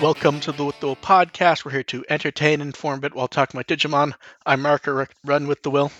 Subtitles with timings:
[0.00, 1.62] Welcome to the With the Will podcast.
[1.62, 4.14] We're here to entertain, and inform bit while talking about Digimon.
[4.46, 5.92] I'm Marker, run with the Will.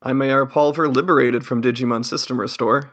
[0.00, 2.90] I'm AR Pulver, liberated from Digimon System Restore.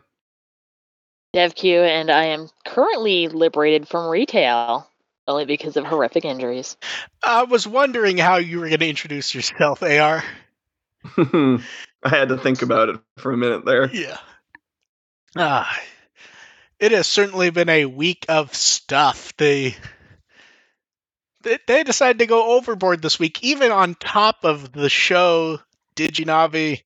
[1.34, 4.90] DevQ, and I am currently liberated from retail,
[5.26, 6.76] only because of horrific injuries.
[7.24, 10.22] I was wondering how you were going to introduce yourself, AR.
[11.18, 11.60] I
[12.04, 13.90] had to think about it for a minute there.
[13.90, 14.18] Yeah.
[15.38, 15.80] Ah,
[16.78, 19.34] it has certainly been a week of stuff.
[19.38, 19.78] They
[21.44, 25.60] they, they decided to go overboard this week, even on top of the show
[25.96, 26.84] Diginavi,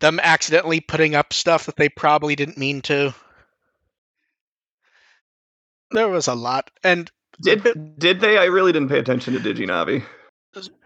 [0.00, 3.14] them accidentally putting up stuff that they probably didn't mean to.
[5.90, 7.10] There was a lot, and
[7.40, 8.38] Did did they?
[8.38, 10.02] I really didn't pay attention to Diginavi,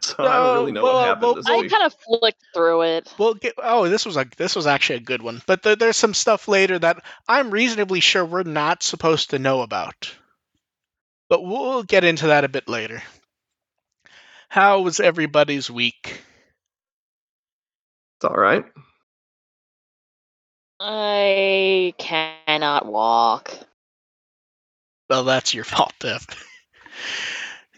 [0.01, 1.71] so I don't really know well, what happened well, this I week.
[1.71, 3.15] kind of flicked through it.
[3.19, 3.55] We'll get.
[3.63, 5.43] Oh, this was a this was actually a good one.
[5.47, 9.63] But there, there's some stuff later that I'm reasonably sure we're not supposed to know
[9.63, 10.13] about.
[11.29, 13.03] But we'll get into that a bit later.
[14.49, 16.21] How was everybody's week?
[18.19, 18.65] It's all right.
[20.81, 23.53] I cannot walk.
[25.09, 26.27] Well, that's your fault, Dev.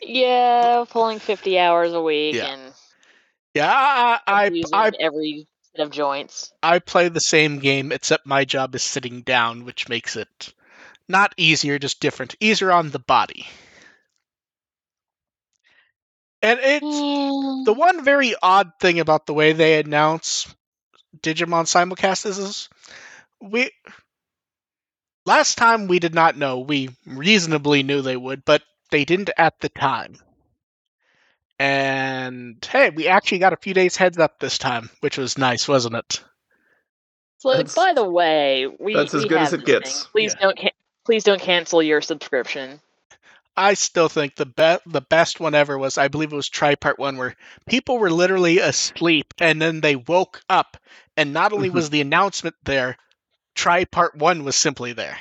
[0.02, 2.46] Yeah, pulling 50 hours a week Yeah.
[2.46, 2.72] and
[3.54, 6.52] Yeah, I I, abusing I every set of joints.
[6.62, 10.54] I play the same game, except my job is sitting down, which makes it
[11.08, 12.34] not easier, just different.
[12.40, 13.46] Easier on the body.
[16.42, 20.54] And it's Mm, The one very odd thing about the way they announce
[21.20, 22.68] Digimon simulcast is, is
[23.40, 23.70] we
[25.26, 26.60] last time we did not know.
[26.60, 30.16] We reasonably knew they would, but they didn't at the time.
[31.58, 35.66] And hey, we actually got a few days heads up this time, which was nice,
[35.66, 36.22] wasn't it?
[37.38, 40.02] so, That's- by the way, we that's as we good have as it gets.
[40.02, 40.10] thing.
[40.12, 40.42] Please Yeah.
[40.46, 40.70] don't can-
[41.08, 42.78] please don't cancel your subscription.
[43.56, 46.98] I still think the be- the best one ever was I believe it was Tripart
[46.98, 47.34] one where
[47.66, 50.76] people were literally asleep and then they woke up
[51.16, 51.72] and not only Mhm.
[51.72, 52.98] was the announcement there,
[53.56, 55.18] Tripart one was simply there.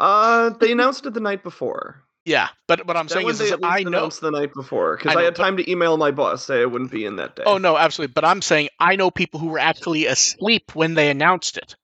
[0.00, 2.02] Uh, they announced it the night before.
[2.24, 3.98] Yeah, but what I'm That saying is, they is at least I know.
[3.98, 6.60] announced the night before because know, I, had but- time to email my boss say
[6.60, 7.44] I wouldn't be in that day.
[7.46, 8.12] Oh no, absolutely.
[8.14, 11.76] But I'm saying I know people who were actually asleep when they announced it,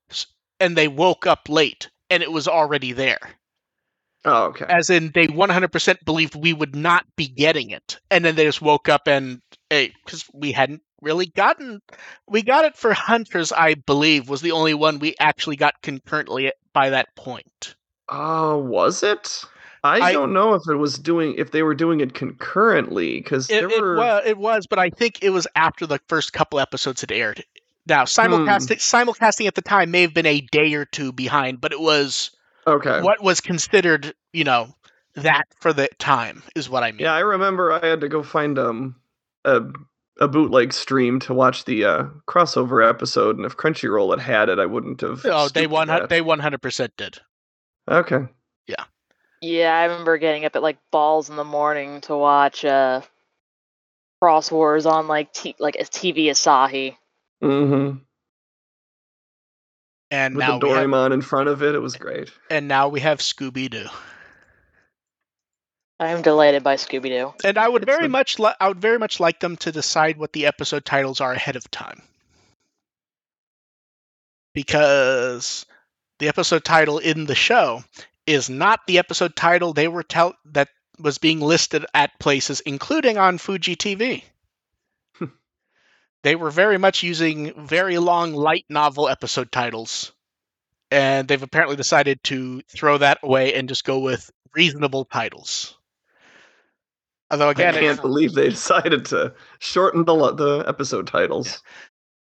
[0.59, 3.19] and they woke up late, and it was already there.
[4.25, 4.65] Oh, okay.
[4.67, 8.61] As in, they 100% believed we would not be getting it, and then they just
[8.61, 11.81] woke up and because we hadn't really gotten,
[12.27, 16.51] we got it for Hunters, I believe, was the only one we actually got concurrently
[16.73, 17.75] by that point.
[18.09, 19.43] Uh, was it?
[19.83, 23.49] I, I- don't know if it was doing if they were doing it concurrently because
[23.49, 23.95] It, there it, were.
[23.97, 27.43] was, it was, but I think it was after the first couple episodes had aired.
[27.87, 31.71] Now, simulcasting, simulcasting at the time may have been a day or two behind, but
[31.71, 32.31] it was
[32.65, 33.01] okay.
[33.01, 34.75] what was considered, you know,
[35.15, 37.01] that for the time is what I mean.
[37.01, 38.95] Yeah, I remember I had to go find um
[39.45, 39.61] a
[40.19, 44.59] a bootleg stream to watch the uh, crossover episode, and if Crunchyroll had had it,
[44.59, 45.25] I wouldn't have.
[45.25, 46.09] Oh, they stooped to one that.
[46.09, 47.19] they one hundred percent did.
[47.87, 48.27] Okay.
[48.67, 48.83] Yeah.
[49.41, 53.01] Yeah, I remember getting up at like balls in the morning to watch uh
[54.21, 56.97] Xros Wars on like t- like a TV Asahi.
[57.43, 57.97] Mm-hmm.
[60.09, 62.31] And With now the we have, in front of it, it was great.
[62.49, 63.87] and now we have Scooby Doo.
[65.99, 67.33] I am delighted by Scooby Doo.
[67.43, 69.71] And I would It's very the- much li- I would very much like them to
[69.71, 72.01] decide what the episode titles are ahead of time.
[74.53, 75.65] Because
[76.19, 77.83] the episode title in the show
[78.25, 80.69] is not the episode title they were tell that
[80.99, 84.23] was being listed at places including on Fuji TV.
[86.23, 90.11] They were very much using very long light novel episode titles.
[90.89, 95.77] And they've apparently decided to throw that away and just go with reasonable titles.
[97.29, 101.61] Although again, I can't believe they decided to shorten the the episode titles.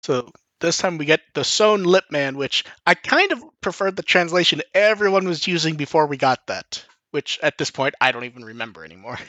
[0.03, 0.31] So
[0.61, 4.63] this time we get the sewn lip man, which I kind of preferred the translation
[4.73, 6.85] everyone was using before we got that.
[7.11, 9.19] Which at this point I don't even remember anymore.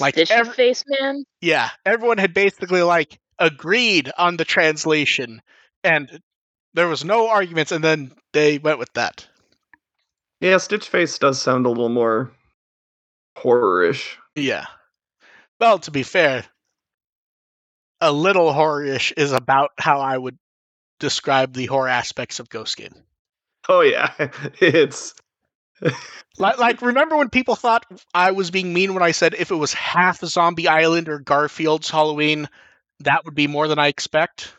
[0.00, 1.24] like Stitch every, Face Man?
[1.40, 5.42] yeah, everyone had basically like agreed on the translation,
[5.84, 6.20] and
[6.74, 9.26] there was no arguments, and then they went with that.
[10.40, 12.30] Yeah, Stitch Face does sound a little more
[13.36, 14.18] horror-ish.
[14.34, 14.66] Yeah.
[15.58, 16.44] Well, to be fair,
[18.00, 20.38] a little horror-ish is about how I would
[21.00, 22.94] describe the horror aspects of Ghost Game.
[23.68, 24.12] Oh yeah,
[24.60, 25.14] it's
[26.38, 29.54] Like, like, remember when people thought I was being mean when I said if it
[29.56, 32.48] was half Zombie Island or Garfield's Halloween,
[33.00, 34.52] that would be more than I expect?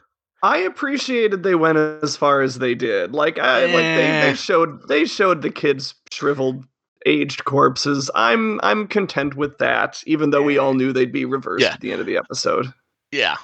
[0.43, 3.13] I appreciated they went as far as they did.
[3.13, 4.25] Like I like they, Eh.
[4.29, 6.65] they showed they showed the kids shriveled
[7.05, 8.09] aged corpses.
[8.15, 11.73] I'm I'm content with that, even though we all knew they'd be reversed Yeah.
[11.73, 12.71] at the end of the episode.
[13.11, 13.37] Yeah.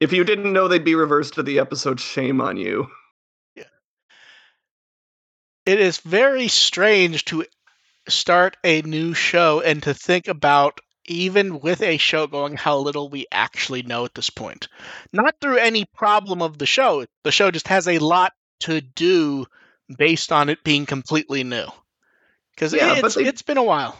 [0.00, 2.88] If you didn't know they'd be reversed to the episode, shame on you.
[5.66, 7.44] It is very strange to
[8.08, 13.08] start a new show and to think about even with a show going how little
[13.08, 14.68] we actually know at this point.
[15.12, 17.04] Not through any problem of the show.
[17.24, 19.46] The show just has a lot to do
[19.98, 21.66] based on it being completely new.
[22.54, 23.96] Because Yeah, but it's, they- it's been a while.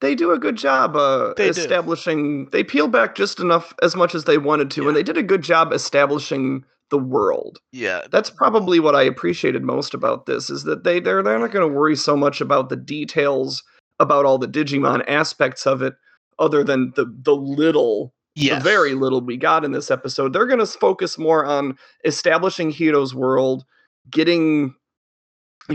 [0.00, 1.60] They do a good job uh, They do.
[1.60, 2.46] establishing.
[2.50, 4.88] They peel back just enough as much as they wanted to, Yeah.
[4.88, 7.58] and they did a good job establishing the world.
[7.72, 8.02] Yeah.
[8.12, 11.66] That's probably what I appreciated most about this is that they they're they're not going
[11.68, 13.64] to worry so much about the details
[13.98, 15.94] about all the Digimon aspects of it,
[16.38, 18.62] other than the the little Yes.
[18.62, 20.32] the very little we got in this episode.
[20.32, 23.64] They're going to focus more on establishing Hiro's world,
[24.10, 24.74] getting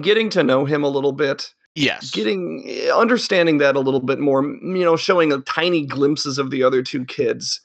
[0.01, 2.11] getting to know him a little bit, Yes.
[2.11, 6.49] getting eh, understanding that a little bit more, you know, showing a tiny glimpses of
[6.51, 7.59] the other two kids,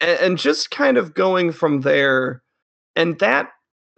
[0.00, 2.42] and, and just kind of going from there.
[2.96, 3.50] And that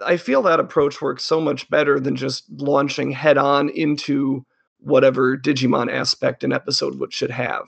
[0.04, 4.44] I feel that approach works so much better than just launching head on into
[4.78, 7.66] whatever Digimon aspect an episode would should have.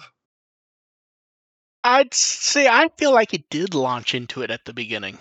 [1.84, 5.18] I'd say I feel like it did launch into it at the beginning.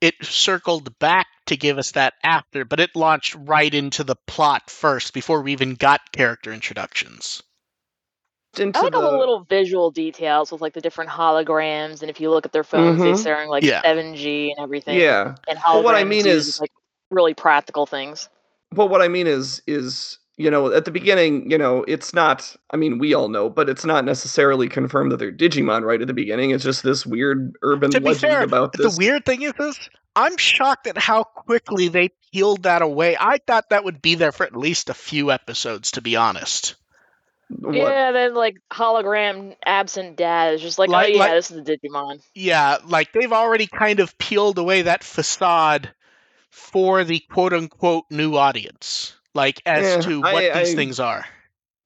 [0.00, 4.70] It circled back to give us that after, but it launched right into the plot
[4.70, 7.42] first before we even got character introductions.
[8.60, 12.10] Into I like all the the- little visual details with like the different holograms, and
[12.10, 13.04] if you look at their phones, Mhm.
[13.22, 13.82] they're showing like Yeah.
[13.82, 14.98] 7G and everything.
[14.98, 15.34] yeah.
[15.48, 16.72] And But what I mean is- like
[17.10, 18.28] really practical things.
[18.72, 22.54] But what I mean is is you know at the beginning you know it's not
[22.70, 26.08] I mean we all know but it's not necessarily confirmed that they're Digimon right at
[26.08, 26.50] the beginning.
[26.50, 29.78] It's just this weird urban To be legend fair, about The weird thing is this,
[30.16, 33.16] I'm shocked at how quickly they peeled that away.
[33.18, 36.74] I thought that would be there for at least a few episodes, to be honest.
[37.48, 41.30] What- Yeah, then like hologram absent dad is just like, oh, Like- oh yeah, like-
[41.32, 42.20] this is a Digimon.
[42.34, 45.92] Yeah, like they've already kind of peeled away that facade
[46.50, 49.14] for the quote unquote new audience.
[49.34, 51.24] Like as Yeah, to what I- these I- things are.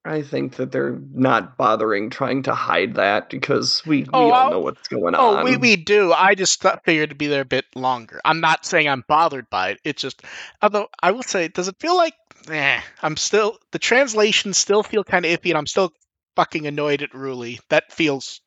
[0.03, 4.33] I think that they're not bothering trying to hide that because we, we Oh, all
[4.33, 5.41] I'll- know what's going Oh, on.
[5.41, 6.11] Oh, we, we do.
[6.11, 8.19] I just thought, figured it'd be there a bit longer.
[8.25, 9.81] I'm not saying I'm bothered by it.
[9.85, 10.23] It's just,
[10.63, 12.15] although I will say, does it feel like,
[12.49, 15.93] eh, I'm still, the translations still feel kind of iffy and I'm still
[16.37, 17.59] fucking annoyed at Ruli.
[17.69, 18.41] That feels,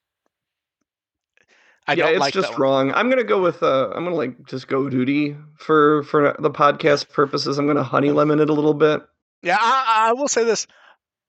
[1.88, 2.92] I yeah, don't it's like just wrong.
[2.94, 7.10] I'm gonna go with uh, I'm gonna like just go duty for for the podcast
[7.10, 7.58] purposes.
[7.58, 9.02] I'm gonna honey lemon it a little bit.
[9.42, 10.66] Yeah, I, I will say this.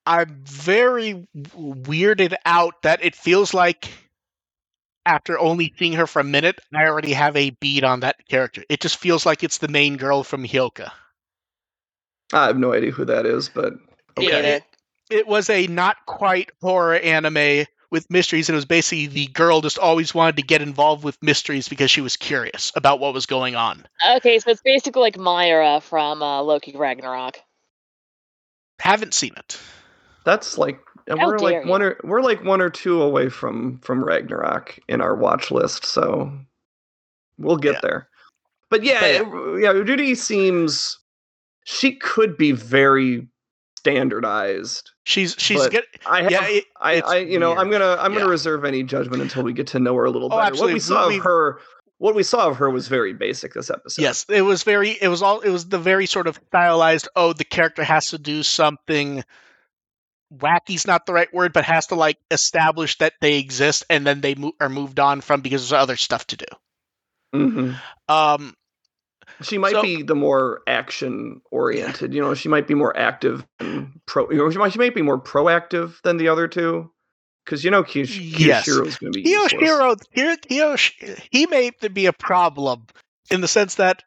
[0.07, 3.91] I'm very weirded out that it feels like
[5.07, 8.65] after only seeing her for a minute, I already have a beat on that character.
[8.69, 10.91] It just feels like it's the main girl from Hyouka.
[12.35, 13.75] I have no idea who that is, but
[14.19, 14.43] Me Okay.
[14.43, 14.61] neither.
[15.11, 19.61] It was a not quite horror anime with mysteries, and it was basically the girl
[19.61, 23.27] just always wanted to get involved with mysteries because she was curious about what was
[23.27, 23.87] going on.
[24.17, 27.39] Okay, so it's basically like Mayura from uh, Loki Ragnarok.
[28.81, 29.59] Haven't seen it.
[30.25, 31.71] that's like and How we're like you.
[31.71, 35.85] one or we're like one or two away from from Ragnarok in our watch list,
[35.87, 36.33] so
[37.39, 37.81] we'll get Yeah.
[37.83, 38.09] there.
[38.71, 40.99] But yeah, But yeah, Judy seems
[41.65, 43.29] she could be very
[43.79, 44.91] standardized.
[45.05, 45.85] She's she's good.
[46.07, 48.21] I have, Yeah, it- I, I, you know, I'm gonna, I'm Yeah.
[48.21, 50.49] gonna reserve any judgment until we get to know her a little Oh, better.
[50.53, 50.73] absolutely.
[50.73, 51.59] What we saw We- of her,
[51.99, 54.03] what we saw of her was very basic this episode.
[54.03, 54.91] Yes, it was very.
[54.91, 55.41] It was all.
[55.41, 57.09] It was the very sort of stylized.
[57.15, 59.23] Oh, the character has to do something.
[60.31, 64.21] Wacky's not the right word, but has to like establish that they exist, and then
[64.21, 66.47] they mo- are moved on from because there's other stuff to do.
[67.33, 67.73] hmm
[68.09, 68.55] Um,
[69.43, 72.15] She might So- be the more action oriented.
[72.15, 74.31] You know, she might be more active and pro.
[74.31, 76.91] You know, she might, she might be more proactive than the other two.
[77.45, 78.67] Because you know, Kiyosh- Yes.
[78.67, 79.53] Kiyoshiro's going to be useless.
[79.53, 82.87] Kiyoshiro, Kiyo- Kiyosh, he may be a problem
[83.31, 84.03] in the sense that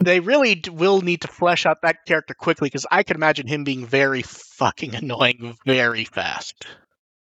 [0.00, 3.62] they really will need to flesh out that character quickly because I can imagine him
[3.64, 6.66] being very fucking annoying very fast.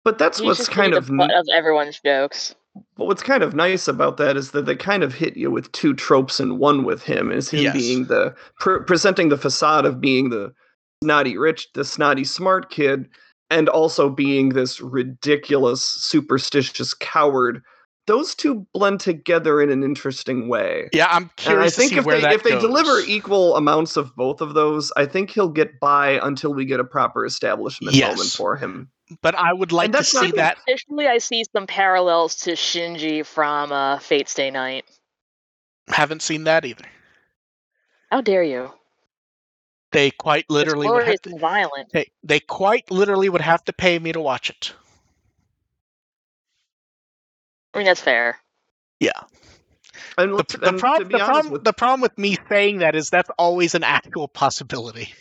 [0.05, 2.55] But that's He's what's kind kind of the butt of everyone's jokes.
[2.97, 5.71] But what's kind of nice about that is that they kind of hit you with
[5.73, 7.31] two tropes in one with him.
[7.31, 7.75] Is him Yes.
[7.75, 10.53] being the pre- presenting the facade of being the
[11.03, 13.09] snotty rich, the snotty smart kid,
[13.51, 17.63] and also being this ridiculous, superstitious coward.
[18.07, 20.89] Those two blend together in an interesting way.
[20.93, 22.63] Yeah, I'm And I curious to think see if where they if they goes.
[22.63, 26.81] deliver equal amounts of both of those, I think he'll get by until we get
[26.81, 28.17] a proper establishment Yes.
[28.17, 28.91] moment for him.
[29.23, 30.59] But I would like to see that.
[30.67, 34.85] Additionally, I see some parallels to Shinji from uh, Fate Stay Night.
[35.89, 36.85] Haven't seen that either.
[38.11, 38.71] How dare you?
[39.93, 41.89] They quite It's literally would have to, violent.
[41.93, 44.75] hey, they quite literally would have to pay me to watch it.
[47.75, 48.37] I mean, that's fair.
[50.17, 52.97] And, The, let's- the, and prob- the, problem, with- the problem with me saying that
[52.97, 55.13] is that's always an actual possibility.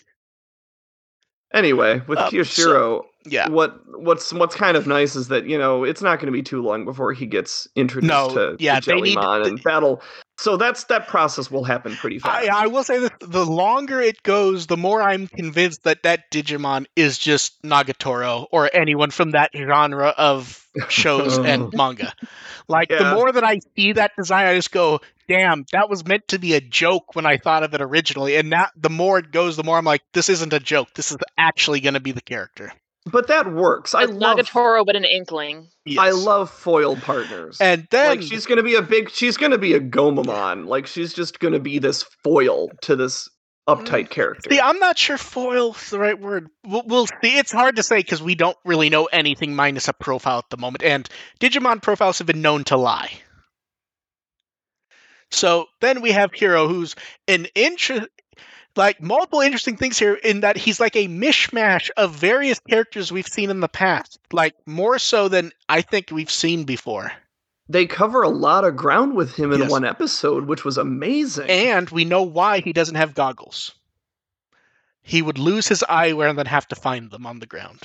[1.53, 3.49] anyway, with Uh, Kiyoshiro, Yeah.
[3.49, 6.43] what what's what's kind of nice is that you know it's not going to be
[6.43, 10.01] too long before he gets introduced No, to, yeah, to they need- Jellymon and battle.
[10.39, 12.47] So that's that process will happen pretty fast.
[12.47, 16.29] I, I will say that the longer it goes, the more I'm convinced that that
[16.31, 22.13] Digimon is just Nagatoro or anyone from that genre of shows and manga.
[22.67, 26.27] Like the more that I see that design, I just go, "Damn, that was meant
[26.27, 29.31] to be a joke when I thought of it originally." And now, the more it
[29.31, 30.89] goes, the more I'm like, "This isn't a joke.
[30.93, 32.71] This is actually going to be the character."
[33.11, 33.95] But that works.
[33.95, 35.69] I It's love Nagatoro, but an inkling.
[35.97, 37.57] I love foil partners.
[37.61, 40.67] And then like she's gonna be a big she's gonna be a Gomamon.
[40.67, 43.29] Like she's just gonna be this foil to this
[43.67, 44.09] uptight mm.
[44.09, 44.49] character.
[44.49, 46.47] See, I'm not sure foil is the right word.
[46.65, 47.37] We'll, we'll see.
[47.37, 50.57] It's hard to say because we don't really know anything minus a profile at the
[50.57, 51.07] moment, and
[51.39, 53.11] Digimon profiles have been known to lie.
[55.29, 56.95] So then we have Hiro, who's
[57.27, 58.07] an interest,
[58.77, 63.27] like multiple interesting things here in that he's like a mishmash of various characters we've
[63.27, 67.11] seen in the past, like more so than I think we've seen before.
[67.69, 69.69] they cover a lot of ground with him in Yes.
[69.71, 71.49] one episode, which was amazing.
[71.49, 73.73] And we know why he doesn't have goggles.
[75.01, 77.81] He would lose his eyewear and then have to find them on the ground.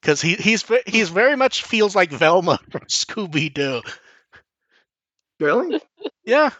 [0.00, 3.82] Because he, he's he's very much feels like Velma from Scooby Doo.
[5.40, 5.80] really?
[6.24, 6.50] Yeah,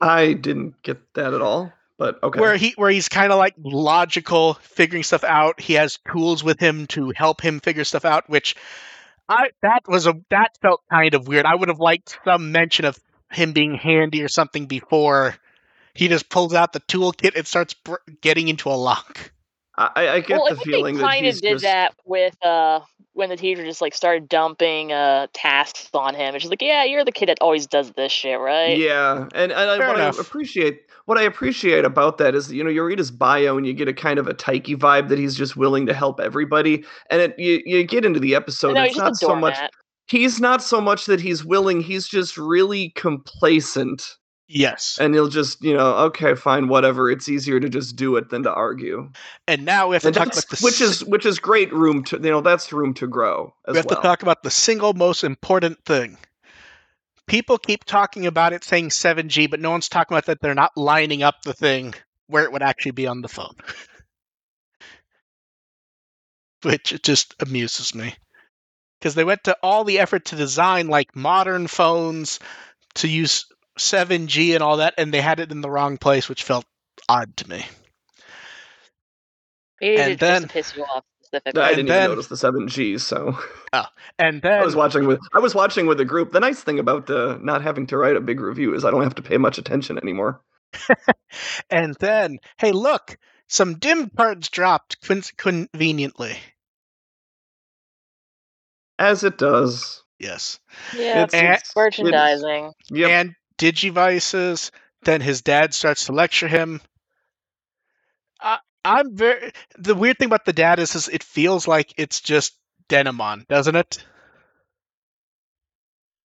[0.00, 1.72] I didn't get that at all.
[1.98, 2.40] But okay.
[2.40, 5.60] where he where he's kind of like logical, figuring stuff out.
[5.60, 8.30] He has tools with him to help him figure stuff out.
[8.30, 8.54] Which
[9.28, 11.44] I that was a that felt kind of weird.
[11.44, 12.98] I would have liked some mention of
[13.32, 15.34] him being handy or something before
[15.92, 19.32] he just pulls out the toolkit and starts br- getting into a lock.
[19.76, 21.94] I, I get well, I the think feeling they that kind of did just, that
[22.04, 22.80] with uh
[23.12, 26.34] when the teacher just like started dumping uh tasks on him.
[26.34, 28.78] It's just like, yeah, you're the kid that always does this shit, right?
[28.78, 30.18] Yeah, and, and I, Fair what enough.
[30.18, 33.66] I appreciate what I appreciate about that is you know you read his bio and
[33.66, 36.84] you get a kind of a Taiki vibe that he's just willing to help everybody,
[37.10, 38.74] and it you, you get into the episode.
[38.74, 39.58] no, it's he's not so much.
[40.06, 41.80] He's not so much that he's willing.
[41.80, 44.16] He's just really complacent,
[44.48, 44.98] Yes.
[45.00, 47.10] and he'll just you know okay fine whatever.
[47.10, 49.10] It's easier to just do it than to argue.
[49.46, 52.04] And now we have to And talk about the which is which is great room
[52.04, 53.96] to you know that's room to grow as we have well.
[53.96, 56.18] to talk about the single most important thing.
[57.28, 60.76] People keep talking about it saying 7G, but no one's talking about that they're not
[60.76, 61.94] lining up the thing
[62.26, 63.54] where it would actually be on the phone.
[66.62, 68.14] Which it just amuses me.
[68.98, 72.40] Because they went to all the effort to design like modern phones
[72.96, 73.46] to use
[73.78, 76.64] 7G and all that, and they had it in the wrong place, which felt
[77.08, 77.64] odd to me.
[79.80, 81.62] Maybe and then- just piss you off specifically.
[81.62, 83.38] I didn't then- even notice the seven Gs, so
[83.72, 83.84] oh,
[84.18, 86.32] And then I was watching with I was watching with a group.
[86.32, 89.02] The nice thing about uh, not having to write a big review is I don't
[89.02, 90.40] have to pay much attention anymore.
[91.70, 93.16] And then, hey, look,
[93.46, 96.36] some dim cards dropped con- conveniently.
[98.98, 100.02] As it does.
[100.18, 100.58] Yes.
[100.96, 102.72] yeah, It's- it's, it's- merchandising.
[102.90, 103.10] Yep.
[103.10, 104.70] And Digivices.
[105.02, 106.80] Then his dad starts to lecture him.
[108.40, 109.52] I, I'm very.
[109.78, 112.54] The weird thing about the dad is, is it feels like it's just
[112.88, 114.04] Denimon, doesn't it?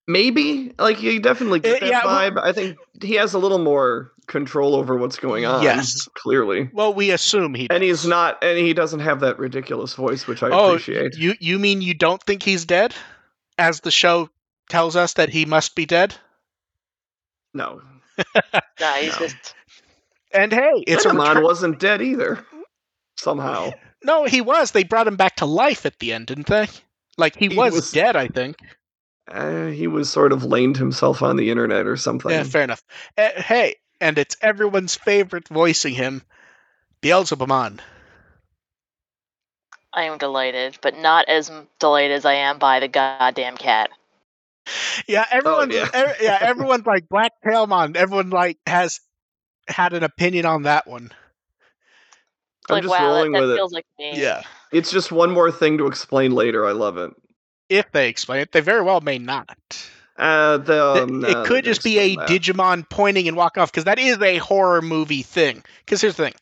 [0.07, 2.43] Maybe like you definitely get Uh, that yeah, well- vibe.
[2.43, 5.63] I think he has a little more control over what's going on.
[5.63, 6.07] Yes.
[6.13, 6.69] clearly.
[6.73, 7.69] Well, we assume he.
[7.69, 11.15] And he's not, and he doesn't have that ridiculous voice, which I Oh, appreciate.
[11.17, 12.93] you you mean you don't think he's dead?
[13.57, 14.29] As the show
[14.69, 16.15] tells us that he must be dead.
[17.53, 17.81] No,
[18.79, 19.27] Nah, he's No.
[19.27, 19.53] just
[20.33, 22.45] And hey, it's a Denimon return- wasn't dead either.
[23.17, 23.71] Somehow,
[24.03, 24.71] No, he was.
[24.71, 26.67] They brought him back to life at the end, didn't they?
[27.17, 28.57] Like he, He was, was- dead, I think.
[29.31, 32.31] uh, he was sort of laned himself on the internet or something.
[32.31, 32.81] Yeah, fair enough.
[33.17, 36.23] Uh, hey, and it's everyone's favorite voicing him,
[37.01, 37.79] Beelzebumon.
[39.93, 43.91] I am delighted, but not as delighted as I am by the goddamn cat.
[45.07, 45.87] Yeah, everyone's yeah.
[45.93, 47.95] ev- yeah, everyone's like Black Tailmon.
[47.95, 49.01] Everyone like has
[49.67, 51.11] had an opinion on that one.
[52.69, 53.71] I'm like, just wow, rolling that with it.
[53.71, 54.21] like me.
[54.21, 54.41] Yeah,
[54.71, 56.65] It's just one more thing to explain later.
[56.65, 57.11] I love it.
[57.69, 59.57] if they explain it, they very well may not.
[60.17, 62.29] Uh, the, Th- um, it no, could just be a that.
[62.29, 65.63] Digimon pointing and walking off because that is a horror movie thing.
[65.79, 66.35] Because here's the thing,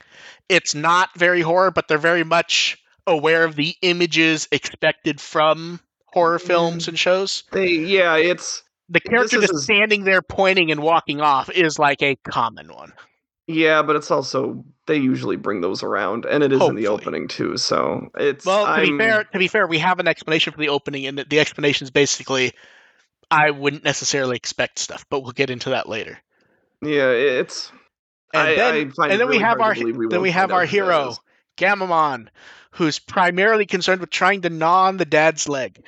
[0.49, 6.37] it's not very horror, but they're very much aware of the images expected from horror
[6.39, 7.43] films and shows.
[7.51, 11.79] They, yeah, it's The character is just a- standing there pointing and walking off is
[11.79, 12.91] like a common one.
[13.51, 17.27] Yeah, but it's also they usually bring those around, and it is in the opening
[17.27, 17.57] too.
[17.57, 20.59] So it's Well, to I'm- be fair, to be fair, we have an explanation for
[20.59, 22.53] the opening, and the explanation is basically,
[23.29, 26.17] I wouldn't necessarily expect stuff, but we'll get into that later.
[26.81, 27.71] Yeah, it's.
[28.33, 31.15] And I, then, I and then we have our we then we have our hero.
[31.57, 32.29] Gamamon,
[32.71, 35.83] who's primarily concerned with trying to gnaw on the dad's leg.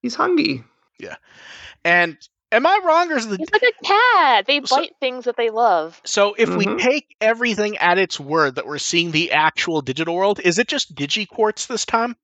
[0.00, 0.64] He's hungry.
[0.98, 1.16] Yeah,
[1.84, 2.16] and
[2.52, 4.46] am I wrong, or is the He's like a cat.
[4.46, 6.00] They So- bite things that they love.
[6.04, 6.80] so if we Mhm.
[6.80, 10.94] take everything at its word that we're seeing the actual digital world, is it just
[10.94, 12.16] Digiquartz this time?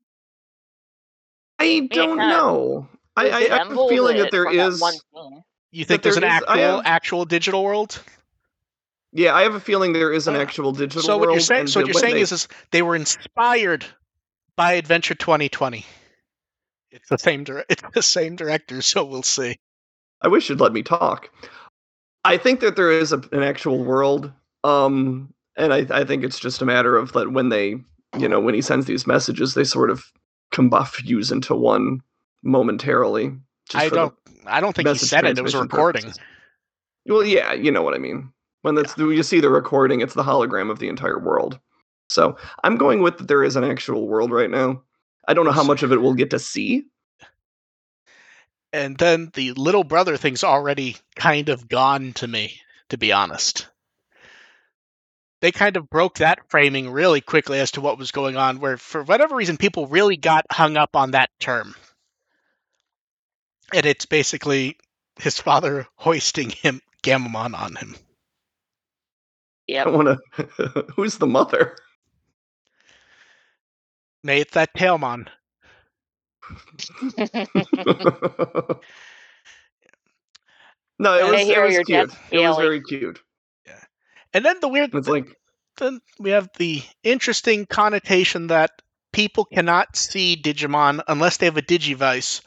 [1.59, 2.29] I don't Yeah.
[2.29, 2.89] know.
[3.17, 4.51] I, I, I have a feeling that there is.
[4.51, 4.81] from that is.
[4.81, 5.45] one scene.
[5.71, 8.03] You think But there's an there is- I actual have- actual digital world?
[9.13, 11.29] Yeah, I have a feeling there is an actual digital so world.
[11.29, 13.85] what you're saying so what you're saying they- is, is they were inspired
[14.57, 15.87] by adventure 2020
[16.91, 19.57] it's the same dir- it's the same director so we'll see
[20.25, 21.31] I wish you'd let me talk.
[22.25, 24.33] I think that there is a, an actual world,
[24.65, 27.77] um, and I, I think it's just a matter of that when they,
[28.19, 30.11] you know, when he sends these messages, they sort of
[30.53, 32.01] combust fuse into one
[32.43, 33.33] momentarily.
[33.69, 34.15] just i don't
[34.47, 36.23] i don't think he said it it was a recording purposes.
[37.07, 38.33] Well, yeah, you know what I mean.
[38.63, 41.59] When that's you see the recording, it's the hologram of the entire world.
[42.09, 44.83] So I'm going with that there is an actual world right now.
[45.29, 46.85] I don't know how much of it we'll get to see.
[48.75, 53.69] And then the little brother thing's already kind of gone to me to be honest
[55.41, 58.77] they kind of broke that framing really quickly as to what was going on where
[58.77, 61.75] for whatever reason people really got hung up on that term
[63.73, 64.77] and it's basically
[65.17, 67.97] his father hoisting him Gamamon on him.
[69.67, 69.85] Yeah.
[69.85, 70.87] I want to.
[70.97, 71.77] Who's the mother?
[74.23, 75.29] Nay, it's that Tailmon.
[80.99, 82.11] no, it was, here it was cute.
[82.31, 83.21] It was very cute.
[83.67, 83.81] Yeah,
[84.33, 85.37] and then the weird It's like
[85.79, 88.71] then we have the interesting connotation that
[89.13, 92.43] people cannot see Digimon unless they have a Digivice.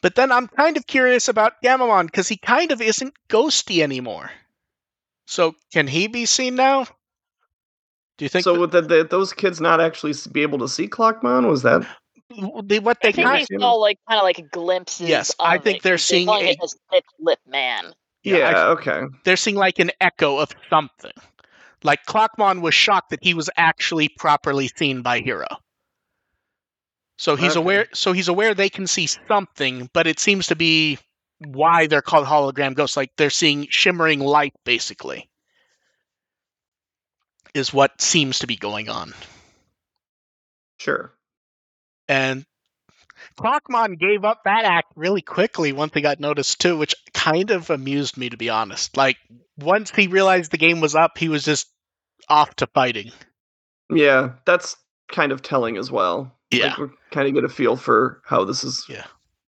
[0.00, 4.30] But then I'm kind of curious about Gamamon because he kind of isn't ghosty anymore.
[5.26, 6.84] So can he be seen now?
[8.18, 8.52] Do you think so.
[8.54, 11.48] that- Would the, the, those kids not actually be able to see Clockmon?
[11.48, 11.86] Was that?
[12.64, 15.08] The, what they I think kind we saw like kind of like glimpses.
[15.08, 17.92] Yes, I think it, they're seeing calling a- a thick lip man.
[18.22, 18.48] Yeah, Yeah.
[18.50, 19.02] I- okay.
[19.24, 21.12] they're seeing like an echo of something.
[21.82, 25.48] Like Clockmon was shocked that he was actually properly seen by Hiro.
[27.18, 27.60] So he's Okay.
[27.60, 30.98] aware so he's aware they can see something, but it seems to be
[31.38, 32.96] why they're called hologram ghosts.
[32.96, 35.28] Like they're seeing shimmering light basically.
[37.54, 39.12] Is what seems to be going on.
[40.78, 41.12] Sure.
[42.08, 42.44] And
[43.38, 47.70] Clockmon gave up that act really quickly once he got noticed too, which kind of
[47.70, 48.96] amused me to be honest.
[48.96, 49.16] Like
[49.58, 51.68] once he realized the game was up, he was just
[52.28, 53.10] off to fighting.
[53.90, 54.76] Yeah, that's
[55.10, 56.32] kind of telling as well.
[56.50, 56.68] Yeah.
[56.68, 58.84] Like, we kind of get a feel for how this is.
[58.88, 59.04] Yeah.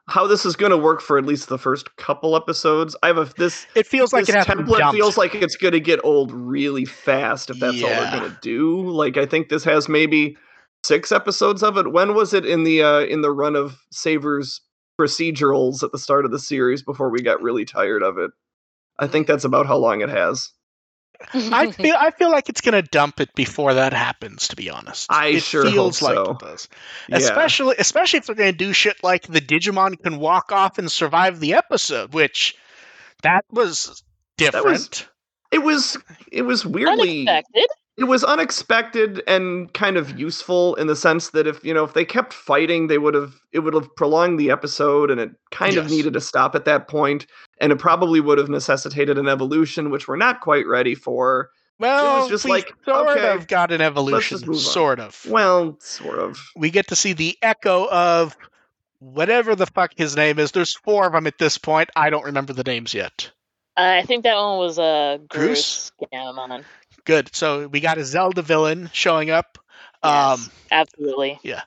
[0.07, 2.95] How this is going to work for at least the first couple episodes.
[3.03, 5.35] I have a this It feels like this it has to be template feels like
[5.35, 8.11] it's going to get old really fast if that's all Yeah.
[8.11, 8.87] they're going to do.
[8.91, 10.37] Like I think this has maybe
[10.85, 11.91] six episodes of it.
[11.91, 14.61] When was it in the uh in the run of Savers
[15.01, 18.31] procedurals at the start of the series before we got really tired of it?
[18.99, 20.51] I think that's about how long it has.
[21.35, 24.49] I feel I feel like it's gonna dump it before that happens.
[24.49, 26.33] To be honest, I it sure feels hope like so.
[26.33, 26.69] it does.
[27.09, 27.17] Yeah.
[27.17, 31.41] Especially especially if they're gonna do shit like the Digimon can walk off and survive
[31.41, 32.57] the episode, which
[33.23, 34.03] that was
[34.37, 35.09] different.
[35.51, 35.97] It was
[36.31, 37.69] it was weirdly Unexpected.
[37.97, 41.95] It was unexpected and kind of useful in the sense that if you know if
[41.95, 45.77] they kept fighting they would have it would have prolonged the episode and it kind
[45.77, 47.27] of needed to stop at that point
[47.61, 52.29] and it probably would have necessitated an evolution which we're not quite ready for well,
[52.29, 54.55] just we like, sort okay, of got an evolution, just on.
[54.55, 55.27] sort of.
[55.29, 58.37] well sort of we get to see the echo of
[59.01, 60.53] whatever the fuck his name is.
[60.53, 61.91] There's four of them at this point.
[61.97, 63.31] I don't remember the names yet.
[63.77, 65.91] Uh, I think that one was a uh, Groose?
[65.99, 66.65] Groose Gamamon.
[67.05, 67.35] Good.
[67.35, 69.59] So we got a Zelda villain showing up.
[70.03, 71.39] Um, Yes, absolutely.
[71.43, 71.63] yeah.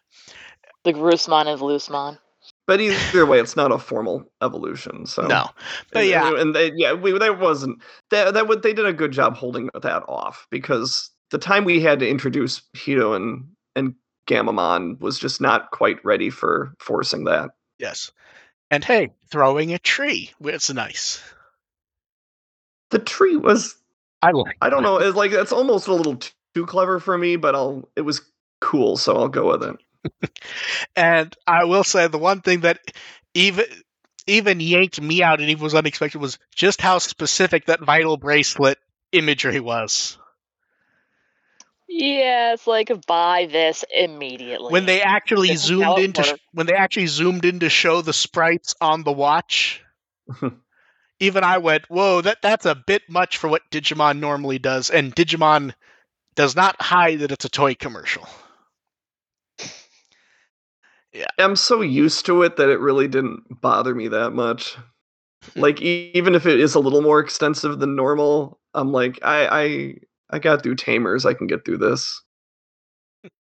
[0.84, 2.18] The Groosmon is Vlusmon.
[2.66, 5.50] but either way it's not a formal evolution so no,
[5.92, 8.94] but and, yeah, and they, yeah we that wasn't that that would they did a
[8.94, 13.46] good job holding that off because the time we had to introduce Hiro and
[13.76, 13.96] and
[14.28, 17.50] Gamamon was just not quite ready for forcing that.
[17.80, 18.12] yes.
[18.70, 21.22] And hey, throwing a tree was nice.
[22.92, 23.76] The tree was
[24.28, 24.58] I like.
[24.62, 27.56] I don't know it's like it's almost a little too, too clever for me, but
[27.56, 28.22] I'll it was
[28.60, 29.78] cool, so I'll go with it.
[30.96, 32.80] And I will say the one thing that
[33.34, 33.66] even
[34.26, 38.78] even yanked me out and even was unexpected was just how specific that vital bracelet
[39.12, 40.18] imagery was.
[41.88, 44.72] Yeah, it's like buy this immediately.
[44.74, 48.14] When they actually This zoomed into sh- when they actually zoomed in to show the
[48.14, 49.82] sprites on the watch,
[51.20, 55.16] even I went, "Whoa, that that's a bit much for what Digimon normally does." And
[55.16, 55.74] Digimon
[56.36, 58.28] does not hide that it's a toy commercial.
[61.14, 61.26] Yeah.
[61.40, 64.78] I'm so used to it that it really didn't bother me that much.
[65.54, 65.62] Hmm.
[65.62, 69.48] Like e- even if it is a little more extensive than normal, I'm like I
[69.48, 69.94] I
[70.30, 71.26] I got through Tamers.
[71.26, 72.22] I can get through this.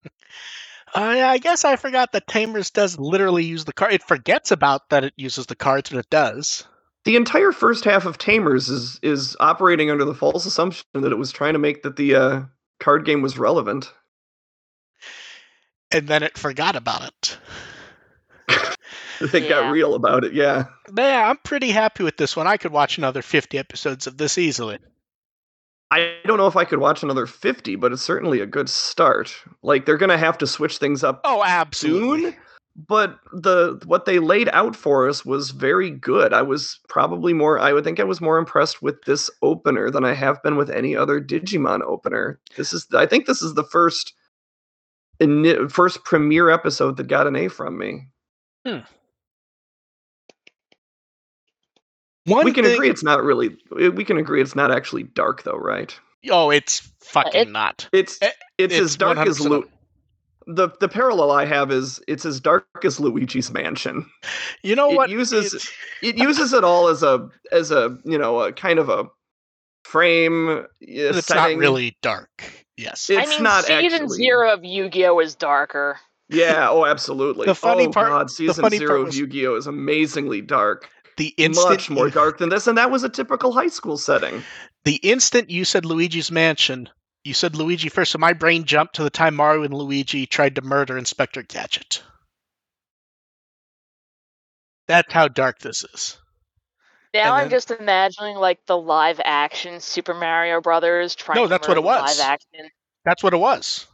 [0.95, 3.91] Uh, I guess I forgot that Tamers does literally use the card.
[3.91, 6.65] It forgets about that it uses the cards, but it does.
[7.05, 11.17] The entire first half of Tamers is is operating under the false assumption that it
[11.17, 12.41] was trying to make that the uh,
[12.79, 13.91] card game was relevant.
[15.91, 17.37] And then it forgot about it.
[19.31, 19.49] They Yeah.
[19.49, 20.33] got real about it.
[20.33, 20.65] Yeah.
[20.95, 22.45] Yeah, I'm pretty happy with this one.
[22.45, 24.77] I could watch another 50 episodes of this easily.
[25.89, 29.35] I don't know if I could watch another 50, but it's certainly a good start.
[29.63, 32.31] Like they're going to have to switch things up Oh, absolutely.
[32.31, 32.35] soon,
[32.77, 36.31] but the what they laid out for us was very good.
[36.31, 40.05] I was probably more I would think I was more impressed with this opener than
[40.05, 42.39] I have been with any other Digimon opener.
[42.55, 44.13] This is I think this is the first
[45.19, 48.07] ini- first premiere episode that got an A from me.
[48.65, 48.79] Hmm.
[52.25, 55.03] One we can thing- agree it's not really eh, we can agree it's not actually
[55.03, 55.97] dark though, right?
[56.29, 57.89] Oh, it's uh, fucking it- not.
[57.93, 59.69] It's Eh, it's, as dark as 100% Lu-
[60.47, 64.05] the the parallel I have is it's as dark as Luigi's Mansion.
[64.63, 65.09] You know it what?
[65.09, 65.69] uses- It's-
[66.01, 69.05] It uses it all as a as a you know a kind of a
[69.83, 70.49] frame.
[70.49, 72.29] Uh, it's not really dark.
[72.77, 73.09] Yes.
[73.09, 74.15] It's I mean, not season actually.
[74.17, 75.99] zero of Yu-Gi-Oh is darker.
[76.29, 76.69] Yeah.
[76.71, 77.45] Oh, absolutely.
[77.45, 80.89] The funny oh, part- God, season funny zero part of Yu-Gi-Oh is amazingly dark.
[81.17, 84.43] the instant Much more dark than this, and that was a typical high school setting.
[84.85, 86.89] The instant you said Luigi's Mansion,
[87.27, 90.55] you said Luigi first, so my brain jumped to the time Mario and Luigi tried
[90.55, 92.01] to murder Inspector Gadget.
[94.87, 96.17] That's how dark this is.
[97.13, 101.49] Now And I'm just imagining like the live action Super Mario Brothers trying No, to
[101.49, 102.17] that's what it was.
[102.19, 102.69] Live action.
[103.05, 103.85] That's what it was.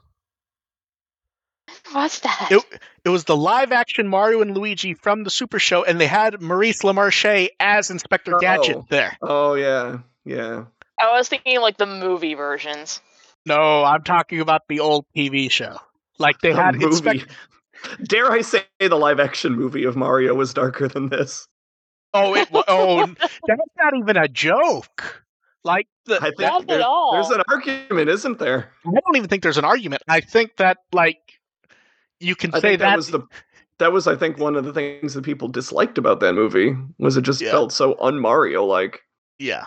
[1.91, 2.50] What's that?
[2.52, 2.63] It,
[3.06, 6.41] it was the live action Mario and Luigi from the Super Show, and they had
[6.41, 8.86] Maurice LaMarche as Inspector Gadget Oh.
[8.89, 9.17] there.
[9.22, 10.65] Oh yeah, yeah.
[11.00, 13.02] I was thinking like the movie versions.
[13.45, 15.77] No, I'm talking about the old TV show.
[16.19, 16.86] Like they The had movie.
[16.86, 17.27] Inspector.
[18.03, 21.47] Dare I say the live action movie of Mario was darker than this?
[22.13, 22.49] Oh, it.
[22.51, 23.06] wa- Oh,
[23.47, 25.25] that's not even a joke.
[25.65, 27.13] Like the, I think Not at there's, all.
[27.13, 28.71] there's an argument, isn't there?
[28.86, 30.01] I don't even think there's an argument.
[30.08, 31.17] I think that like
[32.19, 33.21] you can I say that, that, was the
[33.79, 37.17] that was I think one of the things that people disliked about that movie was
[37.17, 37.51] it just Yeah.
[37.51, 39.01] felt so un Mario like.
[39.39, 39.65] yeah.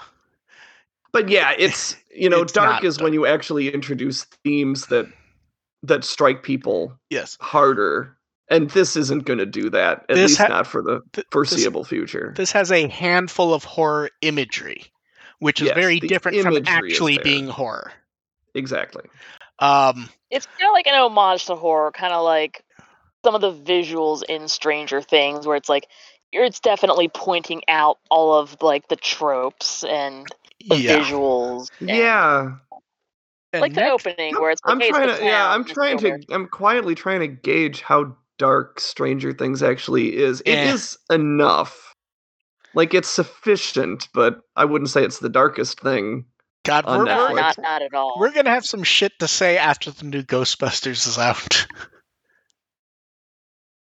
[1.16, 5.06] But yeah, it's you know It's dark not is when you actually introduce themes that
[5.82, 7.38] that strike people Yes.
[7.40, 8.16] harder,
[8.48, 11.24] and this isn't going to do that at This least ha- not for the Th-
[11.26, 12.34] this, foreseeable future.
[12.36, 14.84] this has a handful of horror imagery,
[15.38, 17.92] which is Yes, very different from actually being horror.
[18.54, 19.04] exactly.
[19.58, 22.62] Um, It's kind of like an homage to horror, kind of like
[23.24, 25.86] some of the visuals in Stranger Things, where it's like
[26.32, 30.98] it's definitely pointing out all of like the tropes and the yeah.
[30.98, 31.68] visuals.
[31.80, 32.56] and, Yeah,
[33.52, 35.24] And like the next- opening where it's like, I'm hey, trying the to.
[35.24, 36.18] Yeah, I'm trying to.
[36.30, 40.42] I'm quietly trying to gauge how dark Stranger Things actually is.
[40.44, 41.94] It is enough.
[42.74, 46.26] Like it's sufficient, but I wouldn't say it's the darkest thing.
[46.66, 47.36] God, on we're, No, we're, Netflix.
[47.36, 48.16] not not at all.
[48.18, 51.66] we're gonna have some shit to say after the new Ghostbusters is out.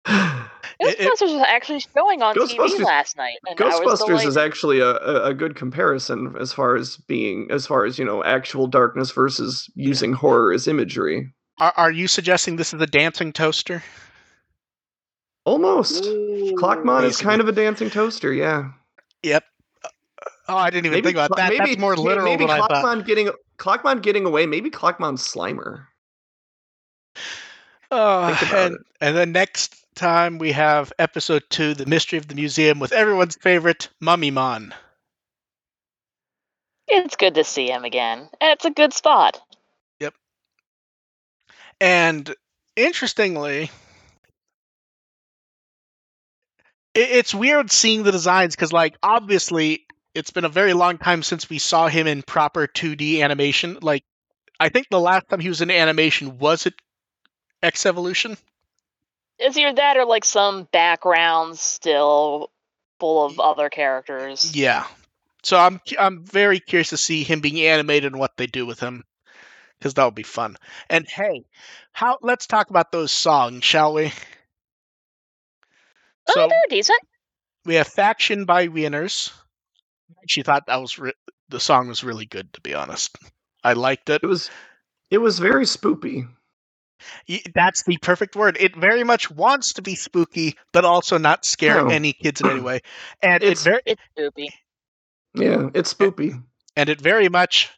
[0.81, 3.37] it- it- Ghostbusters was actually showing on TV last night.
[3.49, 7.85] And Ghostbusters is actually a, a, a good comparison as far as being as far
[7.85, 11.33] as you know actual darkness versus using horror as imagery.
[11.59, 13.83] Are, are you suggesting this is a dancing toaster?
[15.45, 16.05] Almost.
[16.05, 18.71] Clockmon is kind of a dancing toaster, yeah.
[19.23, 19.45] Yep.
[19.85, 19.89] Uh,
[20.49, 21.53] oh, I didn't even think about Clo- that.
[21.59, 22.71] That's more may- literal Maybe than I thought.
[22.71, 24.47] Clockmon getting Clockmon getting away.
[24.47, 25.85] Maybe Clockmon Slimer.
[27.91, 28.81] Oh, Think about and, it.
[29.01, 33.37] and then next time we have episode two, The Mystery of the Museum, with everyone's
[33.37, 34.72] favorite Mummymon.
[36.87, 39.40] It's good to see him again, it's a good spot.
[40.00, 40.14] Yep.
[41.80, 42.35] And
[42.76, 43.70] interestingly,
[46.94, 51.50] it's weird seeing the designs because, like, obviously, it's been a very long time since
[51.50, 53.78] we saw him in proper 2D animation.
[53.83, 54.04] Like,
[54.61, 56.74] I think the last time he was in animation was it
[57.62, 58.37] X Evolution.
[59.38, 62.51] It's either that or like some backgrounds still
[63.01, 64.55] full of other characters.
[64.55, 64.87] Yeah.
[65.42, 68.81] So I'm I'm very curious to see him being animated and what they do with
[68.81, 69.05] him,
[69.79, 70.57] because that would be fun.
[70.88, 71.44] And hey,
[71.92, 74.12] how let's talk about those songs, shall we?
[76.29, 77.01] Oh, So they're decent.
[77.66, 79.33] we have "Fiction" by Wienners.
[80.27, 81.12] She thought that was re-
[81.51, 83.18] the song was really good, to be honest.
[83.62, 84.23] I liked it.
[84.23, 84.51] It was
[85.11, 86.27] it was very spoopy.
[87.29, 88.57] Y- That's the perfect word.
[88.61, 91.88] It very much wants to be spooky, but also not scare No.
[91.88, 92.81] any kids in any way.
[93.23, 94.47] And it It's- very It's spoopy.
[95.35, 96.43] Yeah, it's spoopy.
[96.77, 97.71] and it very much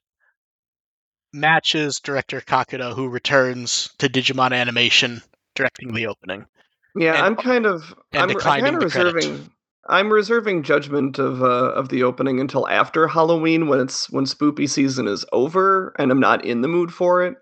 [1.33, 5.23] matches director Kakudo, who returns to Digimon Animation,
[5.55, 6.47] directing the opening.
[6.95, 9.15] Yeah, and- I'm kind of and I'm, I'm kind of the credit.
[9.15, 9.51] reserving
[9.89, 14.69] I'm reserving judgment of uh, of the opening until after Halloween when it's when spoopy
[14.69, 17.37] season is over and I'm not in the mood for it.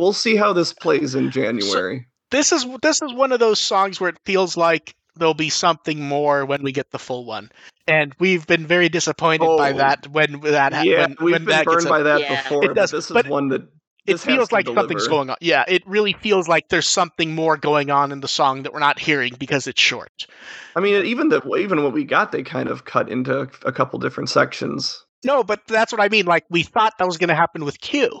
[0.00, 2.06] We'll see how this plays in January.
[2.30, 6.02] This is this is one of those songs where it feels like there'll be something
[6.08, 7.50] more when we get the full one,
[7.86, 9.76] and we've been very disappointed by Oh.
[9.78, 12.20] that when that ha- yeah, when, we've when been that gets burned a- by that
[12.20, 12.42] Yeah.
[12.42, 12.64] before.
[12.64, 13.68] It but does, this is but one that it
[14.06, 15.36] this has feels to like something's going on.
[15.40, 18.80] Yeah, it really feels like there's something more going on in the song that we're
[18.80, 20.26] not hearing because it's short.
[20.74, 23.98] I mean, even the even what we got, they kind of cut into a couple
[24.00, 25.04] different sections.
[25.24, 26.26] No, but that's what I mean.
[26.26, 28.20] Like we thought that was going to happen with Q,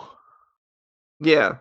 [1.24, 1.56] Yeah,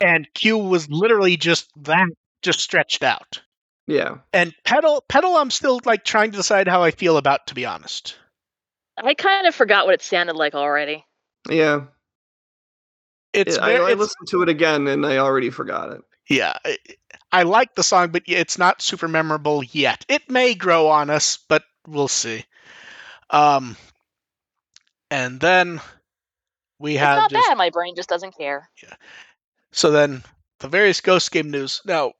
[0.00, 2.08] and Q was literally just that,
[2.42, 3.40] just stretched out.
[3.86, 4.18] yeah.
[4.32, 7.46] And pedal, pedal, I'm still like trying to decide how I feel about.
[7.48, 8.16] To be honest,
[8.96, 11.04] I kind of forgot what it sounded like already.
[11.48, 11.82] Yeah,
[13.32, 16.00] it's I, very, I it's- listened to it again and I already forgot it.
[16.28, 16.54] yeah.
[16.64, 16.78] I,
[17.30, 20.04] I like the song, but it's not super memorable yet.
[20.08, 22.44] It may grow on us, but we'll see.
[23.28, 23.76] Um,
[25.10, 25.80] and then
[26.78, 27.56] we It's have not just bad.
[27.58, 28.68] My brain just doesn't care.
[28.82, 28.94] Yeah.
[29.72, 30.22] So then
[30.60, 31.80] the various Ghost Game news.
[31.84, 32.12] Now,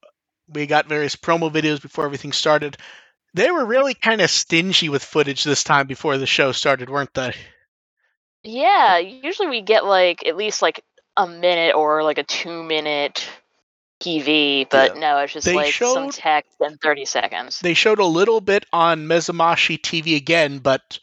[0.47, 2.77] we got various promo videos before everything started.
[3.33, 7.13] They were really kind of stingy with footage this time before the show started, weren't
[7.13, 7.33] they?
[8.43, 10.83] Yeah, usually we get like at least like
[11.17, 13.29] a minute or like a two minute
[13.99, 14.99] PV, but Yeah.
[14.99, 17.59] no, it's just They like some text and 30 seconds.
[17.59, 20.99] They showed a little bit on Mezamashi TV again, but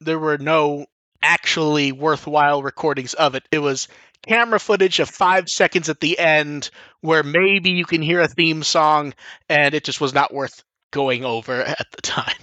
[0.00, 0.86] there were no
[1.24, 3.42] actually worthwhile recordings of it.
[3.50, 3.88] It was
[4.26, 8.62] camera footage of five seconds at the end where maybe you can hear a theme
[8.62, 9.14] song,
[9.48, 12.36] and it just was not worth going over at the time.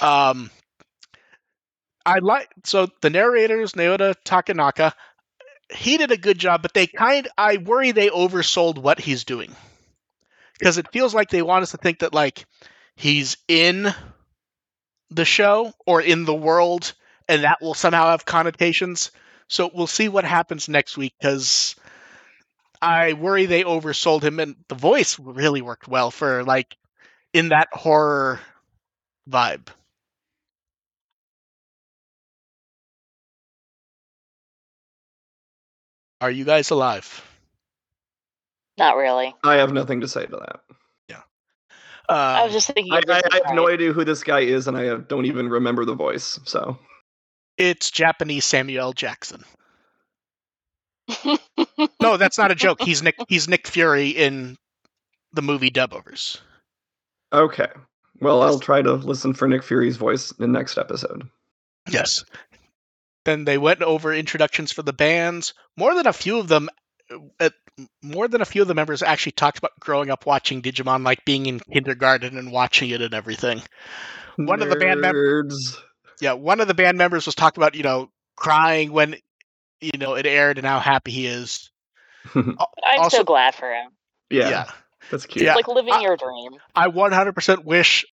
[0.00, 0.50] Um,
[2.04, 4.92] I like so the narrators Naoto Takenaka.
[5.74, 9.54] He did a good job, but they kind I worry they oversold what he's doing
[10.58, 12.46] because it feels like they want us to think that like
[12.94, 13.92] he's in
[15.10, 16.94] the show or in the world,
[17.28, 19.10] and that will somehow have connotations.
[19.48, 21.76] So we'll see what happens next week because
[22.80, 26.76] I worry they oversold him, and the voice really worked well for like
[27.32, 28.40] in that horror
[29.28, 29.68] vibe.
[36.20, 37.22] Are you guys alive?
[38.78, 39.34] Not really.
[39.44, 40.60] I have nothing to say to that.
[41.08, 41.22] Yeah.
[42.34, 42.92] I Uh, was just thinking.
[42.92, 45.48] I, I, I have no idea who this guy is, and I have, don't even
[45.48, 46.38] remember the voice.
[46.44, 46.78] So
[47.58, 49.44] it's Japanese Samuel Jackson.
[52.00, 52.80] No, that's not a joke.
[52.82, 53.16] He's Nick.
[53.28, 54.56] He's Nick Fury in
[55.32, 56.38] the movie Dubovers.
[57.32, 57.68] okay,
[58.20, 61.28] well, I'll try to listen for Nick Fury's voice in the next episode.
[61.90, 62.24] Yes.
[63.24, 65.52] Then they went over introductions for the bands.
[65.76, 66.68] More than a few of them,
[67.40, 67.50] uh,
[68.02, 71.24] more than a few of the members actually talked about growing up watching Digimon, like
[71.24, 73.62] being in kindergarten and watching it and everything.
[74.36, 75.76] One of the band mem- Nerds.
[76.20, 79.16] Yeah, one of the band members was talking about you know crying when
[79.80, 81.70] you know it aired and how happy he is.
[82.34, 82.56] I'm
[82.98, 83.90] Also- so glad for him.
[84.30, 84.70] yeah, yeah.
[85.10, 85.44] that's cute.
[85.44, 85.54] Yeah.
[85.54, 86.52] Like living I- your dream.
[86.74, 88.04] I 100% wish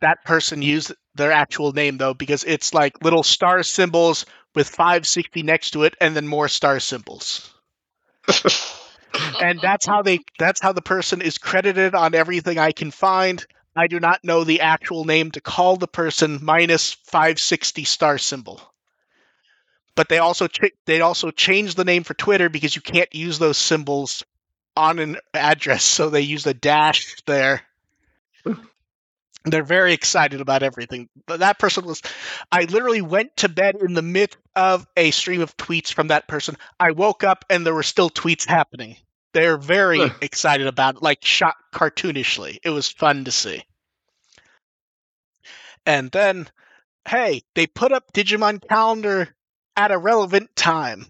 [0.00, 5.42] that person used their actual name though, because it's like little star symbols with 560
[5.42, 7.50] next to it, and then more star symbols.
[9.40, 13.44] and that's how they that's how the person is credited on everything I can find.
[13.76, 18.60] I do not know the actual name to call the person minus 560 star symbol.
[19.94, 23.38] But they also ch- they also changed the name for Twitter because you can't use
[23.38, 24.24] those symbols
[24.76, 27.62] on an address, so they use a dash there.
[29.44, 31.08] They're very excited about everything.
[31.26, 32.02] But That person was
[32.50, 36.26] I literally went to bed in the midst of a stream of tweets from that
[36.26, 36.56] person.
[36.80, 38.96] I woke up and there were still tweets happening.
[39.32, 42.58] They're very excited about it, like shot cartoonishly.
[42.62, 43.62] It was fun to see.
[45.84, 46.48] And then,
[47.06, 49.28] hey, they put up Digimon calendar
[49.76, 51.06] at a relevant time.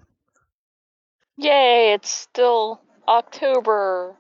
[1.39, 1.93] Yay!
[1.95, 4.17] It's still October.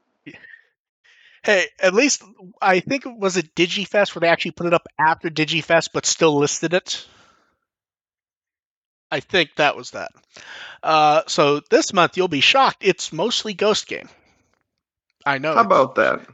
[1.42, 2.24] Hey, at least
[2.60, 6.04] I think it was it DigiFest where they actually put it up after DigiFest but
[6.04, 7.06] still listed it.
[9.10, 10.10] I think that was that.
[10.82, 12.78] Uh, so this month you'll be shocked.
[12.80, 14.08] It's mostly Ghost Game.
[15.24, 15.54] I know.
[15.54, 16.26] How about that?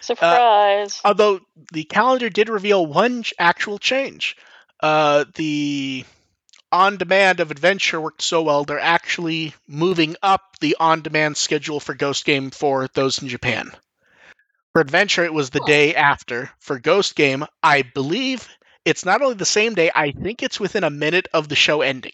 [0.00, 1.00] Surprise.
[1.04, 1.40] Although
[1.72, 4.36] the calendar did reveal one actual change.
[4.80, 6.04] Uh, the
[6.70, 11.80] on demand of Adventure worked so well, they're actually moving up the on demand schedule
[11.80, 13.72] for Ghost Game for those in Japan.
[14.72, 15.66] For Adventure, it was the Huh.
[15.66, 16.50] day after.
[16.60, 18.48] For Ghost Game, I believe
[18.88, 21.82] it's not only the same day, I think it's within a minute of the show
[21.82, 22.12] ending.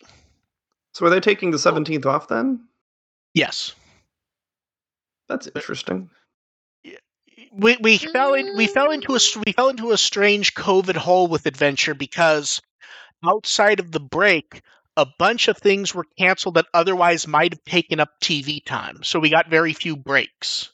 [0.92, 2.64] So are they taking the 17th off then?
[3.34, 3.74] Yes.
[5.28, 6.10] That's interesting.
[7.52, 10.96] we we fell in, we fell into a s- we fell into a strange COVID
[10.96, 12.60] hole with Adventure because
[13.24, 14.62] outside of the break,
[14.96, 19.02] a bunch of things were canceled that otherwise might have taken up TV time.
[19.02, 20.70] So we got very few breaks.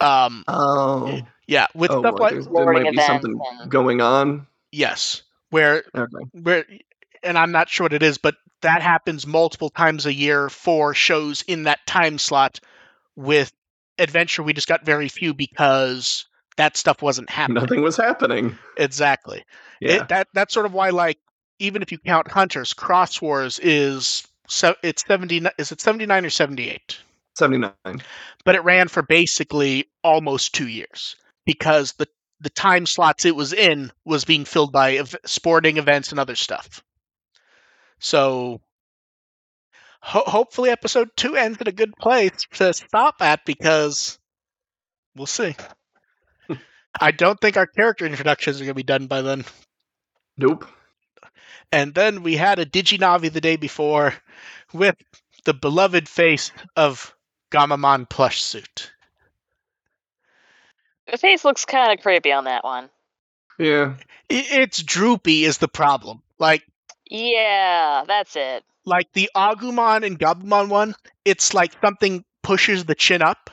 [0.00, 1.22] Um, Oh.
[1.46, 4.46] yeah, with oh, stuff well, like there might be something going on.
[4.72, 6.24] Yes, where Okay.
[6.32, 6.64] where
[7.22, 10.94] and I'm not sure what it is, but that happens multiple times a year for
[10.94, 12.60] shows in that time slot.
[13.14, 13.50] With
[13.98, 16.26] Adventure, we just got very few because
[16.56, 17.62] that stuff wasn't happening.
[17.62, 18.58] Nothing was happening.
[18.76, 19.44] Exactly.
[19.80, 20.02] Yeah.
[20.02, 21.18] It, that that's sort of why, like,
[21.58, 25.44] even if you count Hunters, Xros Wars is so it's seventy.
[25.58, 26.98] Is it seventy nine or seventy eight?
[27.36, 27.74] 79.
[28.44, 32.08] But it ran for basically almost two years because the
[32.40, 36.36] the time slots it was in was being filled by ev- sporting events and other
[36.36, 36.82] stuff.
[37.98, 38.60] So
[40.00, 44.18] ho- hopefully, episode two ends in a good place to stop at because
[45.14, 45.56] we'll see.
[47.00, 49.44] I don't think our character introductions are going to be done by then.
[50.36, 50.66] Nope.
[51.72, 54.14] And then we had a Diginavi the day before
[54.72, 54.96] with
[55.44, 57.14] the beloved face of
[57.50, 58.92] Gamamon plush suit.
[61.10, 62.90] The face looks kind of creepy on that one.
[63.58, 63.94] Yeah.
[64.28, 66.22] It's droopy is the problem.
[66.38, 66.62] Like
[67.08, 68.64] Yeah, that's it.
[68.84, 73.50] like the Agumon and Gabumon one, it's like something pushes the chin up.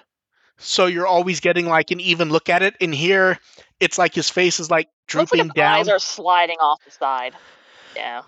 [0.58, 2.76] So you're always getting like an even look at it.
[2.82, 3.40] And here
[3.80, 5.80] it's like his face is like Looks like drooping his down.
[5.80, 7.34] eyes are sliding off the side.
[7.96, 8.24] Yeah.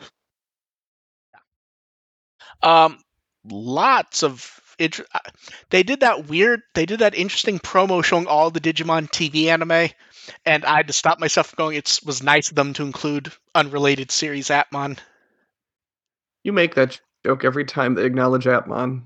[2.62, 3.00] Um,
[3.44, 4.42] lots of
[4.80, 5.20] int- uh,
[5.70, 6.62] they did that weird.
[6.74, 9.90] They did that interesting promo showing all the Digimon TV anime,
[10.46, 11.78] and I had to stop myself from going.
[11.78, 14.98] It was nice of them to include unrelated series Appmon,
[16.44, 19.04] You make that joke every time they acknowledge Appmon.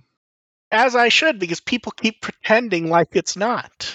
[0.72, 3.94] as I should, because people keep pretending like it's not.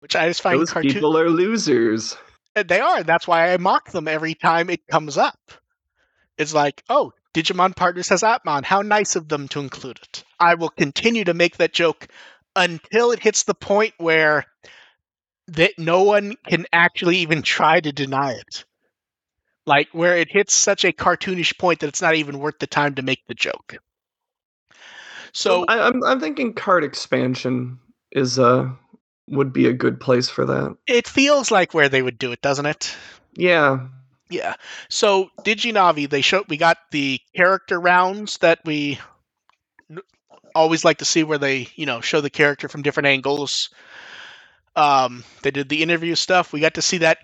[0.00, 0.92] Which I just find Those cartoon.
[0.92, 2.16] people are losers.
[2.54, 3.02] They are.
[3.02, 5.50] That's why I mock them every time it comes up.
[6.38, 8.64] It's like, oh, Digimon Partners has Appmon.
[8.64, 10.24] How nice of them to include it.
[10.38, 12.06] I will continue to make that joke
[12.56, 14.46] until it hits the point where
[15.48, 18.64] that no one can actually even try to deny it.
[19.66, 22.94] Like where it hits such a cartoonish point that it's not even worth the time
[22.94, 23.76] to make the joke.
[25.32, 27.80] So I, I'm I'm thinking card expansion
[28.12, 28.70] is uh
[29.28, 30.76] would be a good place for that.
[30.86, 32.94] it feels like where they would do it, doesn't it?
[33.34, 33.88] Yeah.
[34.30, 34.54] Yeah.
[34.88, 38.98] So Diginavi, they showed we got the character rounds that we
[40.54, 43.70] always like to see where they, you know, show the character from different angles.
[44.76, 46.52] Um, they did the interview stuff.
[46.52, 47.18] We got to see that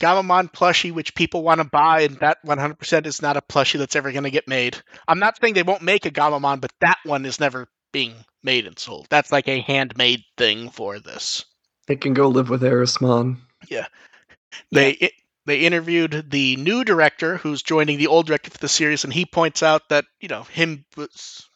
[0.00, 3.94] Gamamon plushie, which people want to buy, and that 100% is not a plushie that's
[3.94, 4.76] ever going to get made.
[5.06, 8.66] I'm not saying they won't make a Gamamon, but that one is never being made
[8.66, 9.06] and sold.
[9.10, 11.44] That's like a handmade thing for this.
[11.88, 13.36] It can go live with Erismon.
[13.68, 13.86] Yeah.
[14.70, 15.10] They i
[15.46, 19.24] they interviewed the new director who's joining the old director for the series, and he
[19.26, 21.48] points out that you know him was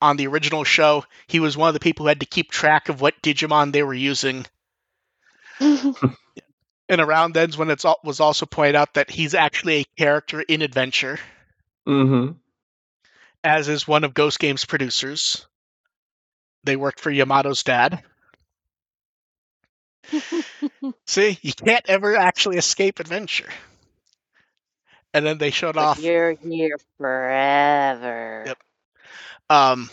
[0.00, 1.04] on the original show.
[1.26, 3.82] He was one of the people who had to keep track of what Digimon they
[3.82, 4.46] were using.
[6.88, 10.40] And around then's when it al- was also pointed out that he's actually a character
[10.40, 11.18] in Adventure,
[11.86, 12.32] Mm-hmm.
[13.44, 15.46] as is one of Ghost Games' producers.
[16.64, 18.02] They worked for Yamato's dad.
[21.06, 23.48] See, you can't ever actually escape Adventure.
[25.14, 25.98] And then they showed But off.
[26.02, 28.44] You're here forever.
[28.46, 28.58] Yep.
[29.48, 29.90] Um,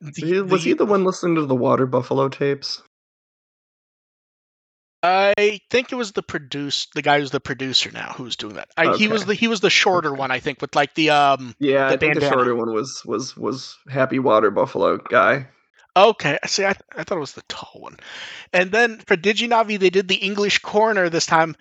[0.00, 2.82] the- was he the one listening to the Water Buffalo tapes?
[5.04, 8.68] I think it was the produce the guy who's the producer now who's doing that.
[8.76, 10.18] I, He was the he was the shorter Okay.
[10.18, 11.56] one, I think, with like the um.
[11.58, 15.48] Yeah, The I think the shorter one was was was Happy Water Buffalo guy.
[15.94, 17.98] Okay, see, I, I thought it was the tall one,
[18.52, 21.54] and then for Diginavi they did the English corner this time,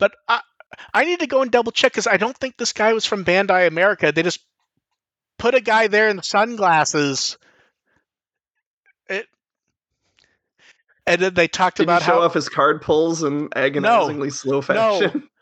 [0.00, 0.40] but I
[0.92, 3.24] I need to go and double check because I don't think this guy was from
[3.24, 4.10] Bandai America.
[4.10, 4.40] They just
[5.38, 7.38] put a guy there in sunglasses.
[9.08, 9.28] It,
[11.06, 14.62] and then they talked Did about show how off his card pulls in agonizingly slow
[14.62, 15.12] fashion?
[15.14, 15.22] No,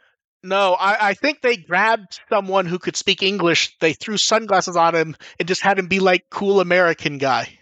[0.45, 3.78] No, I, I think they grabbed someone who could speak English.
[3.78, 7.59] They threw sunglasses on him and just had him be like cool American guy.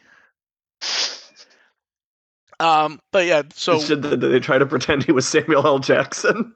[2.60, 5.78] Um, but yeah, so did, they, they try to pretend he was Samuel L.
[5.80, 6.54] Jackson?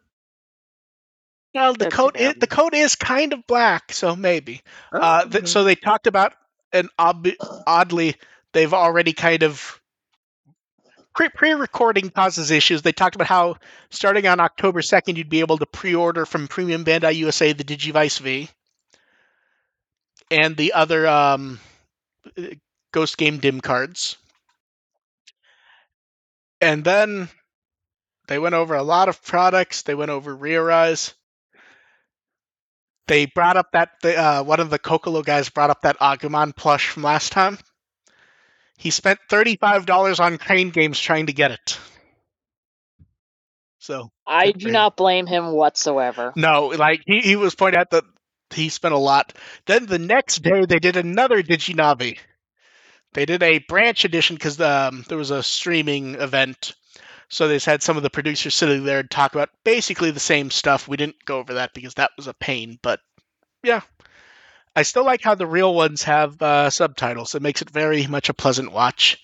[1.54, 4.60] well, the That's coat is, the coat is kind of black, so maybe.
[4.92, 6.34] Uh, Oh, th- so they talked about,
[6.72, 7.26] and ob-
[7.66, 8.14] oddly,
[8.52, 9.80] they've already kind of
[11.14, 12.82] pre- pre-recording causes issues.
[12.82, 13.56] They talked about how
[13.90, 18.20] starting on October second, you'd be able to pre-order from Premium Bandai USA the Digivice
[18.20, 18.48] V
[20.30, 21.58] and the other um,
[22.38, 22.42] uh,
[22.96, 24.16] Ghost Game dim cards,
[26.62, 27.28] and then
[28.26, 29.82] they went over a lot of products.
[29.82, 31.12] They went over Rearise.
[33.06, 36.56] They brought up that the, uh, one of the Kokolo guys brought up that Agumon
[36.56, 37.58] plush from last time.
[38.78, 41.78] He spent thirty-five dollars on Crane Games trying to get it.
[43.78, 46.32] So I do not blame him whatsoever.
[46.34, 48.04] no, like he, he was pointing out that
[48.54, 49.34] he spent a lot.
[49.66, 52.16] Then the next day they did another Diginavi.
[53.16, 56.74] They did a branch edition because um, there was a streaming event,
[57.30, 60.20] so they just had some of the producers sitting there and talk about basically the
[60.20, 60.86] same stuff.
[60.86, 63.00] We didn't go over that because that was a pain, but
[63.62, 63.80] yeah,
[64.76, 67.34] I still like how the real ones have uh, subtitles.
[67.34, 69.18] It makes it very much a pleasant watch.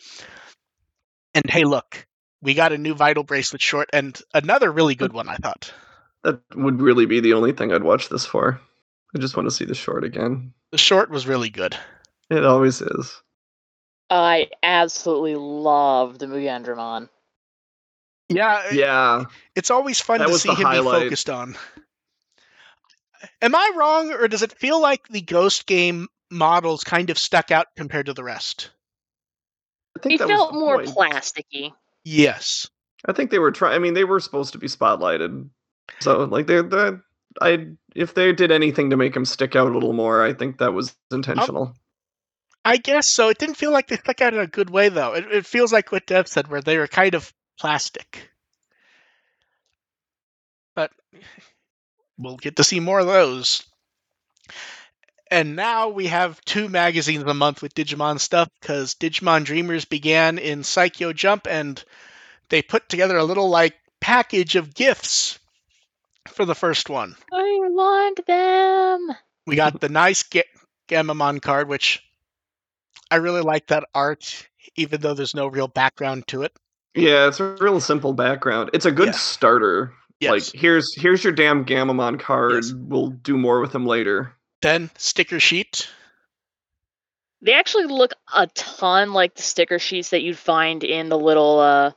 [1.35, 2.07] And hey, look,
[2.41, 5.29] we got a new Vital Bracelet short and another really good one.
[5.29, 5.71] I thought.
[6.25, 8.59] that would really be the only thing I'd watch this for.
[9.15, 10.55] I just want to see the short again.
[10.71, 11.77] The short was really good.
[12.31, 13.21] It always is.
[14.15, 17.09] I absolutely love the Mugendramon.
[18.29, 19.25] Yeah, Yeah,
[19.57, 21.01] it's always fun That to see him highlight.
[21.01, 21.57] be focused on.
[23.41, 27.51] Am I wrong, or does it feel like the Ghost game models kind of stuck
[27.51, 28.71] out compared to the rest?
[29.97, 30.89] I think He felt more point.
[30.91, 31.73] plasticky.
[32.05, 32.69] Yes.
[33.07, 33.75] I think they were trying.
[33.75, 35.49] I mean, they were supposed to be spotlighted,
[36.01, 37.01] so like they're the.
[37.41, 40.59] I if they did anything to make him stick out a little more, I think
[40.59, 41.75] that was intentional.
[42.65, 43.29] I guess so.
[43.29, 45.15] It didn't feel like they stuck out in a good way, though.
[45.15, 48.31] It, it feels like what Dev said, where they were kind of plastic.
[50.75, 50.93] But
[52.19, 53.63] we'll get to see more of those.
[55.31, 60.39] And now we have two magazines a month with Digimon stuff because Digimon Dreamers began
[60.39, 61.83] in Saikyo Jump and
[62.51, 65.39] they put together a little like package of gifts
[66.29, 67.17] for the first one.
[67.33, 69.17] I want them.
[69.47, 70.45] We got the nice Ga-
[70.89, 72.03] Gamamon card, which
[73.13, 76.53] I really like that art, even though there's no real background to it.
[76.95, 78.71] Yeah, it's a real simple background.
[78.73, 79.13] It's a good Yeah.
[79.13, 79.93] starter.
[80.21, 80.31] Yes.
[80.31, 82.53] Like here's here's your damn Gamamon card.
[82.65, 82.73] Yes.
[82.75, 84.35] We'll do more with them later.
[84.61, 85.89] then sticker sheet.
[87.41, 91.59] They actually look a ton like the sticker sheets that you'd find in the little
[91.59, 91.91] uh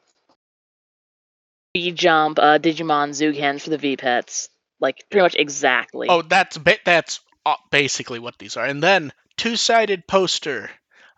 [1.76, 4.50] V Jump uh, Digimon Zukans for the V Pets.
[4.80, 6.08] Like pretty much exactly.
[6.10, 8.66] Oh, that's ba- that's uh, basically what these are.
[8.66, 10.72] And then two-sided poster.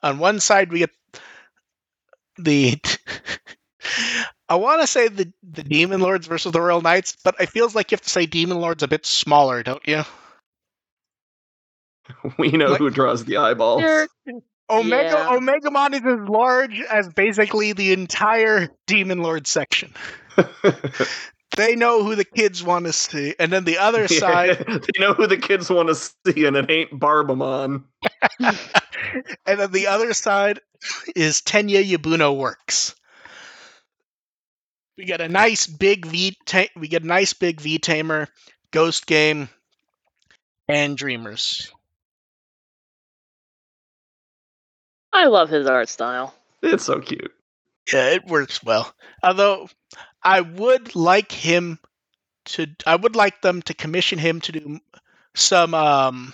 [0.03, 0.91] On one side we get
[2.37, 2.79] the
[4.49, 7.75] I want to say the the Demon Lords versus the Royal Knights, but it feels
[7.75, 10.03] like you have to say Demon Lords a bit smaller, don't you?
[12.37, 13.81] We know Like- who draws the eyeballs.
[13.81, 14.07] They're-
[14.69, 15.37] Omega Yeah.
[15.37, 19.93] Omegamon is as large as basically the entire Demon Lord section.
[21.57, 25.13] They know who the kids want to see, and then the other side, they know
[25.13, 27.83] who the kids want to see, and it ain't Barbamon.
[28.39, 30.61] and then the other side
[31.15, 32.95] is Tenya Yabuno Works.
[34.97, 36.37] We get a nice big V.
[36.45, 38.27] Ta- we get a nice big V tamer,
[38.71, 39.49] Ghost Game,
[40.67, 41.71] and Dreamers.
[45.11, 46.35] I love his art style.
[46.61, 47.33] It's so cute.
[47.91, 48.93] Yeah, it works well.
[49.23, 49.69] Although
[50.23, 51.79] I would like him
[52.45, 54.79] to I would like them to commission him to do
[55.35, 56.33] some um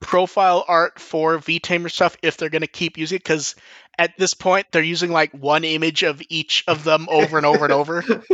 [0.00, 3.54] profile art for V-Tamer stuff if they're going to keep using it cuz
[3.98, 7.64] at this point they're using like one image of each of them over and over
[7.64, 8.04] and over.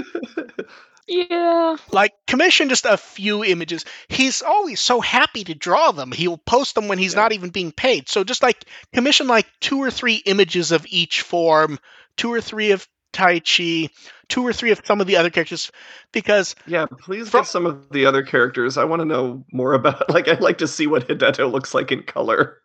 [1.08, 1.76] Yeah.
[1.92, 3.84] Like commission just a few images.
[4.08, 6.12] He's always so happy to draw them.
[6.12, 7.22] He'll post them when he's Yeah.
[7.22, 8.08] not even being paid.
[8.08, 11.78] So just like commission like two or three images of each form,
[12.16, 13.90] two or three of Taichi,
[14.28, 15.70] two or three of some of the other characters
[16.12, 18.76] because yeah, please From- get some of the other characters.
[18.78, 20.08] I want to know more about.
[20.12, 22.58] Like, I'd like to see what Hideto looks like in color.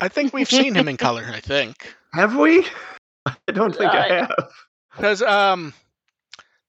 [0.00, 1.94] I think we've seen him in color, I think.
[2.14, 2.64] Have we?
[3.26, 4.50] I don't think I Uh, have.
[4.98, 5.72] Cuz um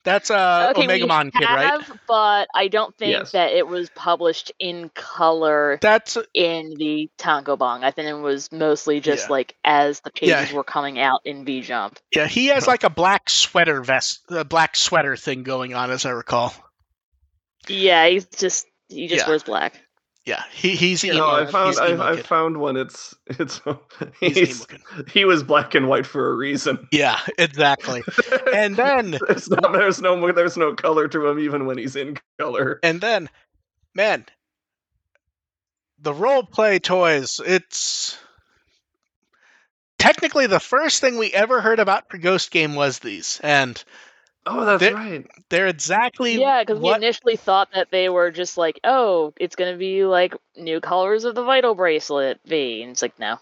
[0.04, 1.66] that's uh okay, Omegamon we kid, right?
[1.72, 3.32] have, but I don't think Yes.
[3.34, 7.84] that it was published in color That's in the Tankobon.
[7.84, 9.32] I think it was mostly just Yeah.
[9.32, 10.40] like as the Yeah.
[10.42, 12.00] pages were coming out in V Jump.
[12.16, 16.06] yeah, he has like a black sweater vest, a black sweater thing going on as
[16.06, 16.54] I recall.
[17.68, 19.30] Yeah, he's just he just Yeah.
[19.30, 19.80] wears black.
[20.32, 21.20] Yeah, he, he's You emo.
[21.20, 22.78] know, I found I, I found one.
[22.78, 23.60] It's it's
[25.12, 26.88] he was black and white for a reason.
[26.94, 28.02] Yeah, exactly.
[28.54, 32.18] And then there's no there's no there's no color to him even when he's in
[32.40, 32.80] color.
[32.82, 33.28] and then,
[33.94, 34.26] man,
[36.00, 37.42] the role play toys.
[37.46, 38.18] It's
[40.00, 43.84] technically the first thing we ever heard about for Ghost Game was these, and
[44.46, 45.26] Oh, that's There- right.
[45.50, 49.78] they're exactly Yeah, because we initially thought that they were just like, oh, it's gonna
[49.78, 52.82] be like new colors of the vital bracelet V.
[52.82, 53.40] And it's like, no.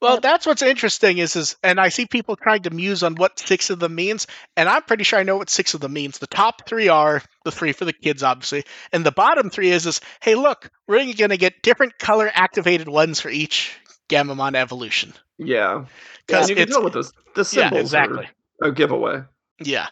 [0.00, 0.22] Well, Yep.
[0.22, 3.68] that's what's interesting is is and I see people trying to muse on what six
[3.70, 4.26] of them means,
[4.56, 6.18] and I'm pretty sure I know what six of them means.
[6.18, 9.86] The top three are the three for the kids, obviously, and the bottom three is
[9.86, 13.78] is hey, look, we're going to get different color activated ones for each
[14.08, 15.12] Gamamon evolution.
[15.38, 15.84] Yeah,
[16.26, 18.24] Because and you can it's tell with the the yeah, symbols exactly.
[18.26, 18.30] are
[18.62, 19.22] a giveaway.
[19.60, 19.88] Yeah,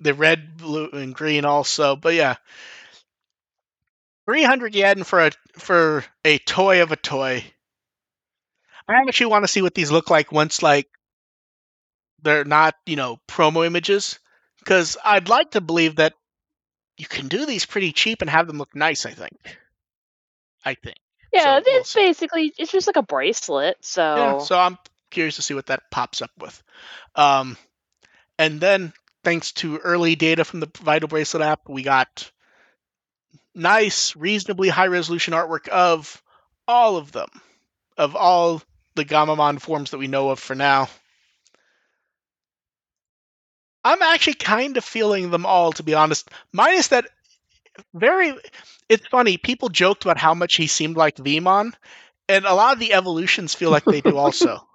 [0.00, 2.36] the red, blue, and green also, but yeah.
[4.26, 7.44] 300 yen for a for a toy of a toy.
[8.88, 10.88] I actually want to see what these look like once like
[12.22, 14.18] they're not, you know, promo images
[14.64, 16.14] cuz I'd like to believe that
[16.96, 19.58] you can do these pretty cheap and have them look nice, I think.
[20.64, 20.96] I think.
[21.32, 23.76] Yeah, So, we'll it's basically it's just like a bracelet.
[23.82, 24.78] So, Yeah, so I'm
[25.10, 26.62] curious to see what that pops up with.
[27.14, 27.56] Um,
[28.38, 32.30] and then, thanks to early data from the Vital Bracelet app, we got
[33.54, 36.22] nice, reasonably high resolution artwork of
[36.66, 37.28] all of them,
[37.96, 38.62] of all
[38.94, 40.88] the Gamamon forms that we know of for now.
[43.84, 46.30] I'm actually kind of feeling them all, to be honest.
[46.52, 47.06] Minus that
[47.92, 48.34] very.
[48.88, 49.36] It's funny.
[49.36, 51.74] People joked about how much he seemed like Veemon,
[52.28, 54.66] and a lot of the evolutions feel like they do also.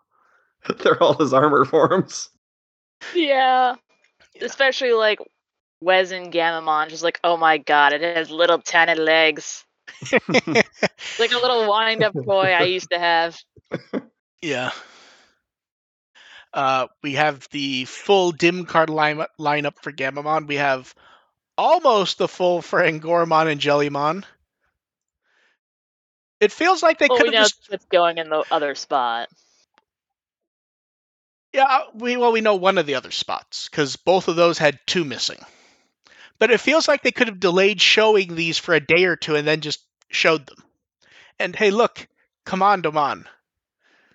[0.84, 2.30] They're all his armor forms.
[3.16, 3.76] Yeah,
[4.42, 5.20] especially like
[5.84, 9.66] Wezengammamon, just like, oh my god, it has little tiny legs,
[10.12, 13.38] like a little wind-up toy I used to have.
[14.42, 14.72] yeah.
[16.54, 20.48] Uh, we have the full dim card line- lineup for Gamamon.
[20.48, 20.94] We have
[21.58, 24.24] almost the full for Angoramon and Jellymon.
[26.40, 29.30] It feels like they Well, could have just it's going in the other spot.
[31.54, 31.66] Yeah.
[31.66, 34.80] uh, We well we know one of the other spots because both of those had
[34.86, 35.40] two missing.
[36.40, 39.36] But it feels like they could have delayed showing these for a day or two
[39.36, 40.64] and then just showed them.
[41.38, 42.08] And hey, look,
[42.46, 43.26] Commandramon.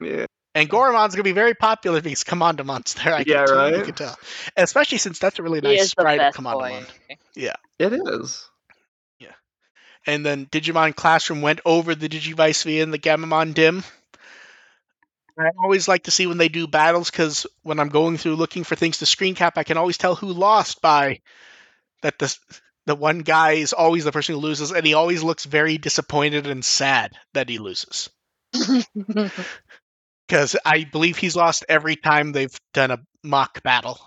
[0.01, 3.15] Yeah, And Goramon's gonna be very popular because Commandramon's there.
[3.15, 4.19] I can Yeah, tell, you can tell.
[4.57, 6.87] Especially since that's a really nice sprite of best Commandramon.
[7.09, 7.17] boy.
[7.79, 8.49] it is.
[9.19, 9.33] Yeah.
[10.07, 13.85] And then Digimon Classroom went over the Digivice V and the Gamamon Dim.
[15.39, 18.65] I always like to see when they do battles because when I'm going through looking
[18.65, 21.21] for things to screen cap, I can always tell who lost by
[22.03, 22.37] that the
[22.87, 26.47] the one guy is always the person who loses, and he always looks very disappointed
[26.47, 28.11] and sad that he loses.
[30.29, 34.01] because I believe he's lost every time they've done a mock battle,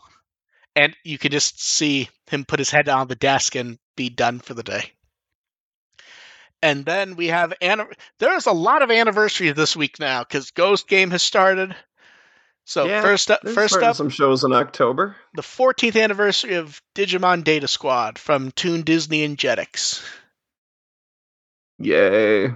[0.75, 4.39] and you can just see him put his head on the desk and be done
[4.39, 4.93] for the day.
[6.61, 7.85] And then we have anni-
[8.19, 11.75] there's a lot of anniversaries this week now because Ghost Game has started.
[12.65, 15.15] So Yeah, first up, first up, some shows in October.
[15.35, 20.03] the 14th anniversary of Digimon Data Squad from Toon Disney and Jetix.
[21.79, 22.47] Yay!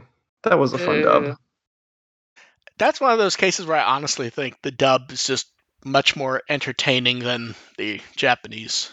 [0.44, 1.04] That was a fun Ooh.
[1.04, 1.38] dub.
[2.78, 5.48] That's one of those cases where I honestly think the dub is just
[5.86, 8.92] much more entertaining than the Japanese.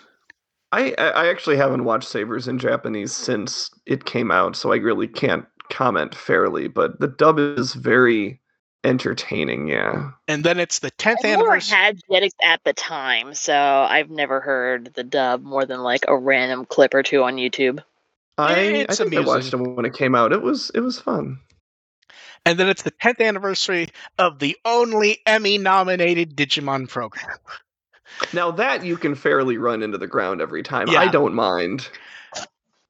[0.73, 4.77] I I I actually haven't watched Savers in Japanese since it came out, so I
[4.77, 6.69] really can't comment fairly.
[6.69, 8.41] But the dub is very
[8.85, 9.69] entertaining.
[9.69, 10.11] Yeah.
[10.29, 11.31] And then it's the 10th anniversary.
[11.31, 11.77] I never anniversary.
[11.77, 16.17] had Jetix at the time, so I've never heard the dub more than like a
[16.17, 17.83] random clip or two on YouTube.
[18.37, 20.33] I, eh, I think I watched it when it came out.
[20.33, 21.41] It was it was fun.
[22.45, 23.89] And then it's the 10th anniversary
[24.19, 27.37] of the only Emmy nominated Digimon program.
[28.33, 30.89] Now that you can fairly run into the ground every time.
[30.89, 31.01] Yeah.
[31.01, 31.89] I don't mind.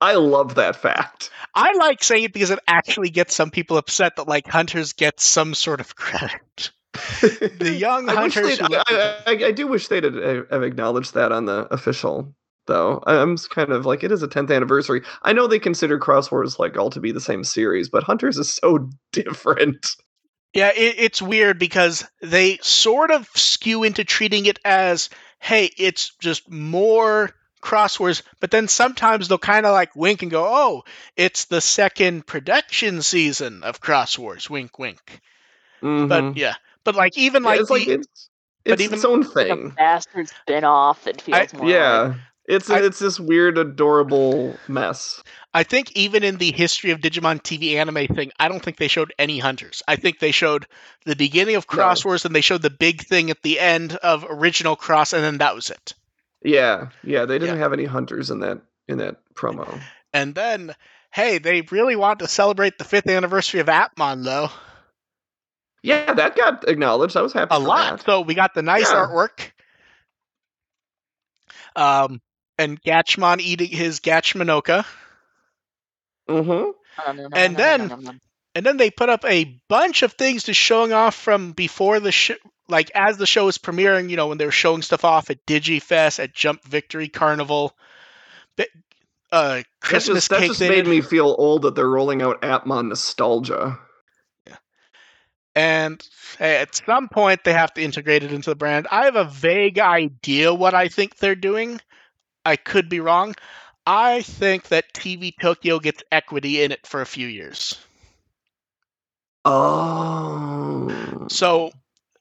[0.00, 1.30] I love that fact.
[1.54, 5.18] I like saying it because it actually gets some people upset that like Hunters get
[5.20, 6.70] some sort of credit.
[7.20, 11.14] The young I, Hunters they'd- who let I, I, I do wish they'd have acknowledged
[11.14, 12.34] that on the official,
[12.66, 13.02] though.
[13.06, 15.02] I'm kind of like, it is a 10th anniversary.
[15.22, 18.36] I know they consider Xros Wars like all to be the same series, but Hunters
[18.38, 19.96] is so different.
[20.54, 26.14] Yeah, it, it's weird because they sort of skew into treating it as, hey, it's
[26.18, 27.30] just more
[27.62, 30.84] Xros Wars, but then sometimes they'll kind of like wink and go, oh,
[31.16, 35.20] it's the second production season of Xros Wars, wink, wink.
[35.82, 36.08] Mhm.
[36.08, 38.30] But yeah, but like even Yeah, like, it's like the- it's,
[38.64, 39.70] but it's even- its own Like a thing.
[39.70, 42.00] bastard spin off that feels I- more Yeah.
[42.02, 42.16] like
[42.48, 45.22] It's I- it's this weird, adorable mess.
[45.58, 48.86] I think even in the history of Digimon TV anime thing, I don't think they
[48.86, 49.82] showed any hunters.
[49.88, 50.68] I think they showed
[51.04, 54.24] the beginning of Xros Wars and they showed the big thing at the end of
[54.28, 55.94] original Cross, and then that was it.
[56.44, 57.24] Yeah, yeah.
[57.24, 57.62] They didn't Yeah.
[57.62, 59.80] have any hunters in that in that promo.
[60.12, 60.76] And then,
[61.10, 64.50] hey, they really want to celebrate the fifth anniversary of Appmon, though.
[65.82, 67.16] Yeah, that got acknowledged.
[67.16, 67.48] I was happy.
[67.50, 67.96] A lot.
[67.98, 68.04] that.
[68.04, 69.06] So we got the nice Yeah.
[69.08, 69.50] artwork.
[71.74, 72.20] Um,
[72.56, 74.86] and Gatchmon eating his Gatchmanoka.
[76.28, 76.72] Mhm.
[77.34, 78.20] And then-
[78.54, 82.10] And then they put up a bunch of things to showing off from before the
[82.10, 82.34] show,
[82.68, 84.10] like as the show was premiering.
[84.10, 87.76] You know, when they were showing stuff off at DigiFest, at Jump Victory Carnival,
[88.58, 88.64] uh,
[89.30, 90.48] That Christmas just, that cake.
[90.48, 93.78] just made me feel old that they're rolling out Appmon nostalgia.
[95.54, 96.00] And
[96.38, 98.86] hey, at some point, they have to integrate it into the brand.
[98.90, 101.80] I have a vague idea what I think they're doing.
[102.44, 103.34] I could be wrong.
[103.90, 107.74] I think that TV Tokyo gets equity in it for a few years.
[109.46, 111.26] Oh.
[111.30, 111.70] So,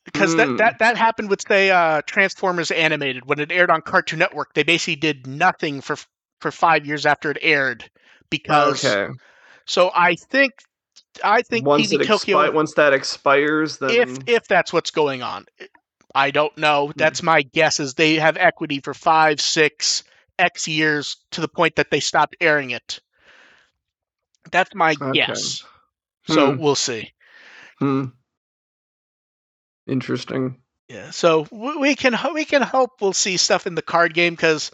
[0.06, 0.38] because Hmm.
[0.38, 4.54] that, that that happened with say uh, Transformers Animated when it aired on Cartoon Network,
[4.54, 5.98] they basically did nothing for
[6.40, 7.90] for five years after it aired
[8.30, 8.84] because.
[8.86, 9.08] okay.
[9.66, 10.54] So I think
[11.22, 15.22] I think Once TV Tokyo expi- once that expires, then if if that's what's going
[15.22, 15.46] on.
[16.16, 16.62] I don't Hmm.
[16.62, 16.94] know.
[16.96, 17.82] That's my guess.
[17.82, 20.04] Is they have equity for five, six,
[20.40, 23.00] x years to the point that they stopped airing it.
[24.52, 25.12] That's my Okay.
[25.14, 25.64] guess.
[26.28, 26.60] So Hmm.
[26.62, 27.14] we'll see.
[27.80, 28.06] Hmm.
[29.88, 30.62] Interesting.
[30.90, 31.12] Yeah.
[31.12, 34.72] So we can we can hope we'll see stuff in the card game because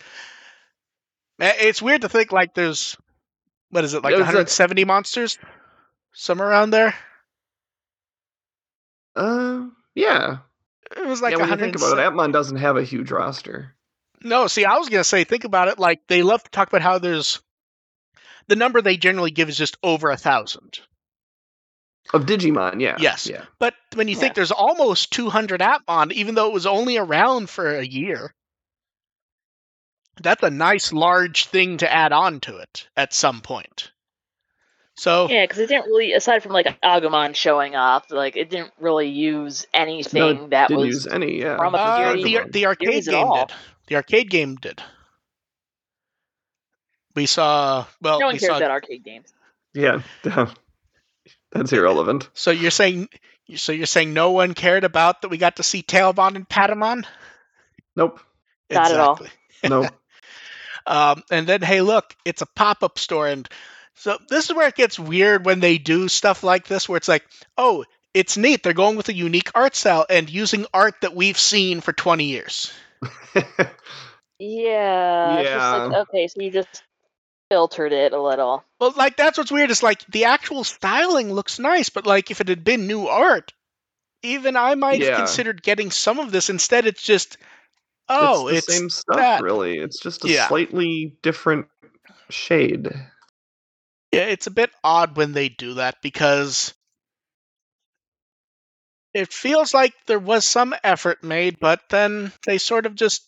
[1.39, 2.95] it's weird to think like there's
[3.70, 5.38] what is it like a- 170 monsters,
[6.14, 6.95] somewhere around there.
[9.16, 10.38] Uh, yeah.
[10.95, 13.11] It was like yeah, when you think about it, 170 Appmon doesn't have a huge
[13.11, 13.76] roster.
[14.24, 15.80] No, see, I was gonna say, think about it.
[15.80, 17.41] Like they love to talk about how there's
[18.47, 20.80] the number they generally give is just over a thousand.
[22.13, 22.97] Of Digimon, yeah.
[22.99, 23.28] Yes.
[23.28, 23.45] Yeah.
[23.59, 27.76] But when you think there's almost 200 Appmon, even though it was only around for
[27.76, 28.34] a year,
[30.21, 33.91] that's a nice large thing to add on to it at some point.
[34.95, 38.74] So Yeah, because it didn't really, aside from like Agumon showing up, like it didn't
[38.80, 40.95] really use anything that Didn't was.
[40.95, 41.57] use any, yeah.
[41.57, 43.51] from a uh, security the the arcade game did.
[43.88, 44.81] The arcade game did.
[47.15, 49.34] We saw well, no one we cares saw about arcade games.
[49.73, 50.01] Yeah.
[51.51, 52.29] That's irrelevant.
[52.34, 53.09] So you're saying,
[53.55, 57.05] so you're saying no one cared about that we got to see Tailmon and Patamon?
[57.95, 58.19] Nope.
[58.69, 59.19] Not at all.
[59.63, 59.88] Nope.
[60.86, 63.47] Um, and then, hey, look, it's a pop-up store, and
[63.95, 67.07] so this is where it gets weird when they do stuff like this, where it's
[67.07, 67.25] like,
[67.57, 68.63] oh, it's neat.
[68.63, 72.25] They're going with a unique art style and using art that we've seen for 20
[72.25, 72.73] years.
[74.39, 75.39] Yeah.
[75.39, 76.01] It's just like, Yeah.
[76.01, 76.84] okay, so you just
[77.49, 78.64] filtered it a little.
[78.80, 79.72] Well, like that's what's weird.
[79.72, 83.54] Is like the actual styling looks nice, but like if it had been new art,
[84.24, 86.49] even I might have considered getting some of this.
[86.49, 87.38] Instead, it's just,
[88.10, 89.43] oh, it's it's, same stuff, that.
[89.43, 89.78] really.
[89.78, 90.47] It's just a Yeah.
[90.47, 91.68] slightly different
[92.30, 92.88] shade.
[94.12, 96.74] Yeah, it's a bit odd when they do that because
[99.14, 103.28] it feels like there was some effort made, but then they sort of just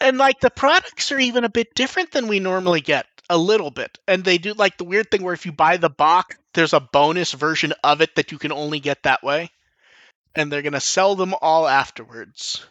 [0.00, 3.70] and like the products are even a bit different than we normally get a little
[3.70, 3.98] bit.
[4.08, 6.80] And they do like the weird thing where if you buy the box, there's a
[6.80, 9.50] bonus version of it that you can only get that way.
[10.34, 12.64] And they're going to sell them all afterwards.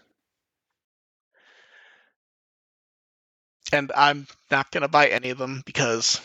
[3.71, 6.19] And I'm not going to buy any of them because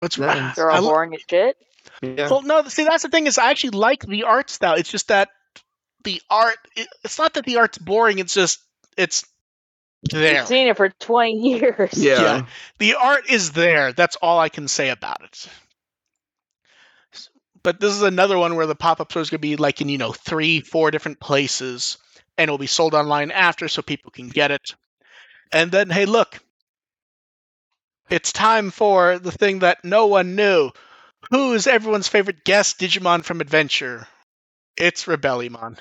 [0.00, 0.52] what's Yeah.
[0.56, 1.56] They're I all lo- boring as shit.
[2.02, 2.28] Yeah.
[2.28, 2.62] well, no.
[2.68, 4.74] See, that's the thing is, I actually like the art style.
[4.74, 5.30] It's just that
[6.04, 6.56] the art.
[6.76, 8.18] It, it's not that the art's boring.
[8.18, 8.60] It's just
[8.96, 9.24] it's
[10.02, 10.36] there.
[10.38, 11.92] You've seen it for 20 years.
[11.94, 12.20] yeah.
[12.20, 12.46] yeah.
[12.78, 13.92] The art is there.
[13.92, 15.48] That's all I can say about it.
[17.62, 19.88] But this is another one where the pop-up store is going to be like in
[19.88, 21.98] you know three, four different places,
[22.36, 24.74] and it'll be sold online after, so people can get it.
[25.52, 26.38] And then, hey, look,
[28.10, 30.70] it's time for the thing that no one knew.
[31.30, 34.06] Who's everyone's favorite guest Digimon from Adventure?
[34.76, 35.78] It's Rebellimon.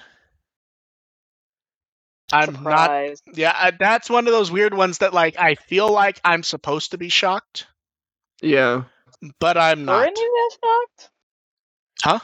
[2.33, 2.91] I'm not
[3.33, 6.91] yeah, I- that's one of those weird ones that like I feel like I'm supposed
[6.91, 7.67] to be shocked,
[8.41, 8.83] Yeah.
[9.39, 9.93] but I'm not.
[9.93, 10.07] Were not.
[10.09, 11.09] any of us shocked?
[12.03, 12.19] Huh?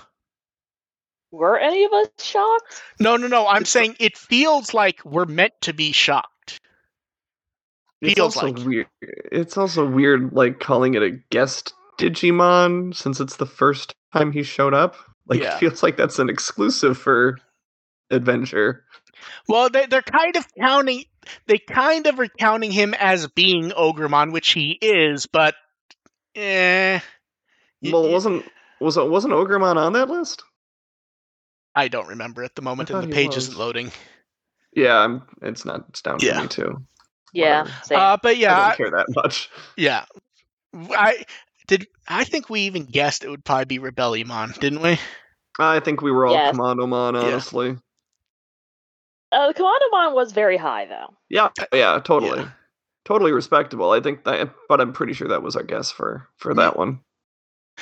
[1.31, 2.81] Were any of us shocked?
[2.99, 3.47] No, no, no.
[3.47, 6.59] I'm saying it feels like we're meant to be shocked.
[8.01, 8.65] It's Feels also like.
[8.65, 8.87] weird.
[9.01, 11.73] It's also weird, like calling it a guest
[12.09, 14.95] Digimon since it's the first time he showed up.
[15.27, 15.55] Like, Yeah.
[15.55, 17.37] it feels like that's an exclusive for
[18.11, 18.83] Adventure.
[19.47, 21.05] Well, they they're kind of counting
[21.47, 25.55] they kind of are counting him as being Ogremon, which he is, but
[26.35, 26.99] eh.
[27.81, 28.45] well, y- wasn't
[28.81, 30.43] was it wasn't Ogremon on that list?
[31.73, 33.47] I don't remember at the moment, and the page was.
[33.47, 33.91] isn't loading.
[34.75, 35.85] Yeah, I'm, it's not.
[35.89, 36.35] It's down Yeah.
[36.37, 36.85] for me too.
[37.31, 37.79] Yeah, Whatever.
[37.85, 37.99] same.
[37.99, 39.49] Uh, but I yeah, don't care that much.
[39.77, 40.05] yeah.
[40.75, 41.23] I
[41.77, 41.87] did.
[42.07, 44.97] I think we even guessed it would probably be Rebellimon, didn't we?
[45.59, 46.55] I think we were all Yes.
[46.55, 47.27] Commandramon, Yeah.
[47.27, 47.77] honestly.
[49.31, 51.13] uh, the Commandramon was very high though.
[51.29, 52.49] Yeah, yeah, totally, Yeah.
[53.05, 53.91] totally respectable.
[53.91, 56.99] I think that, but I'm pretty sure that was our guess for for that one.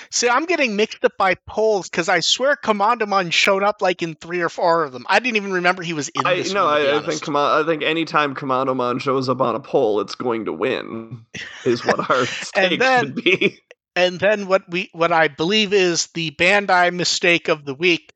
[0.10, 4.16] See, I'm getting mixed up by polls because I swear Commandramon showed up like in
[4.16, 5.06] three or four of them.
[5.10, 6.80] I didn't even remember he was in I this no, one.
[6.80, 10.00] to be I, I think Command, I think anytime Commandramon shows up on a poll,
[10.00, 11.26] it's going to win.
[11.66, 13.60] Is what our stake then- should be.
[13.96, 18.14] And then what we what I believe is the Bandai mistake of the week.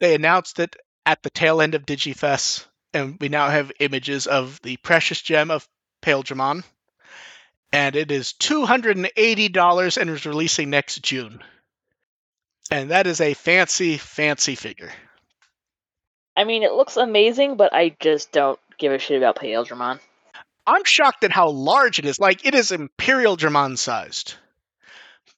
[0.00, 4.60] They announced it at the tail end of DigiFest, and we now have images of
[4.62, 5.68] the precious gem of
[6.02, 6.64] Paildramon.
[7.72, 11.42] And it is two hundred and eighty dollars and is releasing next June.
[12.70, 14.92] And that is a fancy, fancy figure.
[16.36, 20.00] I mean, it looks amazing, but I just don't give a shit about Pale Paildramon.
[20.68, 22.20] I'm shocked at how large it is.
[22.20, 24.34] Like it is Imperialdramon sized.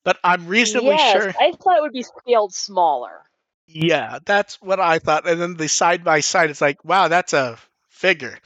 [0.05, 3.23] But I'm reasonably yes, sure I thought it would be scaled smaller.
[3.67, 5.29] Yeah, that's what I thought.
[5.29, 7.59] And then the side by side, it's like, wow, that's a
[7.89, 8.39] figure.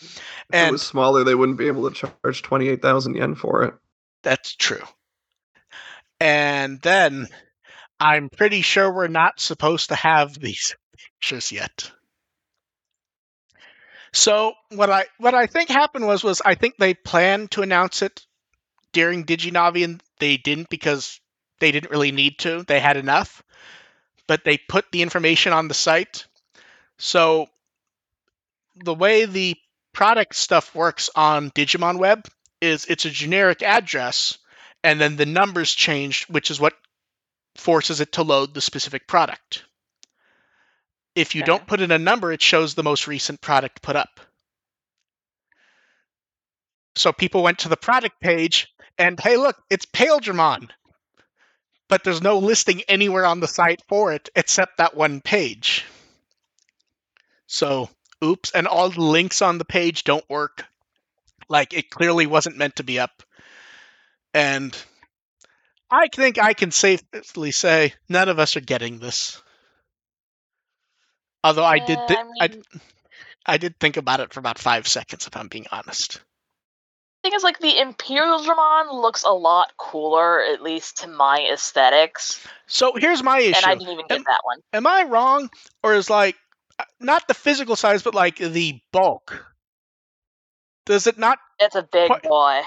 [0.51, 3.35] If it And was smaller, they wouldn't be able to charge twenty eight thousand yen
[3.35, 3.75] for it.
[4.23, 4.83] that's true.
[6.21, 7.29] And then
[8.01, 11.91] I'm pretty sure we're not supposed to have these pictures yet.
[14.15, 18.01] So what I what I think happened was was I think they planned to announce
[18.01, 18.25] it
[18.93, 21.21] during DigiNavi and they didn't because
[21.59, 22.63] they didn't really need to.
[22.63, 23.43] They had enough.
[24.29, 26.27] But they put the information on the site.
[26.97, 27.49] So
[28.77, 29.57] the way the
[29.93, 32.27] product stuff works on Digimon Web
[32.61, 34.39] is it's a generic address
[34.85, 36.75] and then the numbers change, which is what
[37.57, 39.65] forces it to load the specific product.
[41.15, 41.47] If you Okay.
[41.47, 44.21] don't put in a number, it shows the most recent product put up.
[46.97, 50.71] So people went to the product page and hey, look, it's Paildramon.
[51.89, 55.85] But there's no listing anywhere on the site for it except that one page.
[57.47, 57.91] So,
[58.23, 60.65] oops, and all the links on the page don't work.
[61.49, 63.23] Like it clearly wasn't meant to be up.
[64.33, 64.77] And
[65.91, 69.43] I think I can safely say none of us are getting this.
[71.45, 72.63] Although I did, Yeah, thi- I I, mean-
[73.47, 76.15] I did think about it for about five seconds, if I'm being honest.
[77.23, 82.45] The thing is, like, the Imperialdramon looks a lot cooler, at least to my aesthetics.
[82.67, 84.59] So here's my issue: And I didn't even get Am- that one.
[84.73, 85.51] Am I wrong,
[85.83, 86.37] or is like
[86.79, 89.45] uh, not the physical size, but like the bulk?
[90.87, 91.39] Does it not?
[91.61, 92.63] It's a big What- boy.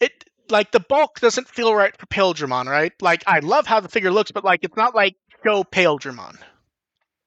[0.00, 2.92] It like the bulk doesn't feel right for Paildramon, right?
[3.00, 6.36] Like I love how the figure looks, but like it's not like show Paildramon.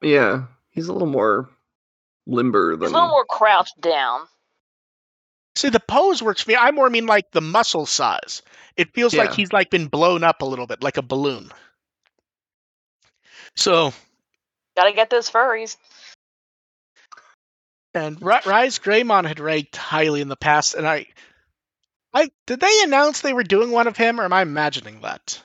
[0.01, 0.43] Yeah,
[0.75, 1.49] he's a little more
[2.27, 2.89] limber He's than.
[2.89, 4.21] a little more crouched down.
[5.55, 6.57] See, the pose works for me.
[6.57, 8.41] I more mean like the muscle size.
[8.75, 11.49] It feels like he's like been blown up a little bit, like a balloon.
[13.55, 13.93] So,
[14.75, 15.77] Gotta get those furries.
[17.93, 21.05] and Ri- RizeGreymon had ranked highly in the past, and I,
[22.13, 25.41] I did they announce they were doing one of him, or am I imagining that?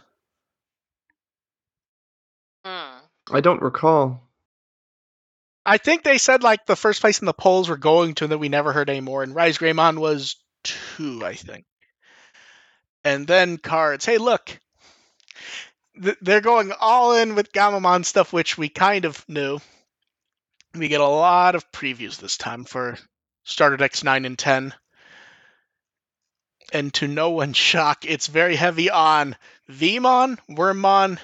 [2.64, 2.98] Hmm.
[3.32, 4.20] I don't recall.
[5.70, 8.32] I think they said like the first place in the polls were going to, and
[8.32, 9.22] then we never heard anymore.
[9.22, 11.64] And RizeGreymon was two, I think.
[13.04, 14.04] And then cards.
[14.04, 14.58] Hey, look,
[16.02, 19.60] Th- they're going all in with Gamamon stuff, which we kind of knew.
[20.74, 22.98] We get a lot of previews this time for
[23.44, 24.74] Starter Decks nine and ten.
[26.72, 29.36] And to no one's shock, it's very heavy on
[29.70, 31.20] Veemon, Wormmon,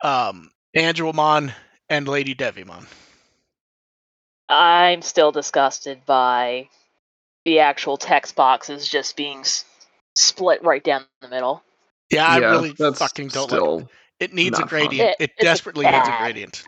[0.00, 1.52] um, Angelmon,
[1.88, 2.86] and Lady Devimon.
[4.48, 6.68] I'm still disgusted by
[7.44, 9.64] the actual text boxes just being s-
[10.14, 11.62] split right down the middle.
[12.10, 13.86] Yeah, I Yeah, really fucking don't like it.
[14.20, 15.10] It needs a gradient.
[15.10, 16.64] It- It, it's desperately needs a gradient.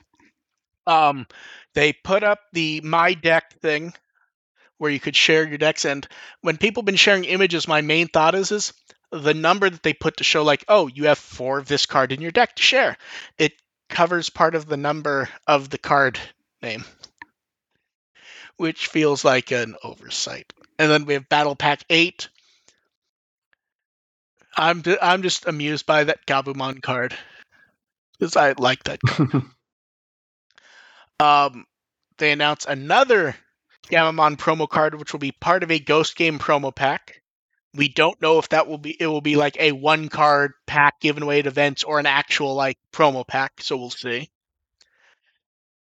[0.86, 1.26] Um,
[1.74, 3.92] they put up the my deck thing
[4.78, 6.06] where you could share your decks, and
[6.40, 8.72] when people have been sharing images, my main thought is is
[9.12, 12.12] the number that they put to show like, oh, you have four of this card
[12.12, 12.96] in your deck to share.
[13.38, 13.52] It
[13.88, 16.18] covers part of the number of the card
[16.62, 16.84] name,
[18.60, 20.52] which feels like an oversight.
[20.78, 22.28] And then we have Battle Pack Eight.
[24.54, 27.16] I'm ju- I'm just amused by that Gabumon card
[28.18, 29.00] because I like that.
[29.00, 29.42] Card.
[31.20, 31.66] Um,
[32.16, 33.36] they announced another
[33.88, 37.20] Gamamon promo card, which will be part of a Ghost Game promo pack.
[37.74, 40.98] We don't know if that will be it will be like a one card pack
[40.98, 44.30] given away at events or an actual like promo pack, so we'll see.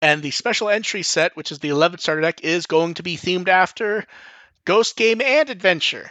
[0.01, 3.17] And the special entry set, which is the 11th starter deck, is going to be
[3.17, 4.05] themed after
[4.65, 6.09] Ghost Game and Adventure.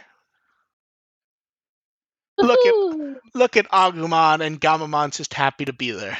[2.37, 2.73] Look at
[3.33, 6.17] look at Agumon and Gamamon's just happy to be there.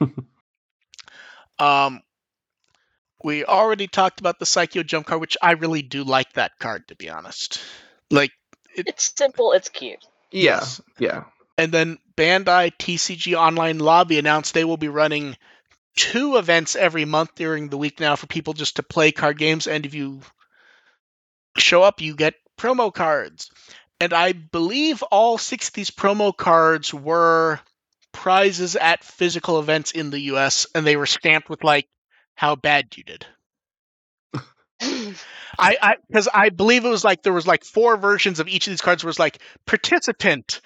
[1.58, 2.00] um,
[3.22, 6.88] we already talked about the Saikyo Jump card, which I really do like that card,
[6.88, 7.60] to be honest.
[8.10, 8.30] Like,
[8.74, 9.52] It's simple.
[9.52, 10.04] It's cute.
[10.30, 10.80] Yeah, Yes.
[10.98, 11.24] yeah.
[11.58, 15.36] and then Bandai TCG Online Lobby announced they will be running
[15.96, 19.66] two events every month during the week now for people just to play card games.
[19.66, 20.20] And if you
[21.56, 23.50] show up, you get promo cards.
[23.98, 27.60] And I believe all six of these promo cards were
[28.12, 31.88] prizes at physical events in the US, and they were stamped with like
[32.34, 33.26] how bad you did.
[34.80, 35.14] I
[35.80, 38.72] I because I believe it was like there was like four versions of each of
[38.72, 40.60] these cards was like participant,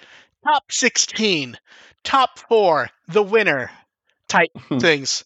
[0.45, 1.57] top sixteen,
[2.03, 3.71] top four, the winner
[4.31, 4.79] type Hmm.
[4.79, 5.23] things.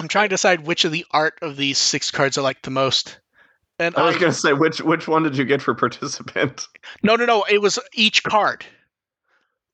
[0.00, 2.70] I'm trying to decide which of the art of these six cards I like the
[2.70, 3.18] most.
[3.78, 6.66] And I was I- gonna say which which one did you get for participant?
[7.02, 7.44] no, no, no.
[7.48, 8.64] It was each card.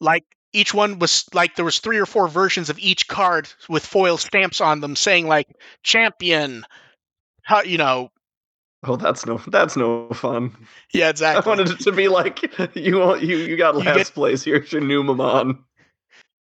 [0.01, 3.85] Like each one was like there was three or four versions of each card with
[3.85, 5.49] foil stamps on them, saying like
[5.83, 6.65] champion.
[7.43, 8.11] How you know?
[8.85, 10.57] Oh, that's no that's no fun.
[10.95, 11.45] Yeah, exactly.
[11.45, 12.43] I wanted it to be like
[12.75, 14.43] you want- you you got You last get- place.
[14.45, 15.59] Here's your Numemon.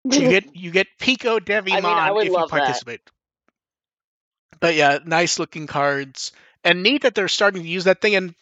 [0.04, 2.58] you get you get Pico Devimon I would if you love that.
[2.60, 3.00] participate.
[4.58, 6.32] But yeah, nice looking cards,
[6.64, 8.14] and neat that they're starting to use that thing.
[8.14, 8.34] And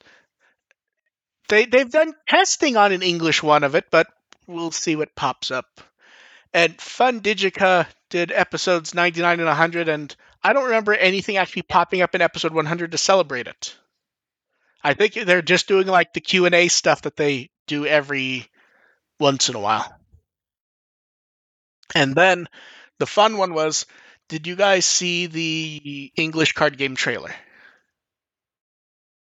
[1.48, 4.06] they they've done testing on an English one of it, but
[4.46, 5.80] we'll see what pops up.
[6.54, 12.00] And Fun Digica did episodes 99 and 100, and I don't remember anything actually popping
[12.00, 13.76] up in episode 100 to celebrate it.
[14.82, 18.48] I think they're just doing like the Q and A stuff that they do every
[19.18, 19.92] once in a while.
[21.94, 22.48] And then
[22.98, 23.86] the fun one was
[24.28, 27.34] did you guys see the English card game trailer?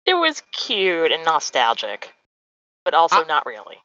[0.06, 2.14] It was cute and nostalgic,
[2.84, 3.78] but also I- not really.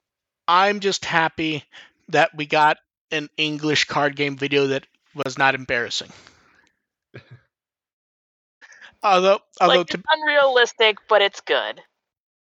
[0.49, 1.65] I'm just happy
[2.09, 2.79] that we got
[3.11, 6.13] an English card game video that was not embarrassing.
[9.03, 11.83] Although, although like to, it's unrealistic, but it's good.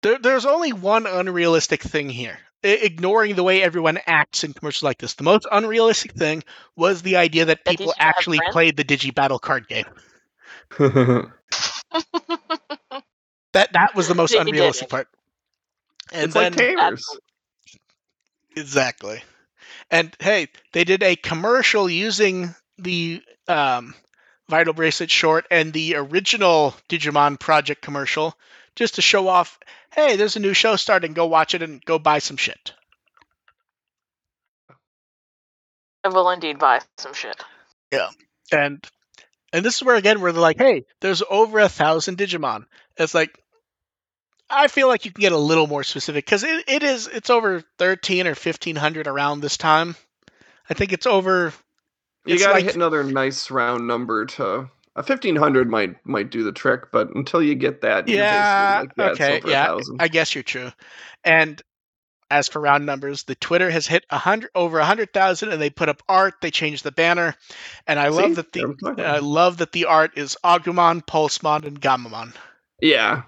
[0.03, 2.39] there, there's only one unrealistic thing here.
[2.65, 6.43] I- ignoring the way everyone acts in commercials like this, the most unrealistic thing
[6.77, 9.87] was the idea that That people Digi actually played the Digi Battle card game.
[13.53, 14.91] That that was the most They unrealistic didn't.
[14.91, 15.09] part.
[16.13, 17.05] And it's then like Tamers.
[18.57, 19.23] Exactly.
[19.91, 23.95] And hey, they did a commercial using the um,
[24.49, 28.35] Vital Bracelet short and the original Digimon Project commercial
[28.77, 29.59] just to show off
[29.93, 31.13] hey, there's a new show starting.
[31.13, 32.73] Go watch it and go buy some shit.
[36.05, 37.37] I will indeed buy some shit.
[37.93, 38.09] Yeah.
[38.53, 38.85] And
[39.53, 42.65] and this is where again where they're like, hey, there's over a thousand Digimon.
[42.97, 43.39] It's like
[44.51, 47.31] I feel like you can get a little more specific because it, it is it's
[47.31, 49.97] over thirteen or fifteen hundred around this time.
[50.71, 51.53] I think it's over
[52.29, 56.31] You it's gotta like- hit another nice round number to a fifteen hundred might might
[56.31, 59.79] do the trick, but until you get that, you're Yeah, like, okay, yeah.
[59.99, 60.71] I guess you're true.
[61.25, 61.63] And
[62.31, 65.63] as for round numbers, the Twitter has hit a hundred over a hundred thousand, and
[65.63, 66.35] they put up art.
[66.43, 67.35] They changed the banner,
[67.87, 68.17] and I See?
[68.17, 72.35] love that the I love that the art is Agumon, Pulsemon, and Gamamon.
[72.83, 73.23] yeah,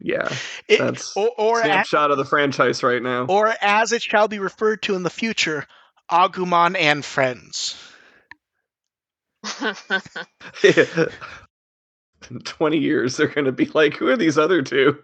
[0.00, 0.32] yeah.
[0.68, 3.26] It, That's or or, a, snapshot of the franchise right now.
[3.26, 5.66] or as it shall be referred to in the future,
[6.10, 7.74] Agumon and friends.
[12.30, 14.98] In Twenty years, they're gonna be like, who are these other two?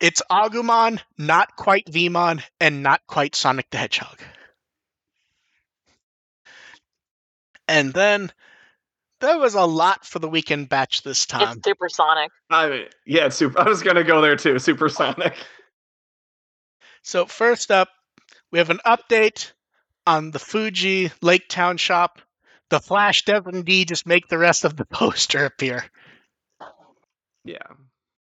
[0.00, 4.18] It's Agumon, not quite Veemon, and not quite Sonic the Hedgehog.
[7.68, 8.32] And then
[9.20, 11.56] there was a lot for the weekend batch this time.
[11.56, 12.30] it's supersonic.
[12.50, 13.58] I mean, yeah, it's super.
[13.60, 14.58] I was gonna go there too.
[14.58, 15.36] Supersonic.
[17.02, 17.88] So first up,
[18.50, 19.52] we have an update
[20.06, 22.20] on the Fuji Lake Town shop.
[22.72, 25.84] The Flash does indeed just make the rest of the poster appear,
[27.44, 27.58] Yeah.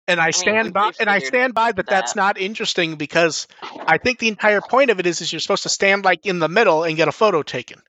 [0.10, 1.86] and I mean, stand we- by and I stand by that.
[1.88, 5.64] That's not interesting because I think the entire point of it is is you're supposed
[5.64, 7.82] to stand like in the middle and get a photo taken.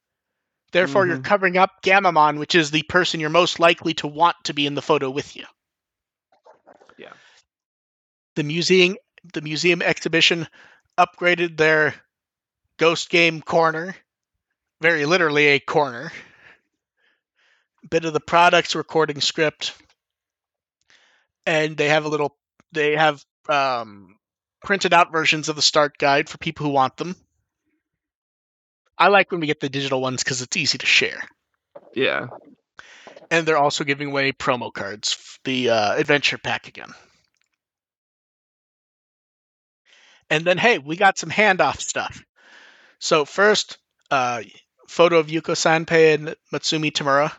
[0.70, 1.24] Therefore, you're Mhm.
[1.24, 4.76] covering up Gamamon, which is the person you're most likely to want to be in
[4.76, 5.44] the photo with you.
[6.96, 7.12] Yeah.
[8.36, 8.96] The museum
[9.34, 10.46] the museum exhibition
[10.96, 11.94] upgraded their
[12.76, 13.96] ghost game corner.
[14.80, 16.12] Very literally a corner.
[17.90, 19.74] Bit of the products recording script,
[21.44, 22.36] and they have a little.
[22.72, 24.16] They have um,
[24.64, 27.16] printed out versions of the start guide for people who want them.
[28.96, 31.22] I like when we get the digital ones because it's easy to share.
[31.94, 32.28] Yeah.
[33.30, 36.90] And they're also giving away promo cards, the uh, adventure pack again.
[40.30, 42.22] And then, hey, we got some handoff stuff.
[43.00, 43.78] So first,
[44.10, 44.42] uh,
[44.86, 47.32] photo of Yuko Sanpei and Mutsumi Tamura.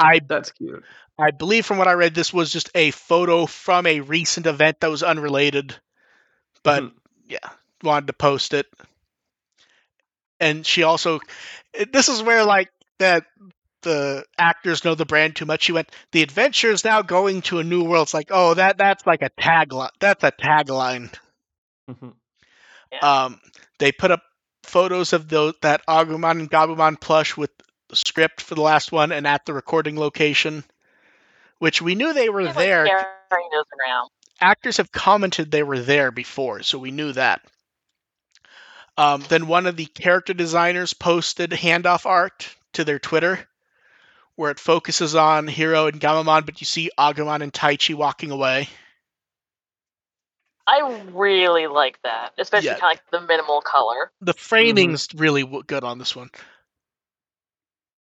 [0.00, 0.84] I That's cute.
[1.18, 4.80] I believe from what I read, this was just a photo from a recent event
[4.80, 5.76] that was unrelated,
[6.64, 6.92] but Mhm.
[7.28, 7.48] yeah,
[7.82, 8.66] wanted to post it.
[10.40, 11.20] And she also,
[11.92, 13.24] this is where like that
[13.82, 15.62] the actors know the brand too much.
[15.64, 18.78] She went, "The adventure is now going to a new world." It's like, oh, that
[18.78, 19.90] that's like a tagline.
[20.00, 21.12] That's a tagline.
[21.88, 22.14] Mhm.
[23.02, 23.40] Um,
[23.78, 24.22] they put up
[24.64, 27.64] photos of those that Agumon and Gabumon plush with the
[27.96, 30.64] script for the last one and at the recording location,
[31.58, 32.84] which we knew they were People there.
[32.86, 34.10] around.
[34.40, 37.42] Actors have commented they were there before, so we knew that.
[38.96, 43.46] Um, then one of the character designers posted handoff art to their Twitter,
[44.36, 48.68] where it focuses on Hiro and Gamamon, but you see Agumon and Taichi walking away.
[50.66, 50.80] I
[51.12, 52.78] really like that, especially Yeah.
[52.78, 54.12] kind of like the minimal color.
[54.20, 56.30] the framing's really good on this one.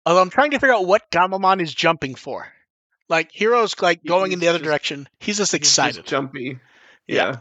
[0.05, 2.47] Although I'm trying to figure out what Gamamon is jumping for.
[3.09, 5.07] Like Hiro's like going in the other just- direction.
[5.19, 6.05] He's just He's just excited.
[6.05, 6.59] jumpy.
[7.07, 7.37] Yeah.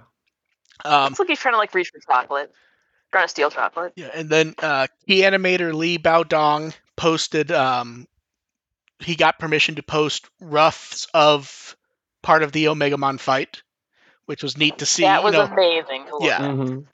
[0.85, 0.95] Yeah.
[0.97, 2.53] Um, Looks like he's trying to like reach for chocolate,
[3.13, 3.93] trying to steal chocolate.
[3.97, 7.51] yeah, and then uh, key animator Lee Baodong posted.
[7.53, 8.07] Um,
[8.99, 11.77] he got permission to post roughs of
[12.23, 13.63] part of the Omegamon fight,
[14.27, 15.03] which was neat to see.
[15.05, 15.43] that you was know.
[15.43, 16.07] amazing.
[16.07, 16.37] To look Yeah.
[16.45, 16.51] at.
[16.51, 16.87] Mhm.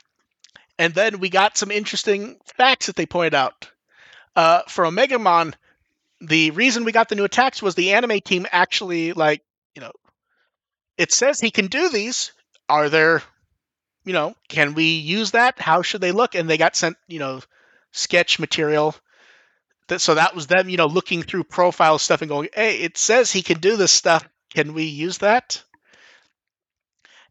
[0.78, 3.69] And then we got some interesting facts that they pointed out.
[4.40, 5.52] Uh, for Omegamon,
[6.22, 9.42] the reason we got the new attacks was the anime team actually, like,
[9.74, 9.92] you know,
[10.96, 12.32] it says he can do these.
[12.66, 13.22] Are there,
[14.06, 15.58] you know, can we use that?
[15.58, 16.34] How should they look?
[16.34, 17.42] And they got sent, you know,
[17.92, 18.94] sketch material.
[19.88, 22.96] That, so that was them, you know, looking through profile stuff and going, hey, it
[22.96, 24.26] says he can do this stuff.
[24.54, 25.62] Can we use that?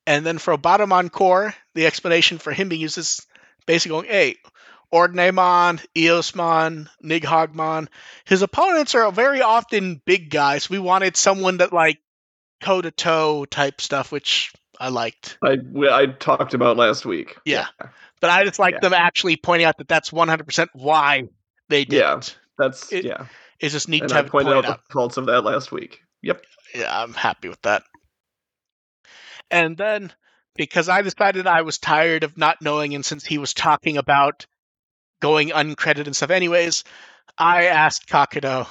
[0.05, 3.25] And then for Obatamon Core, the explanation for him being used is
[3.65, 4.35] basically going, hey,
[4.93, 7.87] Ordnemon, Eosmon, Nighogmon.
[8.25, 10.69] His opponents are very often big guys.
[10.69, 11.99] We wanted someone that like
[12.61, 15.37] toe to toe type stuff, which I liked.
[15.43, 15.57] I
[15.91, 17.37] I talked about last week.
[17.45, 17.67] Yeah.
[18.21, 18.79] But I just like Yeah.
[18.81, 21.23] them actually pointing out that that's 100% why
[21.69, 22.21] they did Yeah.
[22.57, 23.25] That's It- yeah.
[23.59, 24.87] It's just neat And to I have it pointed pointed out out.
[24.87, 26.01] the faults of that last week.
[26.21, 26.43] Yep.
[26.75, 27.83] yeah, I'm happy with that.
[29.51, 30.11] And then
[30.55, 34.45] because I decided I was tired of not knowing, and since he was talking about
[35.19, 36.83] going uncredited and stuff, anyways,
[37.37, 38.67] I asked Kakudo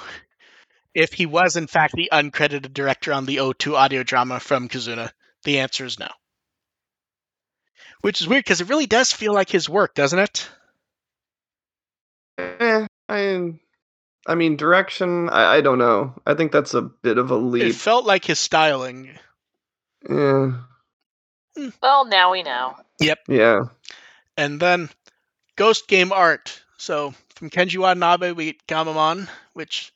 [0.93, 5.11] if he was in fact the uncredited director on the O2 audio drama from Kizuna.
[5.43, 6.09] The answer is no.
[8.01, 10.49] Which is weird because it really does feel like his work, doesn't it?
[12.37, 13.53] Eh, I
[14.25, 15.29] I mean direction.
[15.29, 16.13] I, I don't know.
[16.25, 17.63] I think that's a bit of a leap.
[17.63, 19.09] It felt like his styling.
[20.09, 20.53] Yeah.
[21.81, 22.75] Well, now we know.
[22.99, 23.19] Yep.
[23.27, 23.59] Yeah.
[24.37, 24.89] And then
[25.59, 26.61] Ghost Game Art.
[26.77, 29.91] So from Kenji Watanabe, we get Gamamon, which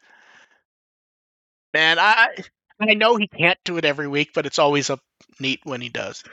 [1.74, 2.36] man, I
[2.80, 5.00] I know he can't do it every week, but it's always a
[5.40, 6.24] neat when he does.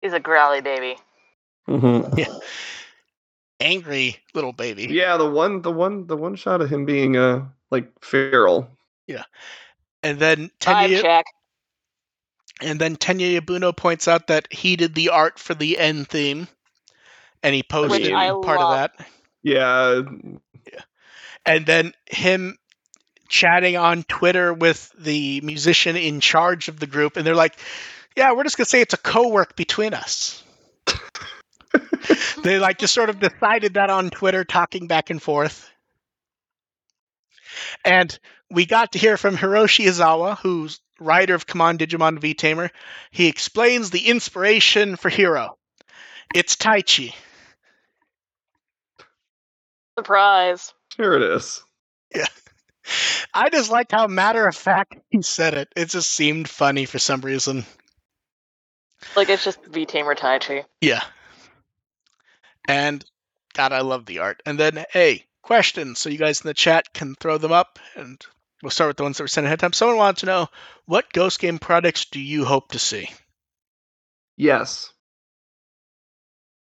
[0.00, 0.96] He's a growly baby.
[1.68, 2.14] Mm-hmm.
[2.18, 2.38] Yeah.
[3.60, 4.86] Angry little baby.
[4.86, 5.16] Yeah.
[5.16, 5.62] The one.
[5.62, 6.06] The one.
[6.08, 8.68] The one shot of him being uh like feral.
[9.06, 9.22] Yeah,
[10.02, 11.26] and then Tenya check.
[12.60, 16.48] and then Tenya Yabuno points out that he did the art for the end theme.
[17.42, 18.12] And he posted
[18.42, 19.06] part of that.
[19.42, 20.02] Yeah.
[21.44, 22.56] and then him
[23.28, 27.56] chatting on Twitter with the musician in charge of the group, and they're like,
[28.14, 30.42] "Yeah, we're just gonna say it's a co-work between us."
[32.42, 35.68] they like just sort of decided that on Twitter, talking back and forth.
[37.84, 38.16] And
[38.50, 42.70] we got to hear from Hiroshi Izawa, who's writer of Come On Digimon V Tamer.
[43.10, 45.56] He explains the inspiration for Hiro.
[46.34, 47.14] It's Taichi.
[50.02, 50.74] Surprise.
[50.96, 51.62] Here it is.
[52.12, 52.26] Yeah.
[53.32, 55.68] I just liked how matter of fact he said it.
[55.76, 57.64] It just seemed funny for some reason.
[59.14, 60.64] Like it's just V Tamer Taichi.
[60.80, 61.04] Yeah.
[62.66, 63.04] And
[63.54, 64.42] God, I love the art.
[64.44, 66.00] And then, hey, questions.
[66.00, 68.20] So you guys in the chat can throw them up, and
[68.60, 69.72] we'll start with the ones that were sent ahead of time.
[69.72, 70.48] Someone wanted to know
[70.86, 73.08] what Ghost Game products do you hope to see?
[74.36, 74.92] Yes.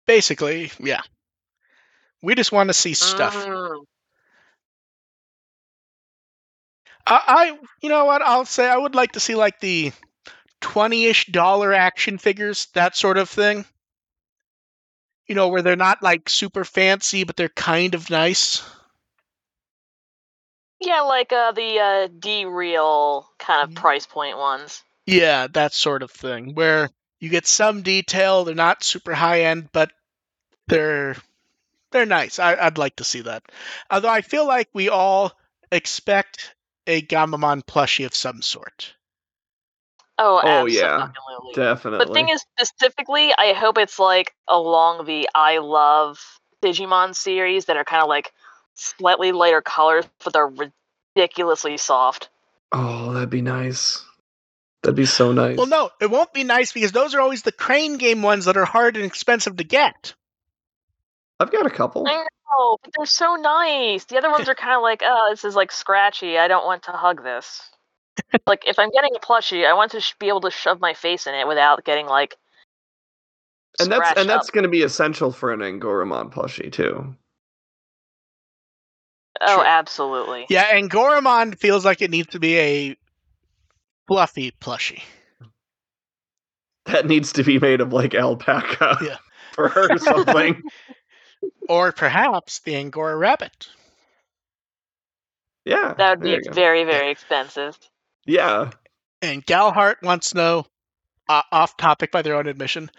[0.07, 1.01] Basically, yeah.
[2.25, 3.45] We just want to see stuff.
[3.45, 3.85] Mm.
[7.07, 8.23] I, I, you know what?
[8.23, 9.91] I'll say I would like to see like the
[10.59, 13.63] twenty-ish dollar action figures, that sort of thing.
[15.27, 18.67] You know, where they're not like super fancy, but they're kind of nice.
[20.79, 23.75] Yeah, like uh, the uh, D real kind of Mhm.
[23.75, 24.83] price point ones.
[25.05, 28.43] Yeah, that sort of thing, where you get some detail.
[28.43, 29.91] They're not super high end, but
[30.67, 31.15] they're
[31.95, 32.39] they're nice.
[32.39, 33.43] I, I'd like to see that.
[33.89, 35.31] Although I feel like we all
[35.71, 36.53] expect
[36.85, 38.93] a Gamamon plushie of some sort.
[40.17, 41.07] Oh, Oh, yeah.
[41.53, 42.05] Definitely.
[42.05, 46.19] But thing is, specifically, I hope it's like along the I love
[46.61, 48.33] Digimon series that are kind of like
[48.73, 50.51] slightly lighter colors, but they're
[51.15, 52.29] ridiculously soft.
[52.73, 54.03] oh, that'd be nice.
[54.83, 55.57] That'd be so nice.
[55.57, 58.57] Well, no, it won't be nice because those are always the crane game ones that
[58.57, 60.13] are hard and expensive to get.
[61.39, 62.07] I've got a couple.
[62.07, 62.13] I
[62.57, 64.05] know, but they're so nice.
[64.05, 66.37] The other ones are kind of like, oh, this is like scratchy.
[66.37, 67.61] I don't want to hug this.
[68.47, 70.93] like, if I'm getting a plushie, I want to sh- be able to shove my
[70.93, 72.35] face in it without getting like.
[73.79, 77.15] And that's scratched and that's going to be essential for an Angoramon plushie too.
[79.41, 79.65] Oh, True.
[79.65, 80.45] absolutely.
[80.49, 82.95] Yeah, and Goramon feels like it needs to be a
[84.07, 85.03] fluffy plushie.
[86.85, 89.17] That needs to be made of like alpaca Yeah.
[89.51, 90.61] for her or something.
[91.67, 93.67] Or perhaps the Angora rabbit.
[95.65, 95.93] yeah.
[95.97, 97.77] That would be very, very expensive.
[98.25, 98.71] Yeah.
[99.21, 100.65] And Galhart wants to know,
[101.27, 102.91] uh, off topic by their own admission,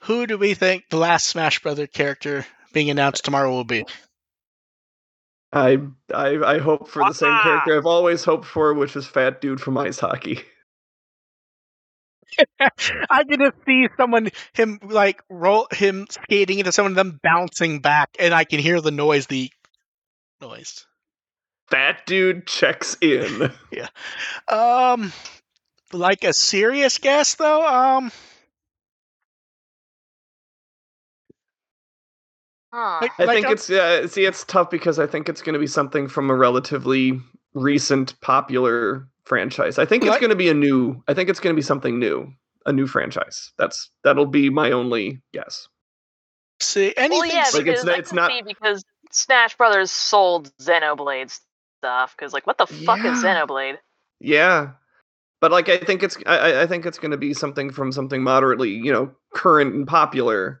[0.00, 3.84] who do we think the last Smash Brother character being announced tomorrow will be?
[5.52, 5.78] I
[6.14, 9.60] I I hope for the same character I've always hoped for, which is Fat Dude
[9.60, 10.40] from Ice Hockey.
[13.10, 18.10] I can just see someone him like roll him skating into someone, them bouncing back,
[18.18, 19.50] and I can hear the noise, the
[20.40, 20.86] noise.
[21.70, 23.52] Fat Dude checks in.
[23.70, 23.88] Yeah.
[24.48, 25.12] Um,
[25.92, 27.66] like a serious guess though.
[27.66, 28.10] Um,
[32.72, 32.98] Huh.
[33.02, 35.54] Like- I Like think a- it's uh, see it's tough because I think it's going
[35.54, 37.20] to be something from a relatively
[37.54, 39.78] recent popular franchise.
[39.78, 41.02] I think it's going to be a new.
[41.08, 42.32] I think it's going to be something new,
[42.66, 43.52] a new franchise.
[43.58, 45.68] That's that'll be my only guess.
[46.60, 47.18] see anything.
[47.18, 51.30] Well, yeah, Like, it's not- it's not- because Smash Brothers sold Xenoblade
[51.78, 52.14] stuff.
[52.16, 53.44] Because like, what the fuck is Yeah.
[53.46, 53.76] Xenoblade?
[54.20, 54.72] Yeah,
[55.40, 57.92] but like I think it's I, I- I think it's going to be something from
[57.92, 60.60] something moderately you know current and popular.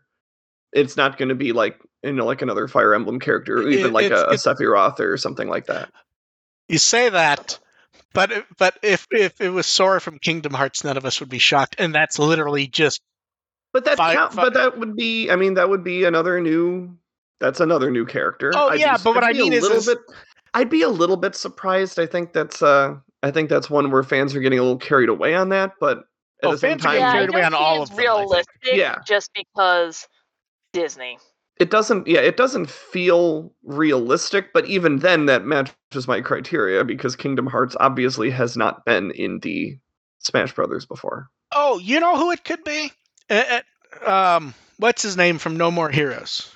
[0.72, 3.74] It's not going to be like you know like another Fire Emblem character, or It-
[3.80, 5.90] even like a, a Sephiroth or something like that.
[6.70, 7.58] You say that,
[8.14, 11.28] but if- but if if it was Sora from Kingdom Hearts, none of us would
[11.28, 13.00] be shocked, and that's literally just
[13.72, 16.40] But that Fi- count, fi- but that would be I mean that would be another
[16.40, 16.96] new
[17.40, 18.52] that's another new character.
[18.54, 19.98] Oh, I'd yeah, s- but what I'd I a mean is- little is- bit
[20.52, 21.98] I'd be a little bit surprised.
[21.98, 25.08] I think that's uh I think that's one where fans are getting a little carried
[25.08, 26.04] away on that, but at
[26.48, 28.46] Oh, the same time yeah, carried I away on all of them, realistic.
[28.62, 28.96] Yeah.
[29.06, 30.08] just because
[30.72, 31.18] Disney.
[31.60, 37.14] It doesn't yeah, it doesn't feel realistic, but even then that matches my criteria because
[37.14, 39.78] Kingdom Hearts obviously has not been in the
[40.18, 41.28] Smash Brothers before.
[41.52, 42.90] oh, you know who it could be?
[43.28, 43.60] Uh,
[44.06, 46.50] uh, um, what's his name from No More Heroes?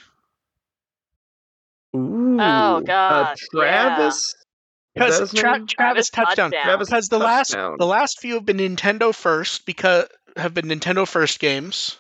[1.95, 2.39] Ooh.
[2.41, 3.61] Oh, uh, gosh, yeah.
[3.61, 4.17] Travis?
[4.17, 5.67] Is that Because his Tra- name?
[5.67, 6.51] Travis Touchdown.
[6.51, 10.07] Travis Because the last the last few have been Nintendo first because
[10.37, 11.99] have been Nintendo first games.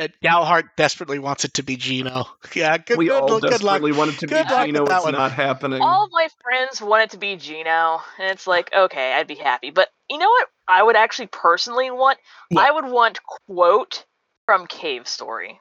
[0.00, 2.24] And Galhart desperately wants it to be Geno.
[2.54, 3.80] Yeah, good, we good, all luck- good luck.
[3.82, 4.86] desperately wanted it to Good be Geno.
[4.86, 5.12] that It's one.
[5.12, 5.82] not happening.
[5.82, 9.34] All of my friends want it to be Geno, and it's like, okay, I'd be
[9.34, 9.70] happy.
[9.70, 10.48] But you know what?
[10.66, 12.18] I would actually personally want.
[12.48, 12.66] What?
[12.66, 14.06] I would want quote
[14.46, 15.60] from Cave Story.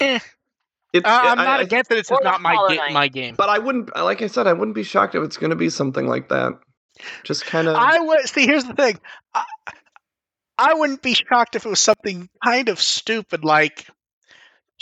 [0.00, 0.18] Eh,
[0.94, 1.98] It's, uh, I'm I- not I- against it.
[1.98, 3.34] It's just not my ga- my game.
[3.36, 5.68] But I wouldn't, like I said, I wouldn't be shocked if it's going to be
[5.68, 6.58] something like that.
[7.22, 7.76] Just kind of.
[7.76, 8.46] I would see.
[8.46, 8.98] Here's the thing.
[9.34, 9.44] I,
[10.58, 13.86] I wouldn't be shocked if it was something kind of stupid like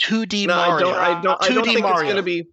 [0.01, 0.85] 2D No, I Mario.
[0.87, 0.95] don't.
[0.95, 1.43] I don't.
[1.43, 2.47] I 2D don't think it's going to be.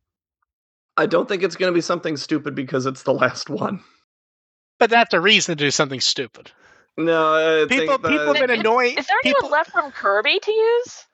[0.96, 3.82] I don't think it's going to be something stupid because it's the last one.
[4.78, 6.50] But that's a reason to do something stupid.
[6.98, 8.98] No, I People think people have been annoying.
[8.98, 11.04] Is there people, anyone left from Kirby to use?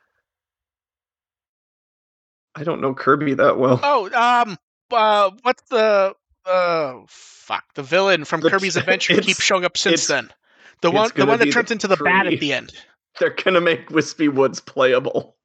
[2.54, 3.78] I don't know Kirby that well.
[3.82, 4.10] Oh,
[4.46, 4.56] um,
[4.90, 6.14] uh, what's the
[6.44, 10.30] uh, fuck the villain from The- Kirby's Adventure keeps showing up since then.
[10.80, 12.72] The one, the one that be the turns into the bat at the end,
[13.18, 15.36] They're going to make Wispy Woods playable,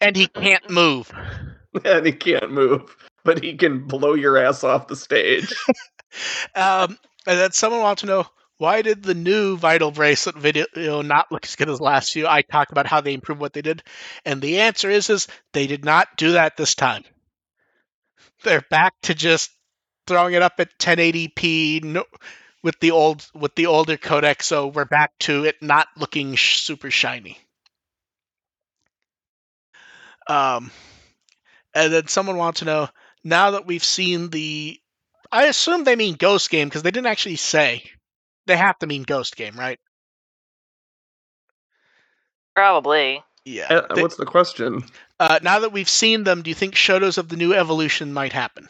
[0.00, 1.12] and he can't move.
[1.84, 5.52] and he can't move, but he can blow your ass off the stage.
[6.54, 8.26] Um, and then someone wants to know
[8.58, 12.28] why did the new Vital Bracelet video not look as good as last few?
[12.28, 13.82] I talked about how they improved what they did,
[14.24, 17.02] and the answer is is they did not do that this time.
[18.44, 19.50] they're back to just
[20.06, 22.04] throwing it up at 1080p no,
[22.64, 26.62] with the old with the older codec, so we're back to it not looking sh-
[26.62, 27.38] super shiny.
[30.26, 30.70] Um,
[31.74, 32.88] and then someone wants to know
[33.22, 34.80] now that we've seen the,
[35.30, 37.84] I assume they mean Ghost Game because they didn't actually say.
[38.46, 39.78] They have to mean Ghost Game, right?
[42.54, 43.22] Probably.
[43.44, 43.66] Yeah.
[43.68, 44.84] Uh, They- what's the question?
[45.20, 48.32] uh, now that we've seen them, do you think shadows of the new evolution might
[48.32, 48.68] happen?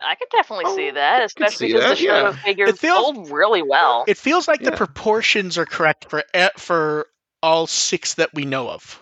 [0.00, 2.36] I could definitely see Oh, that, see especially because that, the shadow yeah.
[2.36, 4.04] figure It feels- sold really well.
[4.06, 7.06] It feels like the proportions are correct for e- for
[7.42, 9.00] all six that we know of.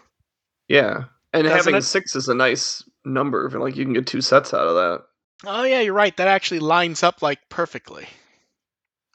[0.68, 1.82] Yeah, and Doesn't having it?
[1.82, 3.48] six is a nice number.
[3.50, 5.02] For, like you can get two sets out of that.
[5.44, 6.16] Oh yeah, you're right.
[6.16, 8.06] That actually lines up like perfectly.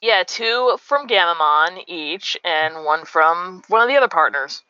[0.02, 4.62] yeah, two from Gamamon each, and one from one of the other partners.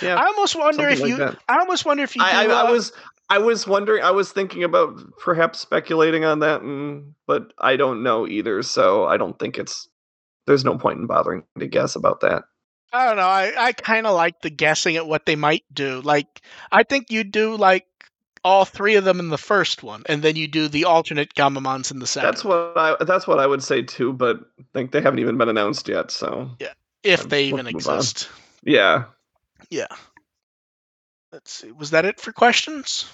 [0.00, 1.24] Yeah, I almost wonder if something you.
[1.24, 1.38] that.
[1.48, 2.22] I almost wonder if you.
[2.22, 2.92] I, I, do, I uh, was
[3.28, 4.02] I was wondering.
[4.02, 8.62] I was thinking about perhaps speculating on that, and, but I don't know either.
[8.62, 9.88] So I don't think it's.
[10.46, 12.44] There's no point in bothering to guess about that.
[12.92, 13.22] I don't know.
[13.22, 16.00] I, I kind of like the guessing at what they might do.
[16.02, 17.86] Like, I think you do like
[18.44, 21.90] all three of them in the first one, and then you do the alternate Gamamons
[21.90, 22.28] in the second.
[22.28, 22.96] That's what I.
[23.02, 24.12] That's what I would say too.
[24.12, 26.10] But I think they haven't even been announced yet.
[26.10, 27.96] So yeah, if they even move on.
[27.96, 28.28] exist.
[28.62, 29.04] yeah.
[29.70, 29.86] Yeah.
[31.34, 31.72] Let's see.
[31.72, 33.10] Was that it for questions?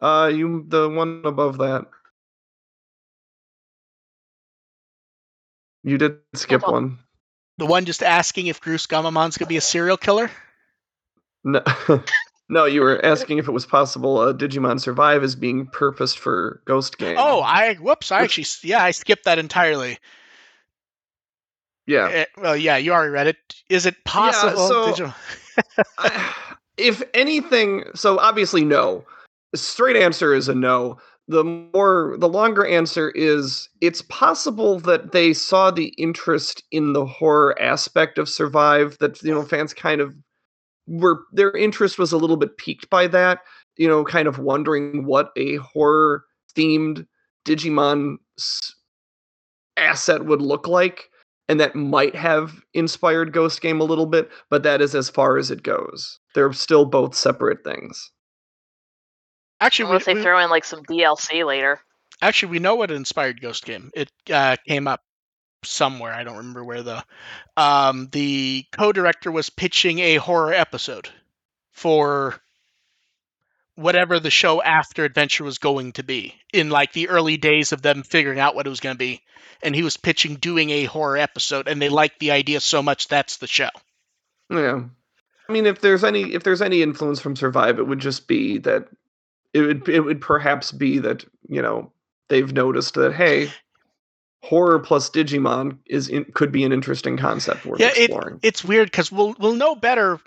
[0.00, 1.86] Uh, you the one above that.
[5.84, 6.72] You did skip on.
[6.72, 6.98] one.
[7.58, 10.28] The one just asking if Bruce Gamamon's gonna be a serial killer.
[11.44, 11.62] No,
[12.48, 16.62] no, you were asking if it was possible uh, Digimon Survive is being purposed for
[16.64, 17.14] Ghost Game.
[17.16, 18.10] Oh, I whoops!
[18.10, 19.98] I Which- actually yeah, I skipped that entirely.
[21.86, 22.08] yeah.
[22.12, 23.36] Eh, well, yeah, you already read it.
[23.68, 24.62] Is it possible?
[24.62, 25.12] Yeah, so- did you-
[25.98, 26.34] I-
[26.82, 29.04] if anything, so obviously no.
[29.54, 30.98] Straight answer is a no.
[31.28, 37.06] The more, the longer answer is it's possible that they saw the interest in the
[37.06, 38.98] horror aspect of Survive.
[38.98, 40.14] That you know, fans kind of
[40.88, 43.40] were their interest was a little bit piqued by that.
[43.76, 46.24] You know, kind of wondering what a horror
[46.56, 47.06] themed
[47.46, 48.16] Digimon
[49.76, 51.08] asset would look like
[51.52, 55.36] and that might have inspired Ghost Game a little bit, but that is as far
[55.36, 56.18] as it goes.
[56.34, 58.10] They're still both separate things.
[59.60, 61.78] actually, Unless we, they we- throw in like some DLC later.
[62.22, 63.90] actually we know what inspired Ghost Game.
[63.94, 65.00] It uh, came up
[65.64, 66.12] somewhere.
[66.14, 67.00] I don't remember where though.
[67.56, 71.10] Um, the co-director was pitching a horror episode
[71.72, 72.40] for
[73.74, 77.82] whatever the show after Adventure was going to be in like the early days of
[77.82, 79.22] them figuring out what it was going to be.
[79.62, 83.08] And he was pitching doing a horror episode, and they liked the idea so much
[83.08, 83.68] that's the show.
[84.50, 84.82] Yeah.
[85.48, 88.58] I mean if there's any if there's any influence from Survive, it would just be
[88.58, 88.88] that
[89.52, 91.92] it would it would perhaps be that, you know,
[92.28, 93.50] they've noticed that hey,
[94.42, 98.10] horror plus Digimon is in, could be an interesting concept worth Yeah, it-
[98.42, 100.20] It's weird because we'll we'll know better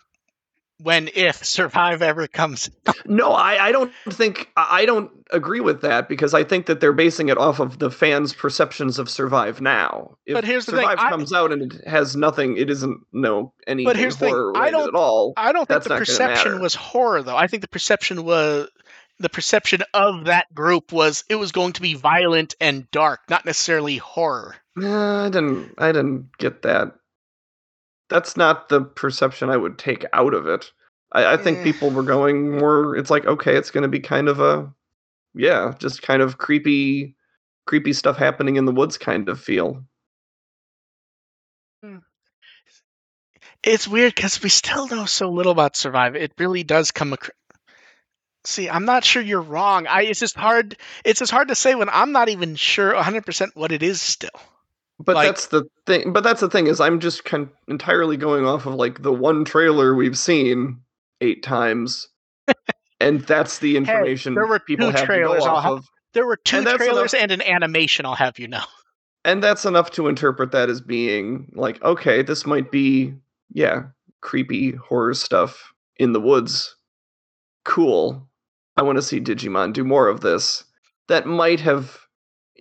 [0.82, 2.70] when if Survive ever comes.
[3.06, 6.94] No, I, I don't think I don't agree with that because I think that they're
[6.94, 10.18] basing it off of the fans' perceptions of Survive now.
[10.26, 13.02] If But here's the thing, Survive I- comes out and it has nothing, it isn't
[13.14, 15.34] no any but here's the thing, I don't- at all.
[15.38, 17.38] I don't think the perception was horror though.
[17.38, 18.70] I think the perception was
[19.20, 23.46] the perception of that group was it was going to be violent and dark, not
[23.46, 24.56] necessarily horror.
[24.76, 26.96] Nah, I didn't I didn't get that.
[28.10, 30.72] That's not the perception I would take out of it.
[31.12, 34.40] I, I think people were going more it's like, okay, it's gonna be kind of
[34.40, 34.72] a
[35.34, 37.16] yeah, just kind of creepy
[37.66, 39.84] creepy stuff happening in the woods kind of feel.
[41.84, 41.98] Hmm.
[43.64, 46.16] It's weird because we still know so little about Survive.
[46.16, 47.32] It really does come across.
[48.46, 49.88] See, I'm not sure you're wrong.
[49.88, 50.78] I it's just hard.
[51.04, 54.02] It's just hard to say when I'm not even sure 100 percent what it is
[54.02, 54.30] still.
[55.00, 56.14] But Like- that's the thing.
[56.14, 59.44] But that's the thing is, I'm just kind entirely going off of like the one
[59.46, 60.80] trailer we've seen
[61.22, 62.08] eight times,
[63.02, 66.26] and that's the information there were people have trailers, to go off have- of, There
[66.26, 68.06] were two And trailers enough- and an animation.
[68.06, 68.64] I'll have you know.
[69.26, 73.14] and that's enough to interpret that as being like, okay, this might be
[73.54, 73.84] yeah,
[74.22, 76.76] creepy horror stuff in the woods.
[77.64, 78.28] Cool.
[78.78, 80.64] I want to see Digimon do more of this.
[81.08, 82.00] That might have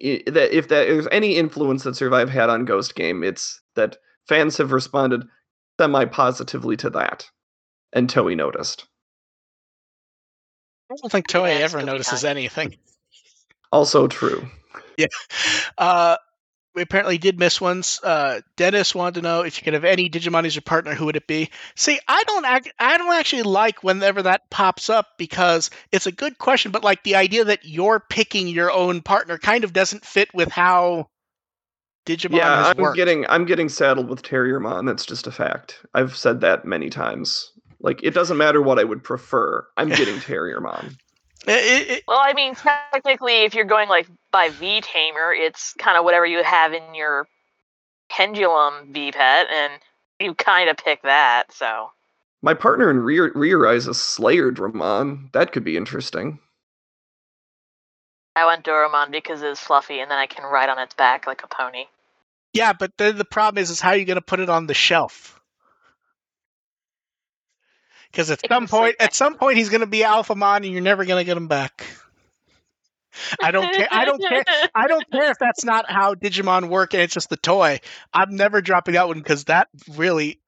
[0.05, 3.97] that if that there's any influence that Survive had on Ghost Game, it's that
[4.29, 5.25] fans have responded
[5.81, 7.27] semi positively to that,
[7.93, 8.87] and Toei noticed.
[10.91, 12.77] I don't think Toei ever notices anything.
[13.73, 14.47] Also true.
[14.97, 15.07] Yeah.
[15.79, 16.17] Uh,
[16.75, 18.01] we apparently did miss ones.
[18.03, 21.07] Uh, Dennis wanted to know if you could have any Digimon as your partner, who
[21.07, 21.51] would it be?
[21.77, 26.13] See, I don't act, I don't actually like whenever that pops up because it's a
[26.13, 30.05] good question, but like the idea that you're picking your own partner kind of doesn't
[30.05, 31.09] fit with how
[32.07, 32.97] Digimon yeah, I'm worked.
[32.97, 34.87] getting I'm getting saddled with Terriermon.
[34.87, 35.85] That's just a fact.
[35.95, 37.51] I've said that many times.
[37.81, 39.67] Like it doesn't matter what I would prefer.
[39.77, 40.97] I'm getting Terriermon.
[41.47, 45.75] It- it- it- Well, I mean, technically, if you're going like by V Tamer, it's
[45.75, 47.27] kind of whatever you have in your
[48.11, 49.73] pendulum V pet, and
[50.21, 51.53] you kind of pick that.
[51.53, 51.93] So
[52.43, 55.33] My partner in Rear Rear Eyes is Slayerdramon.
[55.33, 56.41] That could be interesting.
[58.37, 61.43] I want Dorumon because it's fluffy, and then I can ride on its back like
[61.43, 61.87] a pony.
[62.53, 64.67] yeah, but then the problem is, is how are you going to put it on
[64.67, 65.34] the shelf?
[68.15, 71.05] Because at some point, at some point, he's going to be Alphamon, and you're never
[71.05, 71.85] going to get him back.
[73.43, 73.89] I don't care.
[73.91, 74.45] I don't care.
[74.73, 77.81] I don't care if that's not how Digimon work and it's just the toy.
[78.13, 80.41] I'm never dropping that one because that really.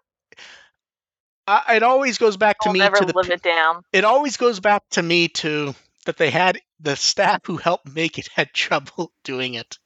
[1.48, 3.12] It always goes back to I'll me never to the.
[3.14, 3.82] live it down.
[3.92, 5.74] It always goes back to me to
[6.04, 9.78] that they had the staff who helped make it had trouble doing it.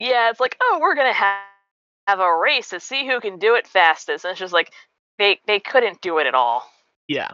[0.00, 1.40] Yeah, it's like, oh, we're gonna have
[2.06, 4.72] have a race to see who can do it fastest, and it's just like
[5.18, 6.70] they they couldn't do it at all.
[7.08, 7.28] Yeah.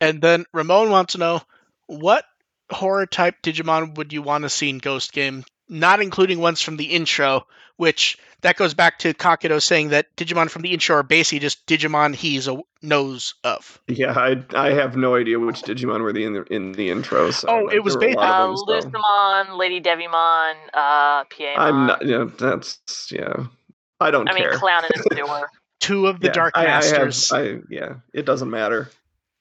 [0.00, 1.42] And then Ramon wants to know
[1.86, 2.24] what
[2.70, 6.76] horror type Digimon would you want to see in Ghost Game, not including ones from
[6.76, 7.46] the intro,
[7.76, 11.66] which that goes back to Kakudo saying that Digimon from the intro are basically just
[11.66, 13.80] Digimon he's a knows of.
[13.88, 17.30] Yeah, I I have no idea which Digimon were the in the in the intro.
[17.30, 18.84] So Oh, it was there were Uh, of those.
[18.84, 21.56] Lucimon, Lady Devimon, uh, Piemon.
[21.56, 22.06] I'm not.
[22.06, 22.78] Yeah, that's
[23.10, 23.46] yeah.
[23.98, 24.32] I don't know.
[24.32, 24.58] I mean, care.
[24.58, 25.48] Clown and Sewer.
[25.80, 27.32] Two of the Yeah, Dark I, I have- Masters.
[27.32, 28.90] I, yeah, it doesn't matter.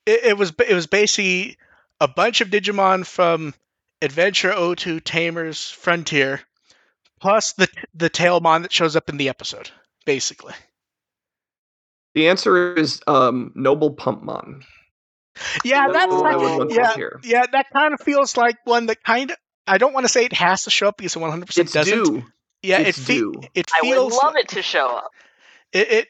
[0.05, 1.57] it, it was it was basically
[2.01, 3.53] a bunch of Digimon from
[4.01, 6.41] Adventure O2 Tamers Frontier,
[7.21, 9.69] plus the the Tailmon that shows up in the episode,
[10.05, 10.53] basically.
[12.13, 14.63] The answer is um Noble Pumpmon.
[15.65, 17.19] Yeah, that's That's what I would like, yeah, hear.
[17.23, 19.37] yeah, that kind of feels like one that kind of.
[19.67, 21.73] I don't want to say it has to show up because it 100 percent It's
[21.73, 22.03] doesn't.
[22.03, 22.23] due.
[22.61, 23.33] Yeah, It's it fe- due.
[23.53, 25.11] it I would feels love it to show up.
[25.73, 26.07] it, it.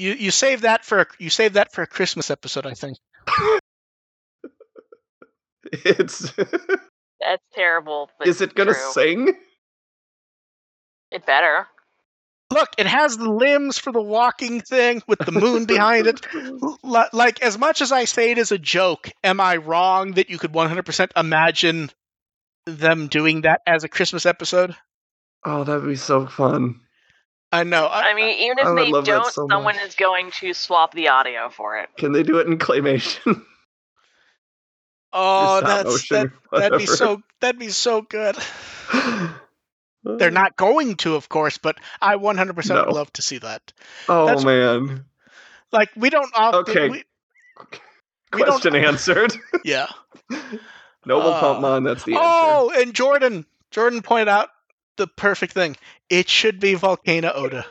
[0.00, 2.96] You you save that for a, you save that for a Christmas episode, I think.
[5.72, 6.32] It's.
[7.20, 8.08] That's terrible.
[8.18, 8.92] But is it gonna true.
[8.92, 9.34] sing?
[11.10, 11.66] It better.
[12.50, 16.26] Look, it has the limbs for the walking thing with the moon behind it.
[16.82, 20.30] Li- Like as much as I say it as a joke, am I wrong that
[20.30, 21.90] you could 100% imagine
[22.64, 24.74] them doing that as a Christmas episode?
[25.44, 26.80] Oh, that'd be so fun.
[27.52, 27.86] I know.
[27.86, 29.84] I, I mean, even if I they don't, so someone much.
[29.84, 31.88] is going to swap the audio for it.
[31.96, 33.42] Can they do it in claymation?
[35.12, 38.36] oh, that's motion, that, that'd be so that'd be so good.
[40.04, 42.84] They're not going to, of course, but I 100% No.
[42.86, 43.72] would love to see that.
[44.08, 45.04] Oh that's- man.
[45.72, 46.88] Like we don't often, Okay.
[46.88, 47.04] we,
[48.32, 49.32] we Question answered.
[49.64, 49.88] yeah.
[51.06, 52.22] Noble Uh, Pumpmon, that's the answer.
[52.24, 54.48] Oh, and Jordan, Jordan pointed out
[55.00, 55.76] the perfect thing.
[56.10, 57.64] It should be Volcano Ota.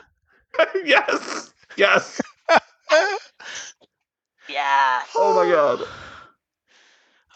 [0.84, 1.52] yes.
[1.76, 2.20] Yes.
[4.48, 5.02] Yeah.
[5.16, 5.86] Oh my god.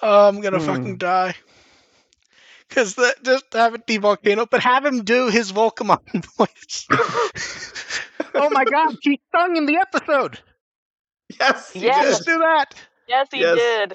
[0.02, 0.66] Oh, I'm gonna Hmm.
[0.66, 1.34] fucking die.
[2.68, 6.00] Cause that just have it be Volcano, but have him do his Volcamon
[6.36, 6.86] voice.
[8.34, 10.40] oh my god, he sung in the episode.
[11.40, 11.70] yes.
[11.72, 12.02] he Yes.
[12.04, 12.10] did.
[12.10, 12.74] Just do that.
[13.06, 13.58] Yes, he Yes.
[13.58, 13.94] did.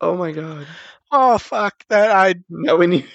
[0.00, 0.66] Oh my god.
[1.10, 3.06] Oh fuck that I Now we need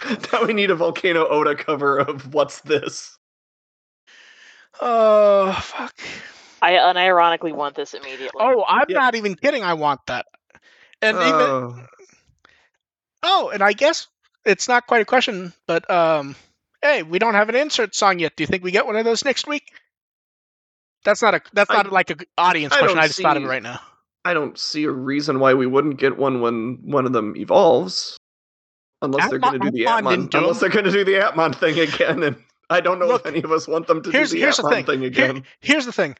[0.32, 3.16] now we need a Volcano Ota cover of what's this?
[4.80, 5.94] oh fuck.
[6.62, 8.30] I unironically want this immediately.
[8.40, 8.98] Oh, I'm Yeah.
[8.98, 10.26] not even kidding, I want that.
[11.00, 11.86] And even Oh.
[13.24, 14.08] Oh, and I guess
[14.44, 16.34] it's not quite a question, but um,
[16.82, 18.34] hey, we don't have an insert song yet.
[18.36, 19.72] Do you think we get one of those next week?
[21.04, 21.40] That's not a.
[21.52, 22.98] That's I- not like a g- audience I question.
[22.98, 23.80] I just thought of it right now.
[24.24, 28.16] I don't see a reason why we wouldn't get one when one of them evolves.
[29.02, 31.54] Unless they're going to do the Appmon Appmon, unless they're going to do the Appmon
[31.54, 32.36] thing again, and
[32.70, 34.56] I don't know Look, if any of us want them to Here's do the here's
[34.58, 34.86] the Appmon thing.
[34.86, 35.44] thing Here- again.
[35.60, 36.16] here's the thing.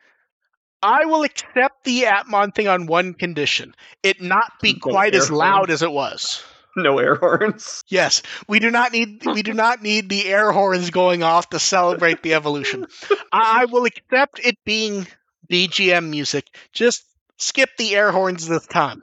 [0.83, 5.31] I will accept the Appmon thing on one condition: it not be No quite as
[5.31, 5.71] loud horns.
[5.71, 6.45] as it was.
[6.75, 7.85] No air horns.
[7.89, 11.59] Yes, we do not need we do not need the air horns going off to
[11.61, 12.87] celebrate the evolution.
[13.31, 15.07] I will accept it being
[15.51, 16.47] BGM music.
[16.73, 17.05] Just
[17.37, 19.03] skip the air horns this time.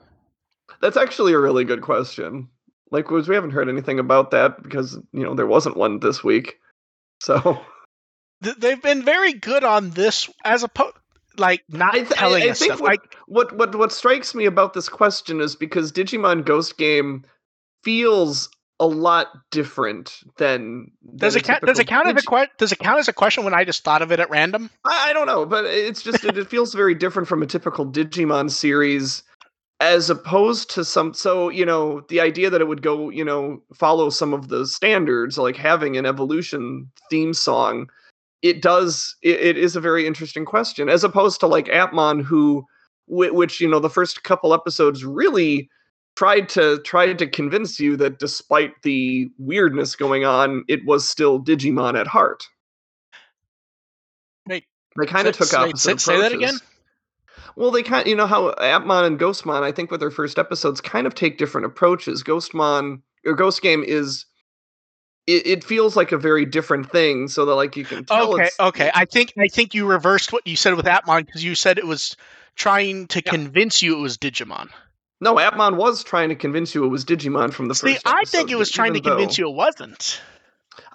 [0.82, 2.48] That's actually a really good question.
[2.90, 6.24] Like, was we haven't heard anything about that because you know there wasn't one this
[6.24, 6.58] week.
[7.22, 7.60] So
[8.40, 10.94] They've been very good on this as opposed
[11.36, 12.80] like not I th- telling I us think stuff.
[12.80, 17.24] what- Like what what what strikes me about this question is because Digimon Ghost Game
[17.84, 18.48] feels
[18.78, 20.90] a lot different than.
[21.16, 21.62] Does it count?
[21.64, 23.84] Does it count as a que- Does it count as a question when I just
[23.84, 24.70] thought of it at random?
[24.86, 27.84] I, I don't know, but it's just it, it feels very different from a typical
[27.86, 29.22] Digimon series,
[29.80, 31.14] as opposed to some.
[31.14, 34.66] So you know, the idea that it would go, you know, follow some of the
[34.66, 37.88] standards, like having an evolution theme song,
[38.42, 39.16] it does.
[39.22, 42.64] It, it is a very interesting question, as opposed to like Appmon, who,
[43.08, 45.68] which you know, the first couple episodes really
[46.16, 51.40] tried to tried to convince you that despite the weirdness going on, it was still
[51.42, 52.44] Digimon at heart.
[54.46, 54.64] Wait,
[54.98, 56.58] they kind of took say- opposite say- say that again?
[57.56, 60.80] Well, they kind you know how Appmon and Ghostmon, I think with their first episodes,
[60.80, 62.22] kind of take different approaches.
[62.22, 64.26] Ghostmon or Ghost Game is
[65.26, 68.44] it, it feels like a very different thing, so that like you can tell Okay,
[68.44, 68.90] it's okay.
[68.94, 71.86] I think I think you reversed what you said with Appmon because you said it
[71.86, 72.16] was
[72.56, 73.30] trying to Yeah.
[73.30, 74.68] convince you it was Digimon.
[75.20, 78.06] No, Appmon was trying to convince you it was Digimon from the See, first.
[78.06, 80.20] I think it was trying to even convince you it wasn't.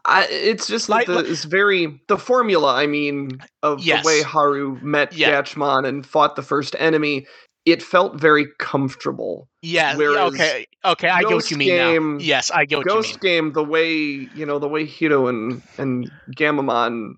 [0.08, 2.76] I, it's just Like- the, it's very the formula.
[2.76, 4.04] I mean, of Yes.
[4.04, 5.32] the way Haru met Yeah.
[5.42, 7.26] Gatchmon and fought the first enemy.
[7.66, 9.50] It felt very comfortable.
[9.64, 9.96] Yeah.
[9.98, 10.68] Whereas okay.
[10.86, 11.10] Okay.
[11.10, 12.24] I get what you mean Game- now.
[12.24, 13.34] Yes, I get what Ghost you mean.
[13.46, 13.92] Game, the way
[14.36, 17.14] you know, the way Hiro and and Gamamon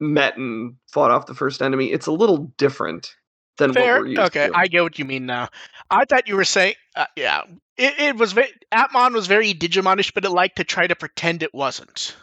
[0.00, 3.14] met and fought off the first enemy, it's a little different
[3.60, 3.94] than Fair.
[3.94, 4.56] what we're used Okay, to.
[4.56, 5.48] I get what you mean now.
[5.90, 7.42] I thought you were saying, uh, yeah,
[7.76, 11.42] it, it was very Appmon was very Digimonish, but it liked to try to pretend
[11.42, 12.16] it wasn't.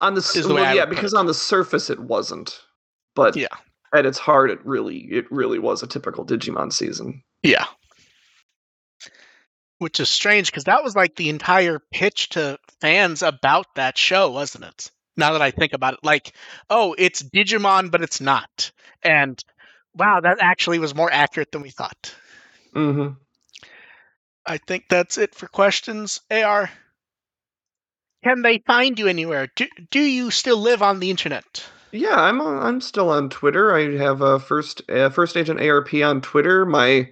[0.00, 2.60] on the is well, yeah, because on the surface it wasn't,
[3.14, 3.48] but Yeah.
[3.94, 7.22] at its heart, it really it really was a typical Digimon season.
[7.42, 7.66] Yeah.
[9.78, 14.30] Which is strange because that was like the entire pitch to fans about that show,
[14.30, 14.90] wasn't it?
[15.16, 16.32] Now that I think about it, like,
[16.70, 18.72] oh, it's Digimon, but it's not.
[19.02, 19.42] And
[19.96, 22.14] wow, that actually was more accurate than we thought.
[22.72, 23.08] hmm
[24.46, 26.20] I think that's it for questions.
[26.30, 26.70] AR,
[28.22, 29.48] can they find you anywhere?
[29.54, 31.64] Do, do you still live on the internet?
[31.92, 33.74] Yeah, I'm on, I'm still on Twitter.
[33.74, 36.66] I have a first uh, first agent ARP on Twitter.
[36.66, 37.08] My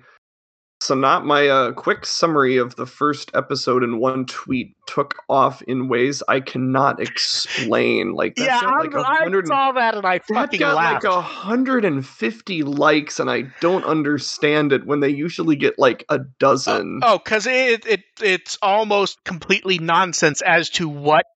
[0.83, 5.63] so not my uh, quick summary of the first episode in one tweet took off
[5.63, 8.13] in ways I cannot explain.
[8.15, 9.47] Like that yeah, got I'm- like a I hundred.
[9.47, 11.05] saw that and I That fucking got laughed.
[11.05, 15.79] like a hundred and fifty likes, and I don't understand it when they usually get
[15.79, 17.01] like a dozen.
[17.03, 21.27] Oh, because it, it it's almost completely nonsense as to what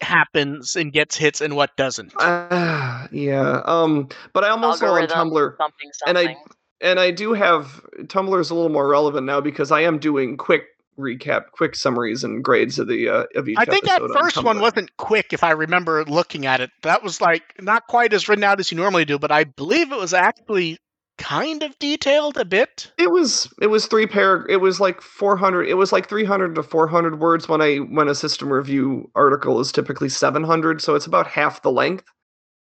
[0.00, 2.12] happens and gets hits and what doesn't.
[2.20, 3.62] Ah, yeah.
[3.64, 5.56] Um, but I'm also on Tumblr.
[5.56, 6.42] something and I- something.
[6.80, 10.36] And I do have Tumblr is a little more relevant now because I am doing
[10.36, 10.64] quick
[10.98, 13.56] recap, quick summaries and grades of the uh, of each.
[13.58, 16.70] I think that on first one wasn't quick, if I remember looking at it.
[16.82, 19.92] That was like not quite as written out as you normally do, but I believe
[19.92, 20.78] it was actually
[21.16, 22.92] kind of detailed a bit.
[22.96, 24.46] It was it was three par.
[24.48, 25.68] It was like four hundred.
[25.68, 29.10] It was like three hundred to four hundred words when I when a system review
[29.14, 32.04] article is typically seven hundred, so it's about half the length.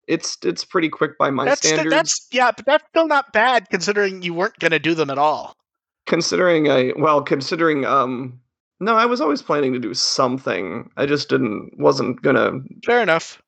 [0.08, 1.96] It's it's pretty quick by my that's st- standards.
[1.96, 5.18] that's yeah, but that's still not bad considering you weren't going to do them at
[5.18, 5.56] all.
[6.06, 8.40] considering I well considering um
[8.80, 10.90] no I was always planning to do something.
[10.98, 13.42] I just didn't wasn't gonna Fair enough.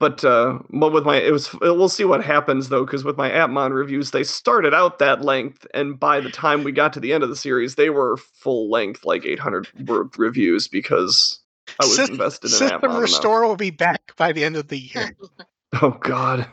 [0.00, 3.30] But uh, well, with my it was we'll see what happens though, because with my
[3.30, 7.12] Appmon reviews, they started out that length, and by the time we got to the
[7.12, 11.38] end of the series, they were full length, like 800 word reviews, because
[11.80, 13.00] I was Sys- invested in System Appmon enough.
[13.00, 15.16] Restore will be back by the end of the year.
[15.82, 16.46] Oh God,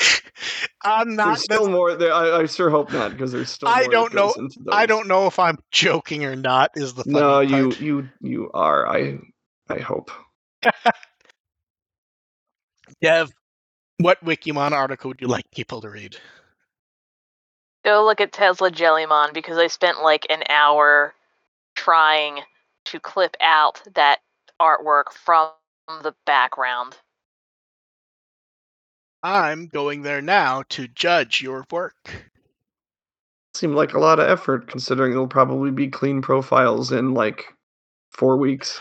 [0.84, 1.26] I'm not.
[1.26, 1.94] there's still more.
[1.94, 3.68] There, I, I sure hope not, because there's still.
[3.68, 6.70] I more don't know- I don't know if I'm joking or not.
[6.74, 7.80] Is the funny No, you part.
[7.80, 8.86] you you are.
[8.88, 9.18] I
[9.68, 10.10] I hope.
[13.02, 13.30] Dev,
[13.98, 16.16] what Wikimon article would you like people to read?
[17.84, 21.14] Go look at Tesla Jellymon because I spent like an hour
[21.76, 22.40] trying
[22.86, 24.20] to clip out that
[24.60, 25.50] artwork from
[26.02, 26.96] the background.
[29.26, 32.12] I'm going there now to judge your work.
[33.54, 37.52] Seemed like a lot of effort, considering it'll probably be clean profiles in like
[38.12, 38.80] four weeks.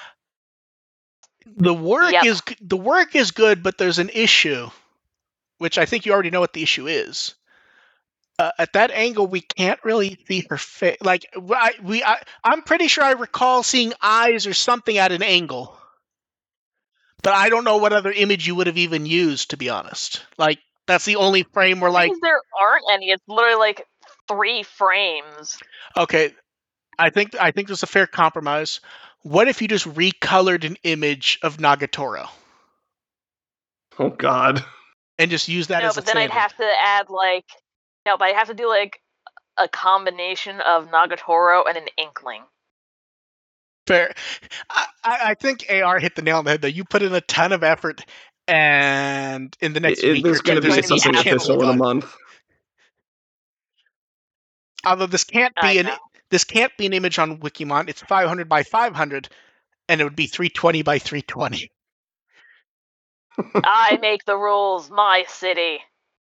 [1.57, 2.25] The work Yep.
[2.25, 4.69] is the work is good, but there's an issue,
[5.57, 7.33] which I think you already know what the issue is.
[8.37, 10.97] Uh, at that angle, we can't really see her face.
[11.01, 15.11] Like w- I, we, I, I'm pretty sure I recall seeing eyes or something at
[15.11, 15.75] an angle,
[17.25, 19.49] but I don't know what other image you would have even used.
[19.49, 23.09] To be honest, like that's the only frame where like there aren't any.
[23.09, 23.85] It's literally like
[24.27, 25.57] three frames.
[25.97, 26.33] Okay,
[26.99, 28.79] I think I think there's a fair compromise.
[29.23, 32.29] What if you just recolored an image of Nagatoro
[33.97, 34.63] Oh God.
[35.17, 37.45] and just use that no, as a but then I'd have to add like
[38.05, 39.01] no, but I'd have to do like
[39.57, 42.43] a combination of Nagatoro and an Inkling.
[43.87, 44.13] Fair.
[44.69, 46.61] I, I I think AR hit the nail on the head.
[46.61, 48.01] Though you put in a ton of effort,
[48.47, 51.61] and in the next It- week, there's you're going to be something "I can't official
[51.61, 52.13] in a month.
[54.85, 55.89] Although this can't be an
[56.29, 57.89] this can't be an image on Wikimon.
[57.89, 59.29] It's 500 by 500,
[59.87, 61.71] and it would be 320 by 320.
[63.63, 64.89] I make the rules.
[64.89, 65.79] My city.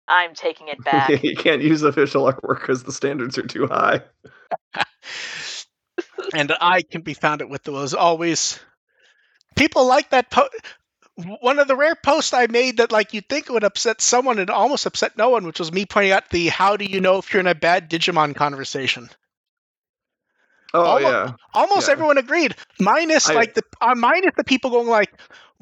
[0.07, 1.23] I'm taking it back.
[1.23, 4.01] you can't use official artwork because the standards are too high.
[6.33, 8.59] and I can be found at with as always.
[9.55, 10.29] People like that.
[10.31, 10.49] Po-
[11.41, 14.49] one of the rare posts I made that like you'd think would upset someone and
[14.49, 17.33] almost upset no one, which was me pointing out the "How do you know if
[17.33, 19.09] you're in a bad Digimon?" conversation.
[20.73, 21.91] Oh Almo- yeah, Almost Yeah.
[21.93, 25.11] everyone agreed, minus I- like the uh, minus the people going like,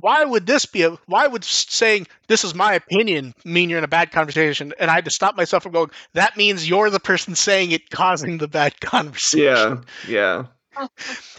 [0.02, 0.92] "Why would this be a?
[1.06, 4.96] Why would saying this is my opinion mean you're in a bad conversation?" And I
[4.96, 5.92] had to stop myself from going.
[6.14, 9.84] That means you're the person saying it, causing the bad conversation.
[10.08, 10.46] yeah,
[10.78, 10.88] yeah.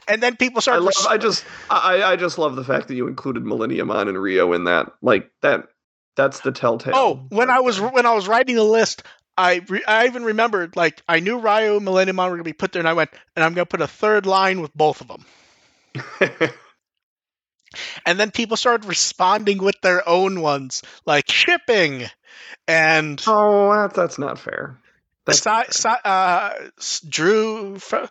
[0.08, 1.08] And then people start I started.
[1.08, 1.12] love.
[1.12, 4.64] I just, I, I just love the fact that you included Millenniummon and Ryo in
[4.64, 4.92] that.
[5.02, 5.68] Like that.
[6.16, 6.92] That's the telltale.
[6.94, 9.04] Oh, when I was when I was writing the list,
[9.38, 12.72] I re- I even remembered like I knew Ryo and Millennium were gonna be put
[12.72, 15.24] there, and I went and I'm gonna put a third line with both of them.
[18.04, 22.06] And then people started responding with their own ones, like shipping,
[22.66, 24.78] and oh, that, that's not fair.
[25.26, 26.50] That's si- si- uh,
[27.08, 27.78] Drew.
[27.78, 28.06] Fr-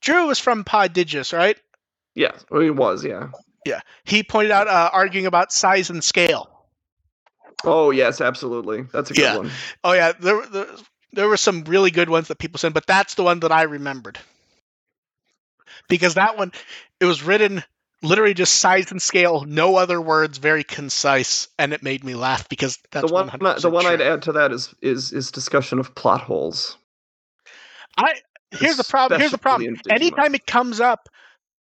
[0.00, 1.58] Drew was from Poddigis, right?
[2.14, 3.04] yeah, well, it was.
[3.04, 3.28] Yeah,
[3.66, 3.80] yeah.
[4.04, 6.48] He pointed out uh, arguing about size and scale.
[7.64, 8.82] Oh yes, absolutely.
[8.92, 9.36] That's a good Yeah.
[9.36, 9.50] one.
[9.84, 10.66] Oh yeah, there, there
[11.12, 13.62] there were some really good ones that people sent, but that's the one that I
[13.62, 14.18] remembered
[15.88, 16.52] because that one
[17.00, 17.64] it was written
[18.02, 22.48] literally just size and scale, no other words, very concise, and it made me laugh
[22.48, 25.78] because that's the one, 100% the one I'd add to that is is is discussion
[25.78, 26.76] of plot holes.
[27.96, 28.14] I
[28.50, 29.20] here's the problem.
[29.20, 29.76] Here's the problem.
[29.90, 31.08] Anytime it comes up,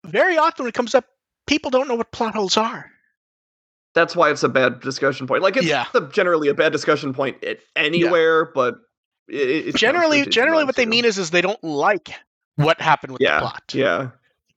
[0.04, 1.04] very often when it comes up,
[1.46, 2.90] people don't know what plot holes are.
[3.94, 5.42] That's why it's a bad discussion point.
[5.42, 5.84] Like it's Yeah.
[5.92, 8.76] a- generally a bad discussion point at anywhere, but
[9.28, 12.14] it, Generally, generally, what they mean is is they don't like
[12.56, 13.62] what happened with yeah, the plot.
[13.74, 14.10] yeah.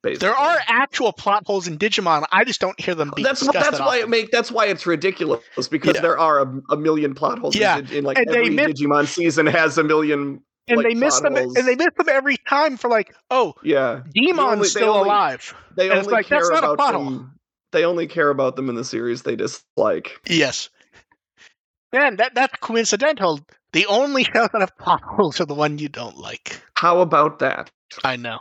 [0.06, 0.28] Basically.
[0.28, 2.26] There are actual plot holes in Digimon.
[2.32, 5.42] I just don't hear them That's that's that why it make that's why it's ridiculous
[5.70, 6.02] because Yeah.
[6.02, 7.56] there are a, a million plot holes.
[7.56, 10.42] Yeah, in, in like and they every miss- Digimon season has a million.
[10.68, 11.56] and like, they miss them holes.
[11.56, 15.56] and they miss them every time for like oh Yeah, demon's only- still only- alive
[15.76, 17.32] they only like, care about them.
[17.72, 20.20] They only care about them in the series they dislike.
[20.30, 20.70] yes
[21.92, 23.40] man that that's coincidental
[23.74, 27.40] the only shows that have plot holes are the one you don't like How about
[27.40, 27.72] that?
[28.04, 28.40] i know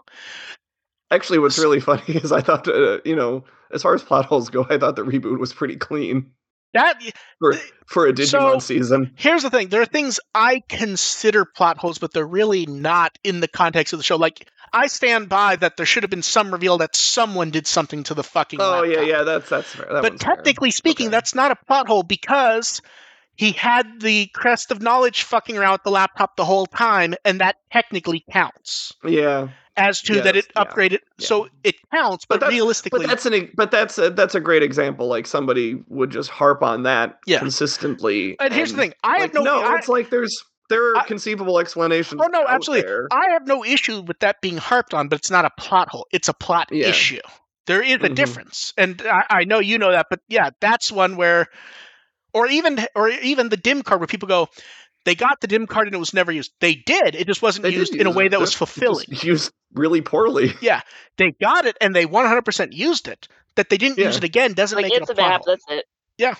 [1.15, 4.51] Actually, what's really funny is I thought, uh, you know, as far as plot holes
[4.51, 6.33] go, I thought the reboot was pretty clean
[6.75, 6.99] that
[7.39, 7.55] for
[7.87, 9.13] for a Digimon So- season.
[9.17, 13.39] here's the thing there are things i consider plot holes but they're really not in
[13.39, 16.51] the context of the show like i stand by that there should have been some
[16.51, 19.07] reveal that someone did something to the fucking Oh yeah, laptop.
[19.09, 19.87] yeah, that's that's fair.
[19.87, 20.35] That but one's fair.
[20.35, 21.13] technically speaking, Okay.
[21.13, 22.83] that's not a plot hole because
[23.37, 27.41] he had the crest of knowledge fucking around with the laptop the whole time, and
[27.41, 30.99] that technically counts yeah, as to that it Yes, yeah, upgraded.
[31.19, 31.27] yeah.
[31.27, 34.63] So it counts, But but, realistically, but that's an but that's a, that's a great
[34.63, 35.07] example.
[35.09, 37.39] Like somebody would just harp on that Yeah.
[37.39, 38.37] consistently.
[38.41, 40.99] and here's the thing: I like, have no, no, I, it's like there's there are
[40.99, 42.21] I- conceivable explanations.
[42.23, 43.09] oh no, absolutely, there.
[43.13, 46.07] I have no issue with that being harped on, but it's not a plot hole;
[46.13, 46.89] it's a plot Yeah.
[46.89, 47.21] issue.
[47.67, 48.15] There is a Mhm.
[48.15, 51.47] difference, and I, I know you know that, but yeah, that's one where,
[52.35, 54.49] or even or even the dim card where people go.
[55.05, 56.53] They got the dim card and it was never used.
[56.61, 57.15] They did.
[57.15, 59.07] It just wasn't They did used in a way it, that was fulfilling.
[59.11, 60.53] just used really poorly.
[60.61, 60.81] Yeah,
[61.19, 63.29] they got it and they 100% used it.
[63.57, 65.41] That they didn't use it again doesn't like make it's it a a plot map.
[65.45, 65.57] hole.
[65.57, 66.37] That's it.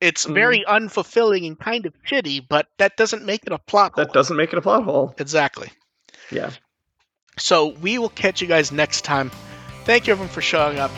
[0.00, 0.34] It's Mhm.
[0.34, 4.04] very unfulfilling and kind of shitty, but that doesn't make it a plot hole.
[4.04, 5.14] That doesn't make it a plot hole.
[5.18, 5.70] exactly.
[6.30, 6.50] Yeah.
[7.38, 9.30] So we will catch you guys next time.
[9.84, 10.90] Thank you everyone for showing up.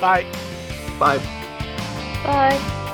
[0.00, 0.24] Bye.
[0.98, 1.18] Bye.
[2.24, 2.88] Bye.